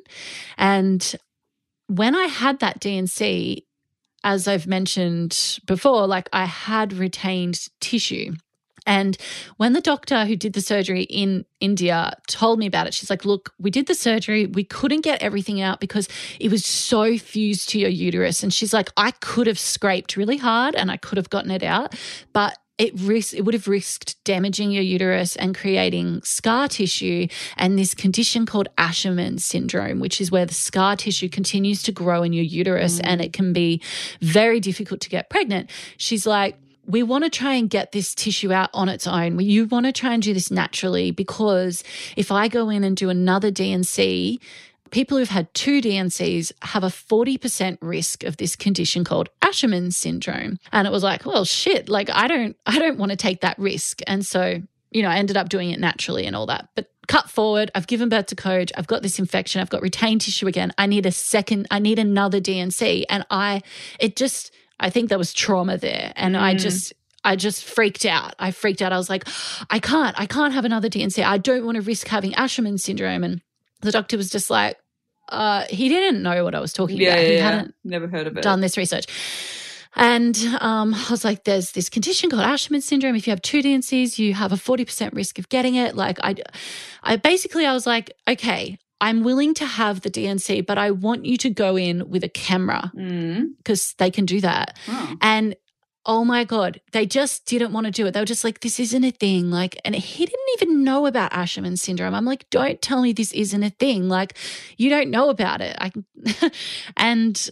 And 0.56 1.14
when 1.88 2.14
I 2.14 2.24
had 2.24 2.60
that 2.60 2.80
D&C, 2.80 3.66
as 4.24 4.46
I've 4.46 4.66
mentioned 4.66 5.58
before, 5.66 6.06
like 6.06 6.28
I 6.32 6.44
had 6.44 6.92
retained 6.92 7.68
tissue. 7.80 8.34
And 8.86 9.16
when 9.58 9.74
the 9.74 9.80
doctor 9.80 10.24
who 10.24 10.34
did 10.34 10.54
the 10.54 10.60
surgery 10.60 11.02
in 11.02 11.44
India 11.60 12.12
told 12.26 12.58
me 12.58 12.66
about 12.66 12.86
it, 12.86 12.94
she's 12.94 13.10
like, 13.10 13.24
Look, 13.24 13.52
we 13.58 13.70
did 13.70 13.86
the 13.86 13.94
surgery. 13.94 14.46
We 14.46 14.64
couldn't 14.64 15.02
get 15.02 15.22
everything 15.22 15.60
out 15.60 15.78
because 15.78 16.08
it 16.40 16.50
was 16.50 16.64
so 16.64 17.16
fused 17.16 17.68
to 17.70 17.78
your 17.78 17.90
uterus. 17.90 18.42
And 18.42 18.52
she's 18.52 18.72
like, 18.72 18.90
I 18.96 19.12
could 19.12 19.46
have 19.46 19.58
scraped 19.58 20.16
really 20.16 20.36
hard 20.36 20.74
and 20.74 20.90
I 20.90 20.96
could 20.96 21.16
have 21.16 21.30
gotten 21.30 21.52
it 21.52 21.62
out, 21.62 21.94
but 22.32 22.58
it 22.82 22.92
risk 23.00 23.32
it 23.32 23.44
would 23.44 23.54
have 23.54 23.68
risked 23.68 24.22
damaging 24.24 24.72
your 24.72 24.82
uterus 24.82 25.36
and 25.36 25.56
creating 25.56 26.20
scar 26.24 26.66
tissue 26.66 27.28
and 27.56 27.78
this 27.78 27.94
condition 27.94 28.44
called 28.44 28.68
Asherman 28.76 29.38
syndrome, 29.38 30.00
which 30.00 30.20
is 30.20 30.32
where 30.32 30.44
the 30.44 30.54
scar 30.54 30.96
tissue 30.96 31.28
continues 31.28 31.80
to 31.84 31.92
grow 31.92 32.24
in 32.24 32.32
your 32.32 32.44
uterus 32.44 32.98
mm. 32.98 33.02
and 33.04 33.20
it 33.20 33.32
can 33.32 33.52
be 33.52 33.80
very 34.20 34.58
difficult 34.58 35.00
to 35.02 35.08
get 35.08 35.30
pregnant. 35.30 35.70
She's 35.96 36.26
like, 36.26 36.56
we 36.84 37.04
want 37.04 37.22
to 37.22 37.30
try 37.30 37.54
and 37.54 37.70
get 37.70 37.92
this 37.92 38.16
tissue 38.16 38.52
out 38.52 38.70
on 38.74 38.88
its 38.88 39.06
own. 39.06 39.38
You 39.38 39.66
want 39.66 39.86
to 39.86 39.92
try 39.92 40.12
and 40.12 40.20
do 40.20 40.34
this 40.34 40.50
naturally 40.50 41.12
because 41.12 41.84
if 42.16 42.32
I 42.32 42.48
go 42.48 42.68
in 42.68 42.82
and 42.82 42.96
do 42.96 43.10
another 43.10 43.52
D&C, 43.52 44.40
people 44.92 45.18
who've 45.18 45.28
had 45.28 45.52
two 45.54 45.80
D&Cs 45.80 46.52
have 46.62 46.84
a 46.84 46.88
40% 46.88 47.78
risk 47.80 48.22
of 48.22 48.36
this 48.36 48.54
condition 48.54 49.02
called 49.02 49.28
Asherman 49.40 49.92
syndrome. 49.92 50.58
And 50.70 50.86
it 50.86 50.92
was 50.92 51.02
like, 51.02 51.26
well, 51.26 51.44
shit, 51.44 51.88
like 51.88 52.08
I 52.10 52.28
don't 52.28 52.56
I 52.66 52.78
don't 52.78 52.98
want 52.98 53.10
to 53.10 53.16
take 53.16 53.40
that 53.40 53.58
risk. 53.58 54.00
And 54.06 54.24
so, 54.24 54.62
you 54.92 55.02
know, 55.02 55.08
I 55.08 55.16
ended 55.16 55.36
up 55.36 55.48
doing 55.48 55.70
it 55.70 55.80
naturally 55.80 56.26
and 56.26 56.36
all 56.36 56.46
that. 56.46 56.68
But 56.76 56.90
cut 57.08 57.28
forward, 57.28 57.70
I've 57.74 57.88
given 57.88 58.08
birth 58.08 58.26
to 58.26 58.36
Code, 58.36 58.70
I've 58.76 58.86
got 58.86 59.02
this 59.02 59.18
infection, 59.18 59.60
I've 59.60 59.70
got 59.70 59.82
retained 59.82 60.20
tissue 60.20 60.46
again. 60.46 60.72
I 60.78 60.86
need 60.86 61.06
a 61.06 61.12
second, 61.12 61.66
I 61.70 61.80
need 61.80 61.98
another 61.98 62.38
D&C. 62.38 63.06
And 63.08 63.26
I 63.30 63.62
it 63.98 64.14
just 64.14 64.54
I 64.78 64.90
think 64.90 65.08
there 65.08 65.18
was 65.18 65.32
trauma 65.32 65.78
there. 65.78 66.12
And 66.14 66.36
mm. 66.36 66.40
I 66.40 66.54
just 66.54 66.92
I 67.24 67.36
just 67.36 67.64
freaked 67.64 68.04
out. 68.04 68.34
I 68.38 68.50
freaked 68.50 68.82
out. 68.82 68.92
I 68.92 68.98
was 68.98 69.08
like, 69.08 69.28
I 69.70 69.78
can't, 69.78 70.18
I 70.18 70.26
can't 70.26 70.52
have 70.54 70.64
another 70.64 70.88
D&C. 70.88 71.22
I 71.22 71.38
don't 71.38 71.64
want 71.64 71.76
to 71.76 71.82
risk 71.82 72.08
having 72.08 72.32
Asherman 72.32 72.80
syndrome. 72.80 73.22
And 73.22 73.40
the 73.80 73.92
doctor 73.92 74.16
was 74.16 74.28
just 74.28 74.50
like, 74.50 74.76
uh, 75.28 75.64
he 75.68 75.88
didn't 75.88 76.22
know 76.22 76.44
what 76.44 76.54
I 76.54 76.60
was 76.60 76.72
talking 76.72 76.98
yeah, 76.98 77.14
about. 77.14 77.24
He 77.24 77.34
yeah. 77.34 77.50
hadn't 77.50 77.74
never 77.84 78.08
heard 78.08 78.26
of 78.26 78.36
it. 78.36 78.42
Done 78.42 78.60
this 78.60 78.76
research. 78.76 79.06
And 79.94 80.36
um, 80.60 80.94
I 80.94 81.06
was 81.10 81.24
like, 81.24 81.44
there's 81.44 81.72
this 81.72 81.90
condition 81.90 82.30
called 82.30 82.42
Asherman 82.42 82.82
syndrome. 82.82 83.14
If 83.14 83.26
you 83.26 83.30
have 83.30 83.42
two 83.42 83.60
D&Cs, 83.60 84.18
you 84.18 84.32
have 84.34 84.52
a 84.52 84.56
40% 84.56 85.14
risk 85.14 85.38
of 85.38 85.48
getting 85.50 85.74
it. 85.74 85.94
Like 85.94 86.18
I, 86.22 86.36
I 87.02 87.16
basically, 87.16 87.66
I 87.66 87.74
was 87.74 87.86
like, 87.86 88.10
okay, 88.26 88.78
I'm 89.02 89.22
willing 89.22 89.52
to 89.54 89.66
have 89.66 90.00
the 90.00 90.10
D&C, 90.10 90.62
but 90.62 90.78
I 90.78 90.92
want 90.92 91.26
you 91.26 91.36
to 91.38 91.50
go 91.50 91.76
in 91.76 92.08
with 92.08 92.24
a 92.24 92.28
camera 92.28 92.90
because 92.94 93.92
mm. 93.92 93.96
they 93.98 94.10
can 94.10 94.24
do 94.24 94.40
that. 94.40 94.78
Oh. 94.88 95.16
And 95.20 95.56
oh 96.04 96.24
my 96.24 96.44
God, 96.44 96.80
they 96.92 97.06
just 97.06 97.46
didn't 97.46 97.72
want 97.72 97.86
to 97.86 97.92
do 97.92 98.06
it. 98.06 98.12
They 98.12 98.20
were 98.20 98.26
just 98.26 98.44
like, 98.44 98.60
this 98.60 98.80
isn't 98.80 99.04
a 99.04 99.10
thing. 99.10 99.50
Like, 99.50 99.80
and 99.84 99.94
he 99.94 100.26
didn't 100.26 100.48
even 100.60 100.84
know 100.84 101.06
about 101.06 101.32
Asherman 101.32 101.78
syndrome. 101.78 102.14
I'm 102.14 102.24
like, 102.24 102.48
don't 102.50 102.82
tell 102.82 103.02
me 103.02 103.12
this 103.12 103.32
isn't 103.32 103.62
a 103.62 103.70
thing. 103.70 104.08
Like, 104.08 104.36
you 104.76 104.90
don't 104.90 105.10
know 105.10 105.30
about 105.30 105.60
it. 105.60 105.76
I, 105.78 105.92
and 106.96 107.50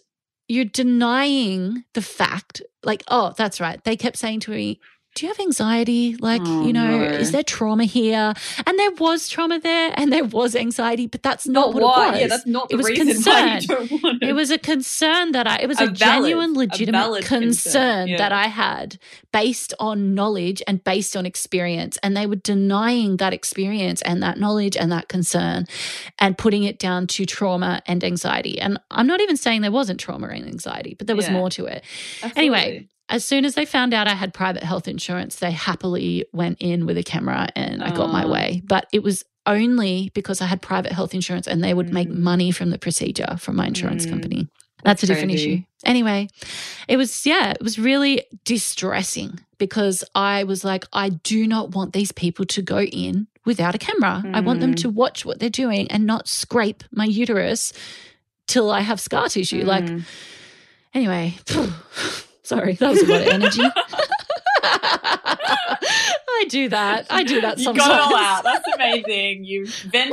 you're 0.48 0.64
denying 0.64 1.84
the 1.94 2.03
fact, 2.03 2.62
like, 2.82 3.05
oh, 3.09 3.32
that's 3.36 3.61
right. 3.61 3.82
They 3.84 3.96
kept 3.96 4.16
saying 4.16 4.40
to 4.40 4.51
me, 4.51 4.80
do 5.16 5.26
you 5.26 5.32
have 5.32 5.40
anxiety? 5.40 6.16
Like, 6.16 6.40
oh, 6.44 6.64
you 6.66 6.72
know, 6.72 6.98
no. 6.98 7.04
is 7.04 7.32
there 7.32 7.42
trauma 7.42 7.84
here? 7.84 8.32
And 8.64 8.78
there 8.78 8.92
was 8.92 9.28
trauma 9.28 9.58
there 9.58 9.92
and 9.96 10.12
there 10.12 10.24
was 10.24 10.54
anxiety, 10.54 11.06
but 11.08 11.22
that's 11.22 11.48
not, 11.48 11.72
not 11.72 11.74
what, 11.74 11.82
what, 11.82 12.08
it 12.08 12.11
was. 12.12 12.20
Yeah, 12.20 12.26
that's 12.28 12.46
not 12.46 12.68
the 12.68 12.74
it 12.74 12.76
was 12.76 12.86
reason 12.88 13.06
concern. 13.08 13.34
why 13.34 13.58
you 13.58 13.66
don't 13.66 14.02
want 14.02 14.22
it. 14.22 14.28
It 14.28 14.32
was 14.34 14.50
a 14.52 14.58
concern 14.58 15.32
that 15.32 15.46
I, 15.48 15.56
it 15.62 15.66
was 15.68 15.80
A 15.80 15.84
a, 15.84 15.86
valid- 15.88 15.96
genuine, 15.98 16.54
legitimate 16.54 16.98
valid 16.98 17.24
concern, 17.24 17.42
concern, 17.42 18.08
yeah. 18.08 18.16
that 18.18 18.32
I 18.32 18.46
had 18.46 18.98
based 19.32 19.74
on 19.80 20.14
knowledge 20.14 20.62
and 20.68 20.82
based 20.84 21.16
on 21.16 21.26
experience. 21.26 21.98
And 22.04 22.16
they 22.16 22.26
were 22.26 22.36
denying 22.36 23.16
that 23.16 23.32
experience 23.32 24.02
and 24.02 24.22
that 24.22 24.38
knowledge 24.38 24.76
and 24.76 24.92
that 24.92 25.08
concern 25.08 25.66
and 26.20 26.38
putting 26.38 26.62
it 26.62 26.78
down 26.78 27.08
to 27.08 27.26
trauma 27.26 27.82
and 27.86 28.04
anxiety. 28.04 28.61
And 28.61 28.78
I'm 28.92 29.08
not 29.08 29.20
even 29.20 29.36
saying 29.36 29.62
there 29.62 29.72
wasn't 29.72 29.98
trauma 29.98 30.28
and 30.28 30.46
anxiety, 30.46 30.94
but 30.94 31.08
there 31.08 31.16
was 31.16 31.26
Yeah. 31.26 31.32
more 31.32 31.50
to 31.50 31.66
it. 31.66 31.82
Absolutely. 32.22 32.40
Anyway, 32.40 32.88
as 33.11 33.24
soon 33.24 33.44
as 33.44 33.54
they 33.56 33.66
found 33.66 33.92
out 33.92 34.08
I 34.08 34.14
had 34.14 34.32
private 34.32 34.62
health 34.62 34.88
insurance, 34.88 35.36
they 35.36 35.50
happily 35.50 36.24
went 36.32 36.58
in 36.61 36.86
with 36.86 36.96
a 36.96 37.02
camera 37.02 37.48
and 37.54 37.82
I 37.82 37.90
got 37.90 38.11
my 38.11 38.24
Oh. 38.24 38.28
way. 38.30 38.62
But 38.64 38.86
it 38.92 39.02
was 39.02 39.24
only 39.46 40.11
because 40.14 40.40
I 40.40 40.46
had 40.46 40.62
private 40.62 40.92
health 40.92 41.12
insurance 41.14 41.46
and 41.46 41.62
they 41.62 41.74
would 41.74 41.92
make 41.92 42.08
Mm. 42.08 42.18
money 42.18 42.50
from 42.52 42.70
the 42.70 42.78
procedure 42.78 43.36
from 43.38 43.56
my 43.56 43.66
insurance 43.66 44.06
Mm. 44.06 44.11
company. 44.11 44.48
That's, 44.82 45.00
That's 45.00 45.02
a 45.02 45.06
different 45.08 45.32
crazy. 45.32 45.52
issue. 45.52 45.62
Anyway, 45.84 46.28
it 46.88 46.96
was, 46.96 47.26
yeah, 47.26 47.50
it 47.50 47.61
was 47.62 47.78
really 47.78 48.22
distressing 48.44 49.40
because 49.58 50.04
I 50.14 50.44
was 50.44 50.64
like, 50.64 50.84
I 50.92 51.08
do 51.11 51.46
not 51.46 51.74
want 51.74 51.92
these 51.92 52.12
people 52.12 52.44
to 52.46 52.62
go 52.62 52.80
in 52.82 53.26
without 53.44 53.74
a 53.74 53.78
camera. 53.78 54.22
I 54.32 54.40
want 54.40 54.61
them 54.61 54.72
Mm. 54.74 54.80
to 54.82 54.88
watch 54.90 55.24
what 55.26 55.38
they're 55.38 55.50
doing 55.50 55.90
and 55.90 56.06
not 56.06 56.28
scrape 56.28 56.84
my 56.92 57.04
uterus 57.06 57.72
till 58.46 58.70
I 58.70 58.80
have 58.80 59.00
scar 59.00 59.28
tissue. 59.28 59.64
Like, 59.64 59.84
Mm. 59.84 60.02
Anyway, 60.94 61.34
sorry, 62.51 62.74
that 62.74 62.90
was 62.90 63.03
a 63.03 63.07
lot 63.07 63.20
of 63.22 63.28
energy. 63.28 63.62
I 64.62 66.44
do 66.48 66.68
that. 66.68 67.07
I 67.11 67.22
do 67.22 67.40
that 67.40 67.59
you 67.59 67.64
got 67.74 67.76
it 67.76 68.01
all 68.01 68.16
out. 68.16 68.44
That's 68.44 68.66
amazing. 68.74 69.44
You 69.44 69.66
vented. 69.66 70.12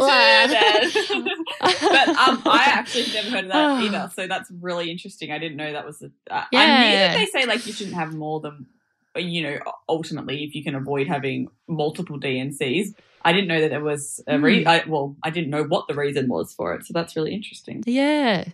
And- 1.11 1.29
but 1.61 2.07
um, 2.09 2.41
I 2.45 2.63
actually 2.65 3.05
never 3.13 3.29
heard 3.29 3.43
of 3.45 3.51
that 3.51 3.83
either. 3.83 4.11
So 4.15 4.27
that's 4.27 4.51
really 4.61 4.91
interesting. 4.91 5.31
I 5.31 5.37
didn't 5.39 5.57
know 5.57 5.71
that 5.73 5.85
was. 5.85 6.01
A, 6.01 6.05
uh, 6.33 6.43
I 6.53 6.65
knew 6.65 6.97
that 6.97 7.17
they 7.17 7.25
say 7.25 7.45
like 7.45 7.65
you 7.65 7.73
shouldn't 7.73 7.95
have 7.95 8.13
more 8.13 8.39
than, 8.39 8.65
you 9.15 9.43
know, 9.43 9.57
ultimately 9.89 10.43
if 10.43 10.55
you 10.55 10.63
can 10.63 10.75
avoid 10.75 11.07
having 11.07 11.49
multiple 11.67 12.17
D&Cs. 12.17 12.93
I 13.23 13.33
didn't 13.33 13.47
know 13.47 13.61
that 13.61 13.69
there 13.69 13.83
was 13.83 14.21
a 14.27 14.39
reason. 14.39 14.67
I, 14.67 14.83
well, 14.87 15.15
I 15.23 15.29
didn't 15.29 15.49
know 15.49 15.63
what 15.63 15.87
the 15.87 15.95
reason 15.95 16.27
was 16.29 16.53
for 16.53 16.73
it. 16.75 16.85
So 16.85 16.93
that's 16.93 17.15
really 17.15 17.33
interesting. 17.33 17.83
yeah, 17.85 18.45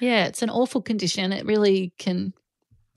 yeah, 0.00 0.26
it's 0.26 0.42
an 0.42 0.50
awful 0.50 0.82
condition. 0.82 1.32
It 1.32 1.44
really 1.46 1.92
can 1.98 2.32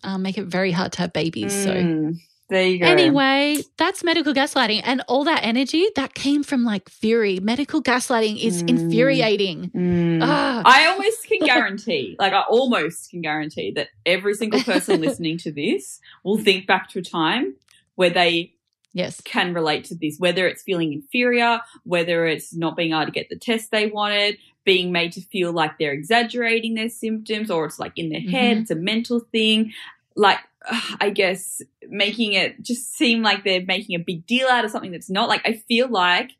um, 0.06 0.22
make 0.22 0.38
it 0.38 0.46
very 0.46 0.72
hard 0.72 0.92
to 0.94 1.00
have 1.00 1.14
babies. 1.14 1.54
So 1.54 1.72
Mm, 1.74 2.18
there 2.50 2.68
you 2.68 2.80
go. 2.80 2.86
Anyway, 2.86 3.58
that's 3.78 4.04
medical 4.04 4.34
gaslighting. 4.34 4.82
And 4.84 5.02
all 5.08 5.24
that 5.26 5.42
energy 5.44 5.88
that 5.96 6.14
came 6.14 6.44
from 6.44 6.64
like 6.64 6.90
fury. 6.90 7.40
Medical 7.40 7.82
gaslighting 7.82 8.40
is 8.42 8.64
Mm. 8.64 8.70
infuriating. 8.70 9.72
Mm. 9.76 10.20
Ah. 10.22 10.62
I 10.66 10.86
almost 10.88 11.28
can 11.28 11.40
guarantee, 11.40 12.16
like 12.20 12.34
I 12.34 12.42
almost 12.50 13.10
can 13.10 13.22
guarantee 13.22 13.72
that 13.72 13.90
every 14.06 14.34
single 14.36 14.62
person 14.62 15.02
listening 15.06 15.38
to 15.40 15.52
this 15.52 16.00
will 16.24 16.38
think 16.38 16.68
back 16.68 16.90
to 16.92 17.00
a 17.00 17.04
time 17.04 17.56
where 17.96 18.10
they 18.12 18.54
yes. 18.94 19.22
can 19.22 19.54
relate 19.54 19.84
to 19.86 19.96
this, 19.96 20.18
whether 20.20 20.48
it's 20.48 20.62
feeling 20.64 20.94
inferior, 20.94 21.60
whether 21.84 22.26
it's 22.28 22.54
not 22.56 22.76
being 22.76 22.92
able 22.94 23.06
to 23.06 23.12
get 23.12 23.30
the 23.30 23.38
test 23.38 23.72
they 23.72 23.88
wanted, 23.88 24.38
being 24.66 24.92
made 24.92 25.12
to 25.14 25.22
feel 25.22 25.52
like 25.52 25.78
they're 25.78 25.94
exaggerating 25.94 26.74
their 26.76 26.90
symptoms, 26.90 27.50
or 27.52 27.66
it's 27.66 27.80
like 27.80 27.94
in 27.96 28.10
their 28.10 28.20
head, 28.22 28.58
Mhm. 28.58 28.62
it's 28.62 28.72
a 28.72 28.76
mental 28.76 29.20
thing. 29.32 29.72
Like, 30.16 30.40
I 31.02 31.10
guess 31.10 31.62
making 31.88 32.34
it 32.34 32.62
just 32.62 32.94
seem 32.96 33.22
like 33.22 33.44
they're 33.44 33.66
making 33.66 33.96
a 33.96 34.04
big 34.04 34.26
deal 34.26 34.48
out 34.48 34.66
of 34.66 34.72
something 34.72 34.92
that's 34.92 35.10
not. 35.10 35.30
Like, 35.30 35.42
I 35.46 35.62
feel 35.68 35.88
like 35.90 36.32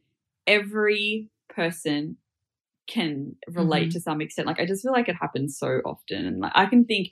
every 0.48 1.30
person 1.50 2.18
can 2.88 3.36
relate 3.48 3.90
Mhm. 3.90 3.94
to 3.94 4.00
some 4.00 4.22
extent. 4.22 4.48
Like, 4.48 4.60
I 4.60 4.66
just 4.66 4.84
feel 4.84 4.92
like 4.92 5.10
it 5.10 5.16
happens 5.16 5.58
so 5.58 5.82
often. 5.86 6.26
And 6.26 6.40
like, 6.40 6.52
I 6.56 6.66
can 6.68 6.86
think, 6.86 7.10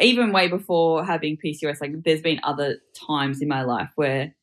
even 0.00 0.32
way 0.32 0.48
before 0.48 1.04
having 1.04 1.36
PCOS, 1.36 1.80
like, 1.80 1.92
there's 2.04 2.22
been 2.22 2.40
other 2.42 2.78
times 3.06 3.42
in 3.42 3.48
my 3.48 3.62
life 3.62 3.90
where 3.96 4.34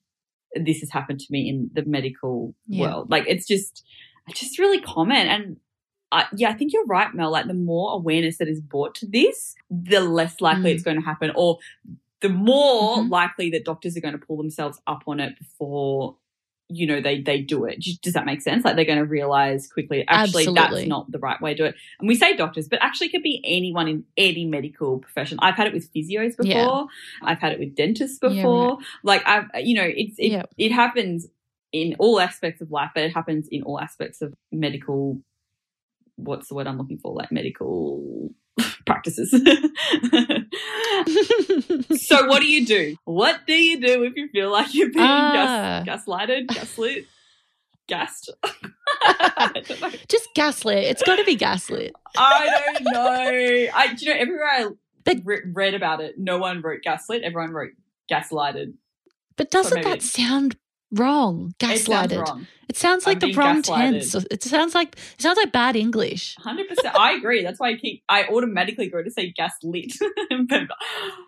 this 0.55 0.79
has 0.81 0.91
happened 0.91 1.19
to 1.19 1.27
me 1.31 1.49
in 1.49 1.69
the 1.73 1.83
medical 1.85 2.53
Yeah. 2.67 2.79
world. 2.93 3.09
Like 3.11 3.25
it's 3.27 3.47
just, 3.47 3.83
it's 4.27 4.39
just 4.39 4.59
really 4.59 4.79
common. 4.79 5.27
And 5.27 5.57
I, 6.11 6.25
yeah, 6.35 6.49
I 6.49 6.53
think 6.53 6.71
you're 6.73 6.85
right, 6.85 7.13
Mel. 7.13 7.31
Like 7.31 7.47
the 7.47 7.53
more 7.53 7.91
awareness 7.93 8.37
that 8.37 8.47
is 8.47 8.61
brought 8.61 8.95
to 8.95 9.05
this, 9.05 9.55
the 9.69 9.99
less 9.99 10.39
likely 10.41 10.71
Mm. 10.71 10.75
it's 10.75 10.83
going 10.83 10.97
to 10.99 11.05
happen, 11.05 11.31
or 11.35 11.59
the 12.21 12.29
more 12.29 12.97
Mhm. 12.97 13.09
likely 13.11 13.49
that 13.51 13.65
doctors 13.65 13.95
are 13.97 14.01
going 14.01 14.17
to 14.17 14.25
pull 14.25 14.37
themselves 14.37 14.79
up 14.87 15.03
on 15.07 15.19
it 15.19 15.37
before 15.37 16.15
you 16.69 16.85
know 16.85 16.99
they 16.99 17.21
they 17.21 17.39
do 17.39 17.63
it. 17.63 17.79
Does- 17.79 17.97
Does 17.99 18.13
that 18.13 18.25
make 18.25 18.41
sense? 18.41 18.65
Like 18.65 18.75
they're 18.75 18.83
going 18.83 18.97
to 18.99 19.05
realize 19.05 19.71
quickly, 19.71 20.03
actually, 20.07 20.41
Absolutely. 20.47 20.79
that's 20.81 20.87
not 20.89 21.09
the 21.09 21.19
right 21.19 21.39
way 21.41 21.53
to 21.53 21.57
do 21.57 21.63
it. 21.65 21.75
And 21.99 22.09
we 22.09 22.15
say 22.15 22.35
doctors, 22.35 22.67
but 22.67 22.81
actually, 22.81 23.07
it 23.07 23.11
could 23.11 23.23
be 23.23 23.41
anyone 23.45 23.87
in 23.87 24.03
any 24.17 24.43
medical 24.45 24.99
profession. 24.99 25.37
I've 25.41 25.55
had 25.55 25.67
it 25.67 25.73
with 25.73 25.93
physios 25.93 26.35
before. 26.35 26.43
Yeah. 26.45 26.83
I've 27.21 27.39
had 27.39 27.53
it 27.53 27.59
with 27.59 27.73
dentists 27.75 28.19
Yeah, 28.21 28.29
before. 28.29 28.79
Like 29.03 29.23
I've, 29.25 29.45
you 29.65 29.75
know, 29.75 29.83
it's 29.85 30.19
it, 30.19 30.31
Yeah. 30.31 30.43
it 30.57 30.73
happens 30.73 31.27
in 31.71 31.95
all 31.99 32.19
aspects 32.19 32.59
of 32.59 32.69
life, 32.69 32.91
but 32.93 33.03
it 33.05 33.13
happens 33.13 33.47
in 33.47 33.61
all 33.63 33.79
aspects 33.79 34.21
of 34.21 34.33
medical. 34.51 35.21
What's 36.17 36.49
the 36.49 36.55
word 36.55 36.67
I'm 36.67 36.77
looking 36.77 36.99
for? 36.99 37.13
Like 37.13 37.31
medical 37.31 38.29
practices. 38.85 39.31
so, 39.31 39.37
what 42.27 42.41
do 42.41 42.47
you 42.47 42.65
do? 42.65 42.95
What 43.05 43.41
do 43.47 43.53
you 43.53 43.79
do 43.79 44.03
if 44.03 44.13
you 44.15 44.27
feel 44.29 44.51
like 44.51 44.73
you're 44.73 44.91
being 44.91 45.05
Ah. 45.05 45.83
gas, 45.85 46.05
gaslighted, 46.05 46.47
gaslit, 46.47 47.05
gassed? 47.87 48.31
I 49.03 49.51
don't 49.65 49.81
know. 49.81 49.91
Just 50.09 50.29
gaslit. 50.35 50.83
It's 50.85 51.03
got 51.03 51.17
to 51.17 51.23
be 51.23 51.35
gaslit. 51.35 51.93
I 52.17 52.49
don't 52.73 52.83
know. 52.93 53.67
I, 53.73 53.93
do 53.93 54.05
you 54.05 54.13
know, 54.13 54.19
everywhere 54.19 54.49
I 54.51 54.67
But- 55.05 55.17
re- 55.23 55.41
read 55.53 55.73
about 55.73 56.01
it, 56.01 56.15
no 56.17 56.37
one 56.37 56.61
wrote 56.61 56.81
gaslit. 56.83 57.23
Everyone 57.23 57.51
wrote 57.51 57.71
gaslighted. 58.11 58.73
But 59.35 59.51
doesn't 59.51 59.75
maybe 59.75 59.89
that 59.89 60.01
sound 60.01 60.57
wrong? 60.91 61.53
It 61.61 61.79
sounds 61.79 62.11
Gaslighted. 62.11 62.27
wrong. 62.27 62.47
It 62.69 62.75
sounds 62.75 63.07
I'm 63.07 63.11
like 63.11 63.19
the 63.21 63.33
wrong 63.33 63.61
gaslighted. 63.61 64.11
tense. 64.11 64.15
It 64.29 64.43
sounds 64.43 64.75
like 64.75 64.95
it 64.97 65.21
sounds 65.21 65.37
like 65.37 65.51
bad 65.53 65.75
English. 65.77 66.35
Hundred 66.39 66.67
percent. 66.67 66.95
I 66.99 67.13
agree. 67.13 67.41
That's 67.43 67.59
why 67.59 67.69
I 67.69 67.75
keep. 67.77 68.03
I 68.09 68.25
automatically 68.25 68.89
go 68.89 69.01
to 69.01 69.09
say 69.11 69.31
gaslit. 69.31 69.93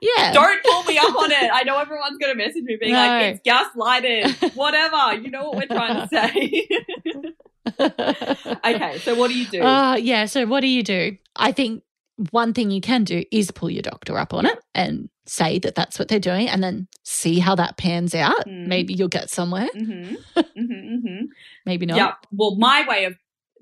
Yeah. 0.02 0.34
Don't 0.34 0.64
pull 0.64 0.84
me 0.84 0.98
up 0.98 1.16
on 1.16 1.32
it. 1.32 1.50
I 1.54 1.64
know 1.64 1.78
everyone's 1.78 2.18
gonna 2.18 2.36
message 2.36 2.64
me 2.64 2.78
being 2.80 2.94
like, 2.94 3.36
"It's 3.36 3.42
gaslighted." 3.48 4.56
Whatever. 4.56 5.16
You 5.22 5.30
know 5.32 5.50
what 5.50 5.58
we're 5.58 5.76
trying 5.78 6.08
to 6.08 6.10
say. 6.10 6.68
okay. 8.66 8.98
So 9.00 9.16
what 9.16 9.30
do 9.30 9.38
you 9.38 9.46
do? 9.48 9.62
Uh, 9.62 9.96
yeah. 9.96 10.26
So 10.26 10.46
what 10.46 10.62
do 10.62 10.68
you 10.68 10.84
do? 10.84 11.18
I 11.36 11.52
think 11.52 11.84
one 12.32 12.54
thing 12.54 12.72
you 12.72 12.82
can 12.82 13.04
do 13.04 13.24
is 13.32 13.52
pull 13.52 13.70
your 13.70 13.82
doctor 13.82 14.18
up 14.18 14.34
on 14.34 14.46
it 14.46 14.58
and 14.76 15.10
say 15.30 15.60
that 15.60 15.76
that's 15.76 16.00
what 16.00 16.08
they're 16.08 16.20
doing 16.20 16.50
and 16.50 16.64
then 16.64 16.88
see 17.04 17.40
how 17.40 17.56
that 17.56 17.78
pans 17.78 18.16
out. 18.16 18.48
Mm. 18.48 18.68
Maybe 18.68 18.94
you'll 18.94 19.08
get 19.08 19.30
somewhere. 19.30 19.70
Mm-hmm. 19.76 20.16
mm-hmm, 20.38 20.62
mm-hmm. 20.62 21.26
Maybe 21.66 21.86
not. 21.86 21.98
Yeah. 21.98 22.14
Well, 22.32 22.56
my 22.56 22.86
way 22.88 23.06
of 23.06 23.16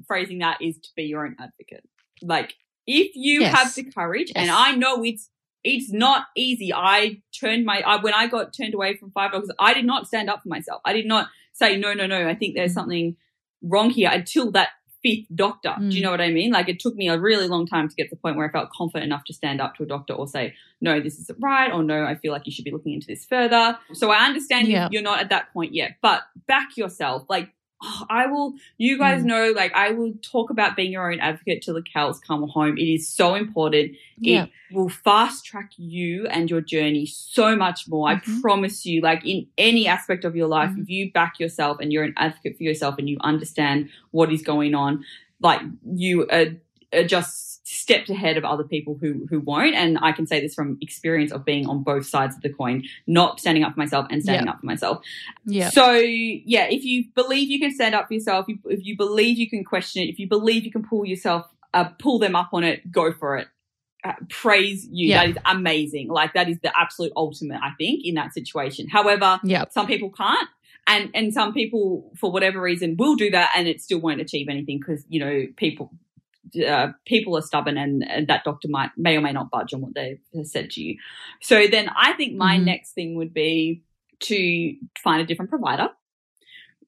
phrasing 0.07 0.39
that 0.39 0.61
is 0.61 0.77
to 0.77 0.89
be 0.95 1.03
your 1.03 1.25
own 1.25 1.35
advocate. 1.39 1.87
Like, 2.21 2.55
if 2.85 3.11
you 3.15 3.41
yes. 3.41 3.55
have 3.55 3.75
the 3.75 3.91
courage, 3.91 4.31
yes. 4.33 4.37
and 4.37 4.49
I 4.49 4.71
know 4.71 5.03
it's 5.03 5.29
it's 5.63 5.91
not 5.91 6.27
easy. 6.35 6.73
I 6.73 7.21
turned 7.37 7.65
my 7.65 7.81
I, 7.85 8.01
when 8.01 8.13
I 8.13 8.27
got 8.27 8.53
turned 8.53 8.73
away 8.73 8.95
from 8.95 9.11
five 9.11 9.33
dogs, 9.33 9.49
I 9.59 9.73
did 9.73 9.85
not 9.85 10.07
stand 10.07 10.29
up 10.29 10.43
for 10.43 10.49
myself. 10.49 10.81
I 10.85 10.93
did 10.93 11.05
not 11.05 11.27
say 11.51 11.77
no, 11.77 11.93
no, 11.93 12.07
no. 12.07 12.27
I 12.27 12.35
think 12.35 12.55
there's 12.55 12.71
mm. 12.71 12.75
something 12.75 13.17
wrong 13.61 13.89
here 13.89 14.09
until 14.11 14.51
that 14.51 14.69
fifth 15.07 15.35
doctor. 15.35 15.69
Mm. 15.69 15.89
Do 15.89 15.95
you 15.95 16.01
mm. 16.01 16.05
know 16.05 16.11
what 16.11 16.21
I 16.21 16.29
mean? 16.29 16.51
Like 16.51 16.69
it 16.69 16.79
took 16.79 16.95
me 16.95 17.09
a 17.09 17.19
really 17.19 17.47
long 17.47 17.65
time 17.65 17.87
to 17.89 17.95
get 17.95 18.09
to 18.09 18.15
the 18.15 18.19
point 18.19 18.35
where 18.37 18.47
I 18.47 18.51
felt 18.51 18.69
confident 18.71 19.05
enough 19.05 19.23
to 19.25 19.33
stand 19.33 19.61
up 19.61 19.75
to 19.75 19.83
a 19.83 19.85
doctor 19.85 20.13
or 20.13 20.27
say, 20.27 20.53
no, 20.81 20.99
this 20.99 21.17
isn't 21.19 21.39
right, 21.41 21.71
or 21.71 21.83
no, 21.83 22.03
I 22.03 22.15
feel 22.15 22.31
like 22.31 22.45
you 22.45 22.51
should 22.51 22.65
be 22.65 22.71
looking 22.71 22.93
into 22.93 23.07
this 23.07 23.25
further. 23.25 23.77
So 23.93 24.11
I 24.11 24.25
understand 24.25 24.67
yeah. 24.67 24.89
you're 24.91 25.01
not 25.01 25.19
at 25.19 25.29
that 25.29 25.51
point 25.53 25.73
yet, 25.73 25.95
but 26.01 26.23
back 26.47 26.77
yourself. 26.77 27.25
Like 27.29 27.49
oh, 27.81 28.05
I 28.09 28.27
will, 28.27 28.53
you 28.77 28.97
guys 28.97 29.21
mm. 29.21 29.25
know, 29.25 29.53
like 29.55 29.73
I 29.73 29.91
will 29.91 30.13
talk 30.21 30.49
about 30.49 30.75
being 30.75 30.91
your 30.91 31.11
own 31.11 31.19
advocate 31.19 31.61
till 31.61 31.73
the 31.73 31.83
cows 31.83 32.19
come 32.19 32.47
home. 32.47 32.77
It 32.77 32.83
is 32.83 33.07
so 33.07 33.35
important. 33.35 33.93
Yeah. 34.17 34.45
It 34.45 34.75
will 34.75 34.89
fast 34.89 35.45
track 35.45 35.71
you 35.77 36.27
and 36.27 36.49
your 36.49 36.61
journey 36.61 37.05
so 37.05 37.55
much 37.55 37.87
more. 37.87 38.09
Mm-hmm. 38.09 38.37
I 38.37 38.41
promise 38.41 38.85
you, 38.85 39.01
like 39.01 39.25
in 39.25 39.47
any 39.57 39.87
aspect 39.87 40.25
of 40.25 40.35
your 40.35 40.47
life, 40.47 40.71
mm 40.71 40.77
if 40.77 40.89
you 40.89 41.11
back 41.11 41.39
yourself 41.39 41.77
and 41.79 41.91
you're 41.91 42.03
an 42.03 42.13
advocate 42.17 42.55
for 42.55 42.63
yourself 42.63 42.95
and 42.99 43.09
you 43.09 43.17
understand 43.21 43.89
what 44.11 44.31
is 44.31 44.41
going 44.41 44.75
on, 44.75 45.03
like 45.41 45.61
you 45.83 46.27
are, 46.29 46.47
are 46.93 47.03
just 47.03 47.56
stepped 47.69 48.09
ahead 48.09 48.37
of 48.37 48.45
other 48.45 48.63
people 48.63 48.97
who 48.99 49.27
who 49.29 49.41
won't. 49.41 49.75
And 49.75 49.99
I 50.01 50.13
can 50.13 50.25
say 50.25 50.39
this 50.39 50.55
from 50.55 50.77
experience 50.79 51.33
of 51.33 51.43
being 51.43 51.67
on 51.67 51.83
both 51.83 52.05
sides 52.05 52.35
of 52.35 52.41
the 52.41 52.49
coin, 52.49 52.83
not 53.07 53.41
standing 53.41 53.63
up 53.63 53.73
for 53.73 53.79
myself 53.79 54.07
and 54.09 54.23
standing 54.23 54.47
up 54.47 54.61
for 54.61 54.65
myself. 54.65 55.03
Yeah. 55.45 55.69
So 55.69 55.91
yeah, 55.91 56.67
if 56.69 56.85
you 56.85 57.05
believe 57.13 57.49
you 57.49 57.59
can 57.59 57.73
stand 57.73 57.93
up 57.93 58.07
for 58.07 58.13
yourself, 58.13 58.45
if 58.47 58.85
you 58.85 58.95
believe 58.95 59.37
you 59.37 59.49
can 59.49 59.65
question 59.65 60.03
it, 60.03 60.05
if 60.05 60.17
you 60.17 60.29
believe 60.29 60.63
you 60.63 60.71
can 60.71 60.83
pull 60.83 61.05
yourself, 61.05 61.45
uh, 61.73 61.89
pull 61.99 62.19
them 62.19 62.37
up 62.37 62.49
on 62.53 62.63
it, 62.63 62.89
go 62.89 63.11
for 63.11 63.37
it. 63.37 63.47
Uh, 64.03 64.13
praise 64.29 64.87
you. 64.89 65.09
Yeah. 65.09 65.25
That 65.25 65.29
is 65.31 65.37
amazing. 65.45 66.07
Like 66.07 66.33
that 66.35 66.47
is 66.47 66.59
the 66.61 66.71
absolute 66.79 67.11
ultimate, 67.17 67.59
I 67.61 67.71
think, 67.77 68.05
in 68.05 68.15
that 68.15 68.33
situation. 68.33 68.87
However, 68.87 69.41
yeah. 69.43 69.65
some 69.71 69.87
people 69.87 70.09
can't. 70.11 70.47
And, 70.89 71.09
and 71.13 71.33
some 71.33 71.51
people, 71.53 72.13
for 72.15 72.31
whatever 72.31 72.61
reason, 72.61 72.95
will 72.95 73.17
do 73.17 73.29
that 73.31 73.51
and 73.57 73.67
it 73.67 73.81
still 73.81 73.99
won't 73.99 74.21
achieve 74.21 74.47
anything 74.47 74.79
because, 74.79 75.03
you 75.09 75.19
know, 75.19 75.47
people, 75.57 75.91
uh, 76.67 76.89
people 77.05 77.37
are 77.37 77.41
stubborn 77.41 77.77
and, 77.77 78.07
and, 78.07 78.27
that 78.27 78.43
doctor 78.43 78.67
might 78.67 78.91
may 78.97 79.17
or 79.17 79.21
may 79.21 79.31
not 79.31 79.49
budge 79.49 79.73
on 79.73 79.81
what 79.81 79.93
they've 79.93 80.19
said 80.43 80.69
to 80.71 80.81
you. 80.81 80.97
So 81.41 81.67
then 81.67 81.89
I 81.95 82.13
think 82.13 82.35
my 82.35 82.55
mm-hmm. 82.55 82.65
next 82.65 82.91
thing 82.91 83.15
would 83.15 83.33
be 83.33 83.83
to 84.21 84.75
find 85.01 85.21
a 85.21 85.25
different 85.25 85.49
provider. 85.49 85.89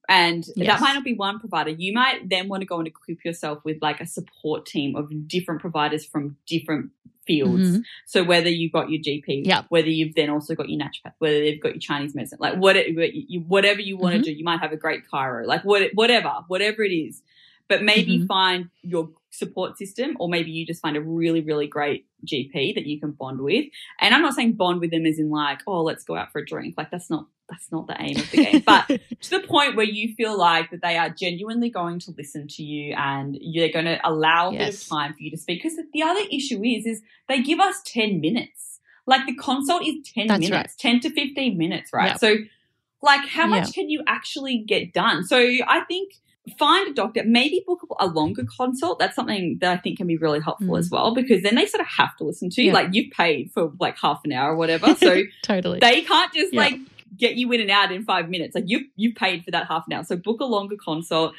And 0.07 0.43
yes. 0.55 0.67
that 0.67 0.81
might 0.81 0.93
not 0.93 1.03
be 1.03 1.13
one 1.13 1.39
provider. 1.39 1.69
You 1.69 1.93
might 1.93 2.27
then 2.27 2.47
want 2.47 2.61
to 2.61 2.65
go 2.65 2.79
and 2.79 2.87
equip 2.87 3.23
yourself 3.23 3.63
with 3.63 3.77
like 3.79 4.01
a 4.01 4.07
support 4.07 4.65
team 4.65 4.95
of 4.95 5.27
different 5.27 5.61
providers 5.61 6.03
from 6.03 6.35
different 6.47 6.89
fields. 7.27 7.69
Mm-hmm. 7.69 7.81
So 8.07 8.23
whether 8.23 8.49
you've 8.49 8.71
got 8.71 8.89
your 8.89 8.99
GP, 9.01 9.45
yep. 9.45 9.65
whether 9.69 9.87
you've 9.87 10.15
then 10.15 10.31
also 10.31 10.55
got 10.55 10.67
your 10.67 10.81
naturopath, 10.81 11.13
whether 11.19 11.39
they've 11.39 11.61
got 11.61 11.73
your 11.73 11.79
Chinese 11.79 12.15
medicine, 12.15 12.39
like 12.41 12.55
whatever 12.55 12.89
you, 12.89 13.41
whatever 13.41 13.81
you 13.81 13.97
want 13.97 14.15
mm-hmm. 14.15 14.23
to 14.23 14.33
do, 14.33 14.37
you 14.37 14.43
might 14.43 14.61
have 14.61 14.71
a 14.71 14.77
great 14.77 15.03
chiro, 15.13 15.45
like 15.45 15.63
what, 15.63 15.91
whatever, 15.93 16.33
whatever 16.47 16.83
it 16.83 16.91
is. 16.91 17.21
But 17.67 17.83
maybe 17.83 18.17
mm-hmm. 18.17 18.25
find 18.25 18.69
your 18.81 19.11
support 19.31 19.77
system, 19.77 20.15
or 20.19 20.29
maybe 20.29 20.51
you 20.51 20.65
just 20.65 20.81
find 20.81 20.97
a 20.97 21.01
really, 21.01 21.41
really 21.41 21.67
great 21.67 22.05
GP 22.25 22.75
that 22.75 22.85
you 22.85 22.99
can 22.99 23.11
bond 23.11 23.41
with. 23.41 23.65
And 23.99 24.13
I'm 24.13 24.21
not 24.21 24.33
saying 24.33 24.53
bond 24.53 24.79
with 24.79 24.91
them 24.91 25.05
as 25.05 25.19
in 25.19 25.29
like, 25.29 25.59
oh, 25.67 25.83
let's 25.83 26.03
go 26.03 26.15
out 26.15 26.31
for 26.31 26.39
a 26.39 26.45
drink. 26.45 26.75
Like 26.77 26.91
that's 26.91 27.09
not 27.09 27.27
that's 27.49 27.71
not 27.71 27.87
the 27.87 27.95
aim 27.99 28.17
of 28.17 28.29
the 28.31 28.37
game. 28.43 28.63
But 28.65 28.87
to 29.21 29.29
the 29.29 29.39
point 29.39 29.75
where 29.75 29.85
you 29.85 30.13
feel 30.15 30.37
like 30.37 30.69
that 30.71 30.81
they 30.81 30.97
are 30.97 31.09
genuinely 31.09 31.69
going 31.69 31.99
to 32.01 32.11
listen 32.17 32.47
to 32.47 32.63
you 32.63 32.93
and 32.95 33.37
you're 33.41 33.69
going 33.69 33.85
to 33.85 33.99
allow 34.07 34.49
a 34.49 34.53
yes. 34.53 34.65
bit 34.65 34.81
of 34.81 34.87
time 34.87 35.13
for 35.13 35.19
you 35.23 35.31
to 35.31 35.37
speak. 35.37 35.63
Because 35.63 35.77
the 35.93 36.03
other 36.03 36.21
issue 36.31 36.63
is, 36.63 36.85
is 36.85 37.01
they 37.27 37.41
give 37.41 37.59
us 37.59 37.81
10 37.85 38.21
minutes. 38.21 38.79
Like 39.07 39.25
the 39.25 39.35
consult 39.35 39.83
is 39.83 39.95
10 40.13 40.27
that's 40.27 40.39
minutes, 40.39 40.75
right. 40.83 40.91
10 40.91 40.99
to 41.01 41.09
15 41.09 41.57
minutes, 41.57 41.91
right? 41.91 42.11
Yep. 42.11 42.19
So 42.19 42.35
like 43.01 43.27
how 43.27 43.47
much 43.47 43.67
yep. 43.67 43.73
can 43.73 43.89
you 43.89 44.03
actually 44.05 44.59
get 44.59 44.93
done? 44.93 45.23
So 45.23 45.37
I 45.37 45.81
think 45.87 46.13
find 46.57 46.89
a 46.89 46.93
doctor, 46.93 47.23
maybe 47.25 47.63
book 47.65 47.79
a 47.99 48.07
longer 48.07 48.43
consult. 48.57 48.99
That's 48.99 49.15
something 49.15 49.57
that 49.61 49.71
I 49.71 49.77
think 49.77 49.97
can 49.97 50.07
be 50.07 50.17
really 50.17 50.39
helpful 50.39 50.75
mm. 50.75 50.79
as 50.79 50.89
well 50.89 51.13
because 51.13 51.43
then 51.43 51.55
they 51.55 51.65
sort 51.65 51.81
of 51.81 51.87
have 51.87 52.15
to 52.17 52.23
listen 52.23 52.49
to 52.51 52.61
you. 52.61 52.67
Yeah. 52.67 52.73
Like 52.73 52.89
you've 52.91 53.11
paid 53.11 53.51
for 53.51 53.71
like 53.79 53.97
half 53.97 54.21
an 54.25 54.31
hour 54.31 54.53
or 54.53 54.55
whatever. 54.55 54.87
So 54.99 55.21
totally. 55.43 55.79
They 55.79 56.01
can't 56.01 56.33
just 56.33 56.53
yeah. 56.53 56.61
like 56.61 56.75
get 57.15 57.35
you 57.35 57.51
in 57.53 57.61
and 57.61 57.71
out 57.71 57.91
in 57.91 58.03
five 58.03 58.29
minutes. 58.29 58.53
Like 58.53 58.65
you 58.67 58.85
you 58.95 59.13
paid 59.13 59.45
for 59.45 59.51
that 59.51 59.67
half 59.67 59.85
an 59.87 59.93
hour. 59.93 60.03
So 60.03 60.17
book 60.17 60.41
a 60.41 60.45
longer 60.45 60.75
consult, 60.75 61.33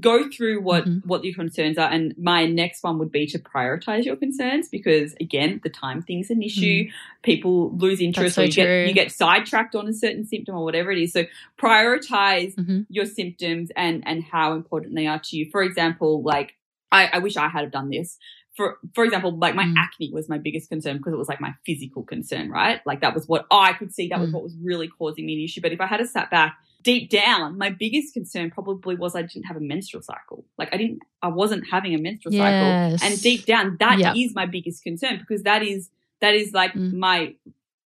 go 0.00 0.28
through 0.30 0.60
what 0.60 0.84
mm-hmm. 0.84 1.06
what 1.08 1.24
your 1.24 1.34
concerns 1.34 1.78
are 1.78 1.90
and 1.90 2.14
my 2.18 2.46
next 2.46 2.82
one 2.82 2.98
would 2.98 3.12
be 3.12 3.26
to 3.26 3.38
prioritize 3.38 4.04
your 4.04 4.16
concerns 4.16 4.68
because 4.68 5.14
again 5.20 5.60
the 5.62 5.68
time 5.68 6.02
thing's 6.02 6.30
an 6.30 6.42
issue 6.42 6.84
mm. 6.84 6.90
people 7.22 7.74
lose 7.76 8.00
interest 8.00 8.36
so 8.36 8.42
or 8.42 8.44
you 8.44 8.52
get, 8.52 8.88
you 8.88 8.94
get 8.94 9.12
sidetracked 9.12 9.74
on 9.74 9.88
a 9.88 9.92
certain 9.92 10.26
symptom 10.26 10.56
or 10.56 10.64
whatever 10.64 10.90
it 10.90 10.98
is 10.98 11.12
so 11.12 11.24
prioritize 11.58 12.54
mm-hmm. 12.54 12.82
your 12.88 13.06
symptoms 13.06 13.70
and 13.76 14.02
and 14.06 14.24
how 14.24 14.52
important 14.52 14.94
they 14.94 15.06
are 15.06 15.20
to 15.20 15.36
you 15.36 15.48
for 15.50 15.62
example 15.62 16.22
like 16.22 16.54
I, 16.92 17.06
I 17.14 17.18
wish 17.18 17.36
I 17.36 17.48
had 17.48 17.70
done 17.70 17.90
this 17.90 18.18
for 18.56 18.78
for 18.94 19.04
example, 19.04 19.36
like 19.36 19.54
my 19.54 19.64
mm. 19.64 19.74
acne 19.76 20.10
was 20.12 20.28
my 20.28 20.38
biggest 20.38 20.70
concern 20.70 20.96
because 20.96 21.12
it 21.12 21.18
was 21.18 21.28
like 21.28 21.40
my 21.40 21.54
physical 21.66 22.02
concern, 22.02 22.50
right? 22.50 22.80
Like 22.86 23.02
that 23.02 23.14
was 23.14 23.28
what 23.28 23.46
I 23.50 23.74
could 23.74 23.92
see. 23.92 24.08
That 24.08 24.18
was 24.18 24.30
mm. 24.30 24.32
what 24.32 24.42
was 24.42 24.56
really 24.62 24.88
causing 24.88 25.26
me 25.26 25.34
an 25.34 25.44
issue. 25.44 25.60
But 25.60 25.72
if 25.72 25.80
I 25.80 25.86
had 25.86 26.00
a 26.00 26.06
sat 26.06 26.30
back 26.30 26.56
deep 26.86 27.10
down, 27.10 27.58
my 27.58 27.68
biggest 27.68 28.14
concern 28.14 28.48
probably 28.48 28.94
was 28.94 29.16
I 29.16 29.22
didn't 29.22 29.46
have 29.46 29.56
a 29.56 29.60
menstrual 29.60 30.04
cycle. 30.04 30.44
Like 30.56 30.72
I 30.72 30.76
didn't, 30.76 31.00
I 31.20 31.26
wasn't 31.26 31.64
having 31.68 31.96
a 31.96 31.98
menstrual 31.98 32.32
yes. 32.32 33.00
cycle. 33.00 33.10
And 33.10 33.20
deep 33.20 33.44
down, 33.44 33.76
that 33.80 33.98
yep. 33.98 34.14
is 34.16 34.36
my 34.36 34.46
biggest 34.46 34.84
concern 34.84 35.18
because 35.18 35.42
that 35.42 35.64
is, 35.64 35.90
that 36.20 36.34
is 36.34 36.52
like 36.52 36.74
mm. 36.74 36.92
my 36.92 37.34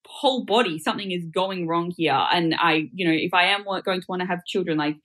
whole 0.05 0.45
body. 0.45 0.79
Something 0.79 1.13
is 1.13 1.25
going 1.25 1.67
wrong 1.67 1.91
here. 1.97 2.13
And 2.13 2.55
I, 2.59 2.91
you 2.93 3.09
know, 3.09 3.15
if 3.15 3.33
I 3.33 3.45
am 3.45 3.65
going 3.65 4.03
to 4.03 4.07
want 4.07 4.21
to 4.21 4.27
have 4.27 4.45
children, 4.45 4.77
like 4.77 4.97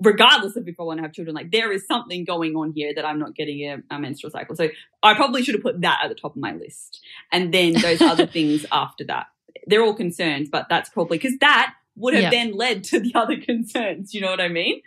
regardless 0.00 0.54
of 0.54 0.68
if 0.68 0.78
I 0.78 0.84
want 0.84 0.98
to 0.98 1.02
have 1.02 1.12
children, 1.12 1.34
like 1.34 1.50
there 1.50 1.72
is 1.72 1.84
something 1.84 2.24
going 2.24 2.54
on 2.54 2.74
here 2.76 2.92
that 2.94 3.04
I'm 3.04 3.18
not 3.18 3.34
getting 3.34 3.68
a, 3.68 3.82
a, 3.90 3.98
menstrual 3.98 4.30
cycle. 4.30 4.54
So 4.54 4.68
I 5.02 5.14
probably 5.14 5.42
should 5.42 5.56
have 5.56 5.64
put 5.64 5.80
that 5.80 5.98
at 6.04 6.10
the 6.10 6.14
top 6.14 6.36
of 6.36 6.40
my 6.40 6.52
list. 6.52 7.00
And 7.32 7.52
then 7.52 7.72
those 7.72 8.00
other 8.00 8.26
things 8.38 8.64
after 8.70 9.02
that. 9.06 9.26
They're 9.66 9.82
all 9.82 9.94
concerns, 9.94 10.48
but 10.48 10.66
that's 10.68 10.90
probably 10.90 11.18
because 11.18 11.38
that 11.40 11.74
would 11.96 12.14
have 12.14 12.30
then 12.30 12.52
led 12.52 12.84
to 12.84 13.00
the 13.00 13.12
other 13.14 13.40
concerns. 13.40 14.14
You 14.14 14.20
know 14.20 14.30
what 14.30 14.40
I 14.40 14.48
mean? 14.48 14.82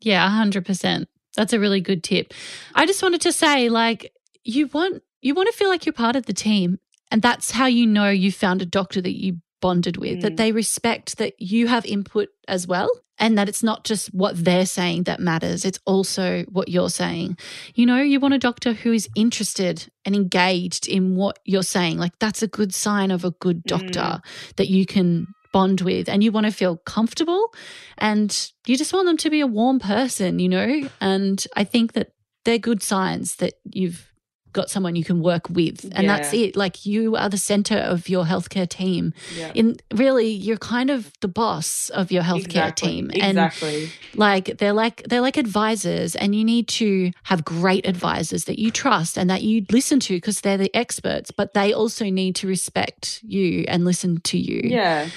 Yeah, 0.00 0.28
100%. 0.28 1.06
That's 1.36 1.52
a 1.52 1.60
really 1.60 1.80
good 1.80 2.02
tip. 2.02 2.34
I 2.74 2.86
just 2.86 3.02
wanted 3.02 3.22
to 3.22 3.32
say 3.32 3.68
like 3.68 4.12
you 4.44 4.66
want 4.68 5.02
you 5.22 5.34
want 5.34 5.48
to 5.50 5.56
feel 5.56 5.68
like 5.68 5.86
you're 5.86 5.92
part 5.92 6.16
of 6.16 6.26
the 6.26 6.32
team 6.32 6.78
and 7.10 7.22
that's 7.22 7.52
how 7.52 7.66
you 7.66 7.86
know 7.86 8.10
you 8.10 8.32
found 8.32 8.60
a 8.60 8.66
doctor 8.66 9.00
that 9.00 9.16
you 9.16 9.38
bonded 9.60 9.96
with, 9.96 10.18
mm. 10.18 10.22
that 10.22 10.36
they 10.36 10.52
respect 10.52 11.18
that 11.18 11.40
you 11.40 11.68
have 11.68 11.86
input 11.86 12.28
as 12.48 12.66
well 12.66 12.90
and 13.18 13.38
that 13.38 13.48
it's 13.48 13.62
not 13.62 13.84
just 13.84 14.12
what 14.12 14.44
they're 14.44 14.66
saying 14.66 15.04
that 15.04 15.20
matters, 15.20 15.64
it's 15.64 15.78
also 15.86 16.42
what 16.50 16.68
you're 16.68 16.90
saying. 16.90 17.38
You 17.74 17.86
know, 17.86 18.02
you 18.02 18.18
want 18.18 18.34
a 18.34 18.38
doctor 18.38 18.72
who 18.72 18.92
is 18.92 19.08
interested 19.14 19.88
and 20.04 20.14
engaged 20.14 20.88
in 20.88 21.14
what 21.14 21.38
you're 21.44 21.62
saying. 21.62 21.98
Like 21.98 22.18
that's 22.18 22.42
a 22.42 22.48
good 22.48 22.74
sign 22.74 23.10
of 23.10 23.24
a 23.24 23.30
good 23.30 23.62
doctor 23.62 24.00
mm. 24.00 24.22
that 24.56 24.68
you 24.68 24.84
can 24.84 25.28
bond 25.52 25.82
with 25.82 26.08
and 26.08 26.24
you 26.24 26.32
want 26.32 26.46
to 26.46 26.52
feel 26.52 26.78
comfortable 26.78 27.54
and 27.98 28.50
you 28.66 28.76
just 28.76 28.92
want 28.92 29.06
them 29.06 29.16
to 29.18 29.30
be 29.30 29.40
a 29.40 29.46
warm 29.46 29.78
person, 29.78 30.38
you 30.38 30.48
know? 30.48 30.88
And 31.00 31.44
I 31.54 31.64
think 31.64 31.92
that 31.92 32.12
they're 32.44 32.58
good 32.58 32.82
signs 32.82 33.36
that 33.36 33.54
you've 33.64 34.12
got 34.52 34.70
someone 34.70 34.94
you 34.96 35.04
can 35.04 35.22
work 35.22 35.48
with 35.48 35.84
and 35.92 36.04
yeah. 36.04 36.16
that's 36.16 36.32
it 36.32 36.56
like 36.56 36.84
you 36.84 37.16
are 37.16 37.28
the 37.28 37.38
center 37.38 37.76
of 37.76 38.08
your 38.08 38.24
healthcare 38.24 38.68
team 38.68 39.14
yeah. 39.36 39.50
in 39.54 39.76
really 39.94 40.28
you're 40.28 40.58
kind 40.58 40.90
of 40.90 41.10
the 41.20 41.28
boss 41.28 41.88
of 41.90 42.12
your 42.12 42.22
healthcare 42.22 42.68
exactly. 42.68 42.88
team 42.88 43.10
and 43.14 43.38
exactly. 43.38 43.90
like 44.14 44.58
they're 44.58 44.72
like 44.72 45.02
they're 45.08 45.22
like 45.22 45.36
advisors 45.36 46.14
and 46.14 46.34
you 46.34 46.44
need 46.44 46.68
to 46.68 47.10
have 47.24 47.44
great 47.44 47.86
advisors 47.86 48.44
that 48.44 48.58
you 48.58 48.70
trust 48.70 49.16
and 49.16 49.30
that 49.30 49.42
you 49.42 49.64
listen 49.70 49.98
to 49.98 50.14
because 50.14 50.42
they're 50.42 50.58
the 50.58 50.74
experts 50.76 51.30
but 51.30 51.54
they 51.54 51.72
also 51.72 52.04
need 52.10 52.36
to 52.36 52.46
respect 52.46 53.20
you 53.22 53.64
and 53.68 53.84
listen 53.84 54.20
to 54.20 54.38
you 54.38 54.60
yeah 54.64 55.08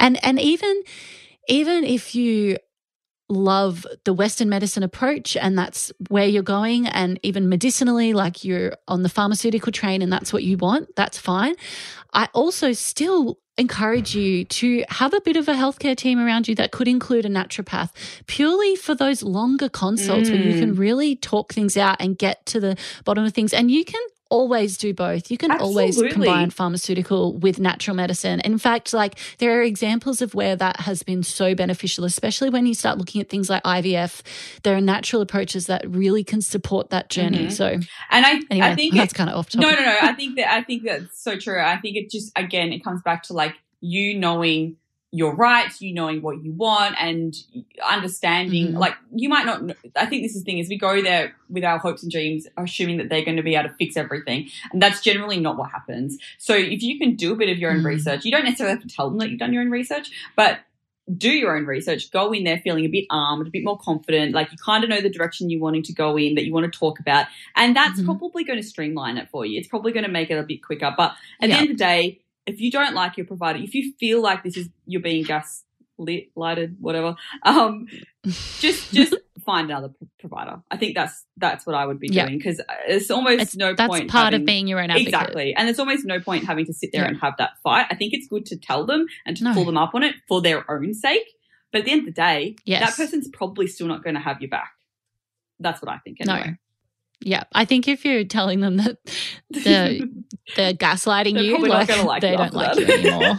and 0.00 0.22
and 0.24 0.40
even 0.40 0.82
even 1.48 1.84
if 1.84 2.14
you 2.14 2.58
love 3.28 3.86
the 4.04 4.12
Western 4.12 4.48
medicine 4.48 4.82
approach 4.82 5.36
and 5.36 5.58
that's 5.58 5.92
where 6.08 6.26
you're 6.26 6.42
going, 6.42 6.86
and 6.86 7.18
even 7.22 7.48
medicinally, 7.48 8.12
like 8.12 8.44
you're 8.44 8.76
on 8.86 9.02
the 9.02 9.08
pharmaceutical 9.08 9.72
train 9.72 10.02
and 10.02 10.12
that's 10.12 10.32
what 10.32 10.42
you 10.42 10.56
want, 10.56 10.94
that's 10.96 11.18
fine. 11.18 11.54
I 12.12 12.28
also 12.32 12.72
still 12.72 13.38
encourage 13.56 14.16
you 14.16 14.44
to 14.44 14.84
have 14.88 15.14
a 15.14 15.20
bit 15.20 15.36
of 15.36 15.48
a 15.48 15.52
healthcare 15.52 15.96
team 15.96 16.18
around 16.18 16.48
you 16.48 16.54
that 16.56 16.72
could 16.72 16.88
include 16.88 17.24
a 17.24 17.28
naturopath 17.28 17.90
purely 18.26 18.74
for 18.74 18.94
those 18.94 19.22
longer 19.22 19.68
consults 19.68 20.28
mm. 20.28 20.32
where 20.32 20.42
you 20.42 20.58
can 20.58 20.74
mm. 20.74 20.78
really 20.78 21.14
talk 21.14 21.52
things 21.52 21.76
out 21.76 21.96
and 22.00 22.18
get 22.18 22.44
to 22.46 22.58
the 22.58 22.76
bottom 23.04 23.24
of 23.24 23.32
things. 23.32 23.52
And 23.52 23.70
you 23.70 23.84
can 23.84 24.00
always 24.34 24.76
do 24.76 24.92
both. 24.92 25.30
You 25.30 25.38
can 25.38 25.52
Absolutely. 25.52 25.82
always 25.82 26.12
combine 26.12 26.50
pharmaceutical 26.50 27.34
with 27.34 27.60
natural 27.60 27.94
medicine. 27.94 28.40
In 28.40 28.58
fact, 28.58 28.92
like 28.92 29.16
there 29.38 29.56
are 29.56 29.62
examples 29.62 30.20
of 30.20 30.34
where 30.34 30.56
that 30.56 30.80
has 30.80 31.04
been 31.04 31.22
so 31.22 31.54
beneficial, 31.54 32.04
especially 32.04 32.50
when 32.50 32.66
you 32.66 32.74
start 32.74 32.98
looking 32.98 33.20
at 33.20 33.28
things 33.28 33.48
like 33.48 33.62
IVF. 33.62 34.22
There 34.64 34.76
are 34.76 34.80
natural 34.80 35.22
approaches 35.22 35.66
that 35.66 35.88
really 35.88 36.24
can 36.24 36.42
support 36.42 36.90
that 36.90 37.10
journey. 37.10 37.46
Mm-hmm. 37.46 37.50
So, 37.50 37.66
and 38.10 38.26
I, 38.26 38.40
anyway, 38.50 38.66
I 38.66 38.74
think 38.74 38.94
that's 38.94 39.12
kind 39.12 39.30
of 39.30 39.36
off 39.36 39.50
topic. 39.50 39.70
No, 39.70 39.76
no, 39.76 39.84
no. 39.84 39.98
I 40.02 40.12
think 40.14 40.34
that 40.36 40.52
I 40.52 40.62
think 40.64 40.82
that's 40.82 41.22
so 41.22 41.38
true. 41.38 41.60
I 41.60 41.76
think 41.76 41.96
it 41.96 42.10
just 42.10 42.32
again 42.34 42.72
it 42.72 42.82
comes 42.82 43.02
back 43.02 43.22
to 43.24 43.34
like 43.34 43.54
you 43.80 44.18
knowing 44.18 44.78
your 45.14 45.32
rights, 45.36 45.80
you 45.80 45.94
knowing 45.94 46.20
what 46.22 46.42
you 46.42 46.52
want 46.52 46.96
and 46.98 47.36
understanding, 47.88 48.70
mm-hmm. 48.70 48.78
like 48.78 48.96
you 49.14 49.28
might 49.28 49.46
not, 49.46 49.62
I 49.94 50.06
think 50.06 50.24
this 50.24 50.34
is 50.34 50.42
the 50.42 50.44
thing 50.44 50.58
is 50.58 50.68
we 50.68 50.76
go 50.76 51.00
there 51.00 51.36
with 51.48 51.62
our 51.62 51.78
hopes 51.78 52.02
and 52.02 52.10
dreams, 52.10 52.48
assuming 52.56 52.96
that 52.96 53.10
they're 53.10 53.24
going 53.24 53.36
to 53.36 53.42
be 53.44 53.54
able 53.54 53.68
to 53.68 53.74
fix 53.76 53.96
everything. 53.96 54.48
And 54.72 54.82
that's 54.82 55.00
generally 55.00 55.38
not 55.38 55.56
what 55.56 55.70
happens. 55.70 56.18
So 56.38 56.56
if 56.56 56.82
you 56.82 56.98
can 56.98 57.14
do 57.14 57.32
a 57.32 57.36
bit 57.36 57.48
of 57.48 57.58
your 57.58 57.70
own 57.70 57.78
mm-hmm. 57.78 57.86
research, 57.86 58.24
you 58.24 58.32
don't 58.32 58.42
necessarily 58.42 58.74
have 58.74 58.82
to 58.82 58.92
tell 58.92 59.08
them 59.08 59.20
that 59.20 59.30
you've 59.30 59.38
done 59.38 59.52
your 59.52 59.62
own 59.62 59.70
research, 59.70 60.10
but 60.34 60.58
do 61.16 61.30
your 61.30 61.56
own 61.56 61.64
research, 61.64 62.10
go 62.10 62.32
in 62.32 62.42
there 62.42 62.58
feeling 62.58 62.84
a 62.84 62.88
bit 62.88 63.04
armed, 63.08 63.46
a 63.46 63.50
bit 63.50 63.62
more 63.62 63.78
confident, 63.78 64.34
like 64.34 64.50
you 64.50 64.58
kind 64.58 64.82
of 64.82 64.90
know 64.90 65.00
the 65.00 65.10
direction 65.10 65.48
you're 65.48 65.60
wanting 65.60 65.84
to 65.84 65.92
go 65.92 66.16
in, 66.16 66.34
that 66.34 66.44
you 66.44 66.52
want 66.52 66.64
to 66.70 66.76
talk 66.76 66.98
about. 66.98 67.26
And 67.54 67.76
that's 67.76 67.98
mm-hmm. 67.98 68.06
probably 68.06 68.42
going 68.42 68.60
to 68.60 68.66
streamline 68.66 69.16
it 69.16 69.28
for 69.30 69.46
you. 69.46 69.60
It's 69.60 69.68
probably 69.68 69.92
going 69.92 70.06
to 70.06 70.10
make 70.10 70.30
it 70.30 70.38
a 70.38 70.42
bit 70.42 70.64
quicker. 70.64 70.92
But 70.96 71.12
at 71.40 71.48
yeah. 71.48 71.54
the 71.54 71.60
end 71.60 71.70
of 71.70 71.78
the 71.78 71.84
day, 71.84 72.20
if 72.46 72.60
you 72.60 72.70
don't 72.70 72.94
like 72.94 73.16
your 73.16 73.26
provider, 73.26 73.58
if 73.58 73.74
you 73.74 73.92
feel 73.98 74.20
like 74.20 74.42
this 74.42 74.56
is 74.56 74.68
you're 74.86 75.02
being 75.02 75.24
gas 75.24 75.64
lit, 75.98 76.30
lighted, 76.36 76.76
whatever, 76.80 77.16
um, 77.42 77.86
just 78.24 78.92
just 78.92 79.14
find 79.44 79.70
another 79.70 79.92
provider. 80.18 80.60
I 80.70 80.76
think 80.76 80.94
that's 80.94 81.24
that's 81.36 81.66
what 81.66 81.74
I 81.74 81.86
would 81.86 81.98
be 81.98 82.08
doing 82.08 82.38
because 82.38 82.60
it's 82.86 83.10
almost 83.10 83.40
it's, 83.40 83.56
no 83.56 83.74
that's 83.74 83.88
point. 83.88 84.04
That's 84.04 84.12
part 84.12 84.24
having, 84.32 84.42
of 84.42 84.46
being 84.46 84.66
your 84.66 84.80
own 84.80 84.90
advocate. 84.90 85.08
Exactly, 85.08 85.54
and 85.54 85.66
there's 85.66 85.78
almost 85.78 86.04
no 86.04 86.20
point 86.20 86.44
having 86.44 86.66
to 86.66 86.72
sit 86.72 86.90
there 86.92 87.02
yeah. 87.02 87.08
and 87.08 87.20
have 87.20 87.34
that 87.38 87.52
fight. 87.62 87.86
I 87.90 87.94
think 87.94 88.12
it's 88.12 88.28
good 88.28 88.46
to 88.46 88.56
tell 88.56 88.86
them 88.86 89.06
and 89.26 89.36
to 89.36 89.44
no. 89.44 89.54
pull 89.54 89.64
them 89.64 89.78
up 89.78 89.94
on 89.94 90.02
it 90.02 90.16
for 90.28 90.40
their 90.40 90.70
own 90.70 90.94
sake. 90.94 91.26
But 91.72 91.80
at 91.80 91.84
the 91.86 91.92
end 91.92 92.00
of 92.00 92.06
the 92.06 92.12
day, 92.12 92.54
yes. 92.64 92.80
that 92.80 92.96
person's 92.96 93.28
probably 93.28 93.66
still 93.66 93.88
not 93.88 94.04
going 94.04 94.14
to 94.14 94.20
have 94.20 94.40
your 94.40 94.48
back. 94.48 94.70
That's 95.58 95.82
what 95.82 95.90
I 95.90 95.98
think. 95.98 96.18
Anyway. 96.20 96.50
No. 96.50 96.54
Yeah, 97.24 97.44
I 97.54 97.64
think 97.64 97.88
if 97.88 98.04
you're 98.04 98.24
telling 98.24 98.60
them 98.60 98.76
that 98.76 98.98
they're, 99.50 100.00
they're 100.56 100.74
gaslighting 100.74 101.34
they're 101.34 101.42
you, 101.42 101.66
like, 101.66 101.88
like 102.04 102.20
they 102.20 102.36
don't 102.36 102.52
like 102.52 102.76
you 102.76 102.84
anymore. 102.84 103.36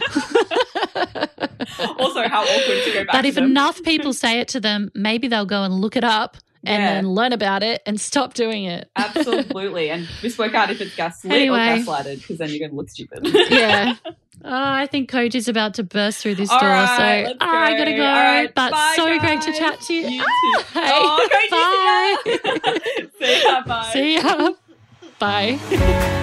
also, 1.98 2.28
how 2.28 2.42
awkward 2.42 2.84
to 2.84 2.90
go 2.92 3.04
back. 3.04 3.12
But 3.12 3.24
if 3.24 3.36
them. 3.36 3.44
enough 3.44 3.82
people 3.82 4.12
say 4.12 4.40
it 4.40 4.48
to 4.48 4.60
them, 4.60 4.90
maybe 4.94 5.28
they'll 5.28 5.46
go 5.46 5.62
and 5.62 5.74
look 5.74 5.96
it 5.96 6.04
up 6.04 6.36
and 6.66 6.82
yeah. 6.82 6.94
then 6.94 7.08
learn 7.10 7.32
about 7.32 7.62
it 7.62 7.82
and 7.86 8.00
stop 8.00 8.34
doing 8.34 8.64
it. 8.64 8.90
Absolutely, 8.96 9.90
and 9.90 10.06
just 10.20 10.38
work 10.38 10.54
out 10.54 10.70
if 10.70 10.80
it's 10.80 10.94
gaslit 10.94 11.32
anyway. 11.32 11.56
or 11.56 11.76
gaslighted, 11.78 12.20
because 12.20 12.38
then 12.38 12.50
you're 12.50 12.58
going 12.58 12.70
to 12.70 12.76
look 12.76 12.90
stupid. 12.90 13.20
yeah. 13.50 13.94
Oh, 14.44 14.50
I 14.52 14.86
think 14.86 15.08
Coach 15.08 15.34
is 15.34 15.48
about 15.48 15.74
to 15.74 15.82
burst 15.82 16.18
through 16.18 16.34
this 16.34 16.50
All 16.50 16.60
door, 16.60 16.68
right, 16.68 17.26
so 17.26 17.32
oh, 17.32 17.38
go. 17.38 17.46
I 17.46 17.76
gotta 17.76 17.92
go. 17.92 18.02
Right, 18.02 18.54
but 18.54 18.70
bye, 18.70 18.92
so 18.94 19.06
guys. 19.06 19.20
great 19.20 19.40
to 19.40 19.52
chat 19.58 19.80
to 19.80 19.94
you. 19.94 20.08
you 20.08 20.22
ah, 20.22 21.28
hey, 21.32 21.48
oh, 21.52 22.18
bye. 22.62 23.08
See 23.18 23.42
ya. 23.42 23.62
Bye. 23.64 23.90
See 23.92 24.14
ya. 24.14 24.50
Bye. 25.18 26.22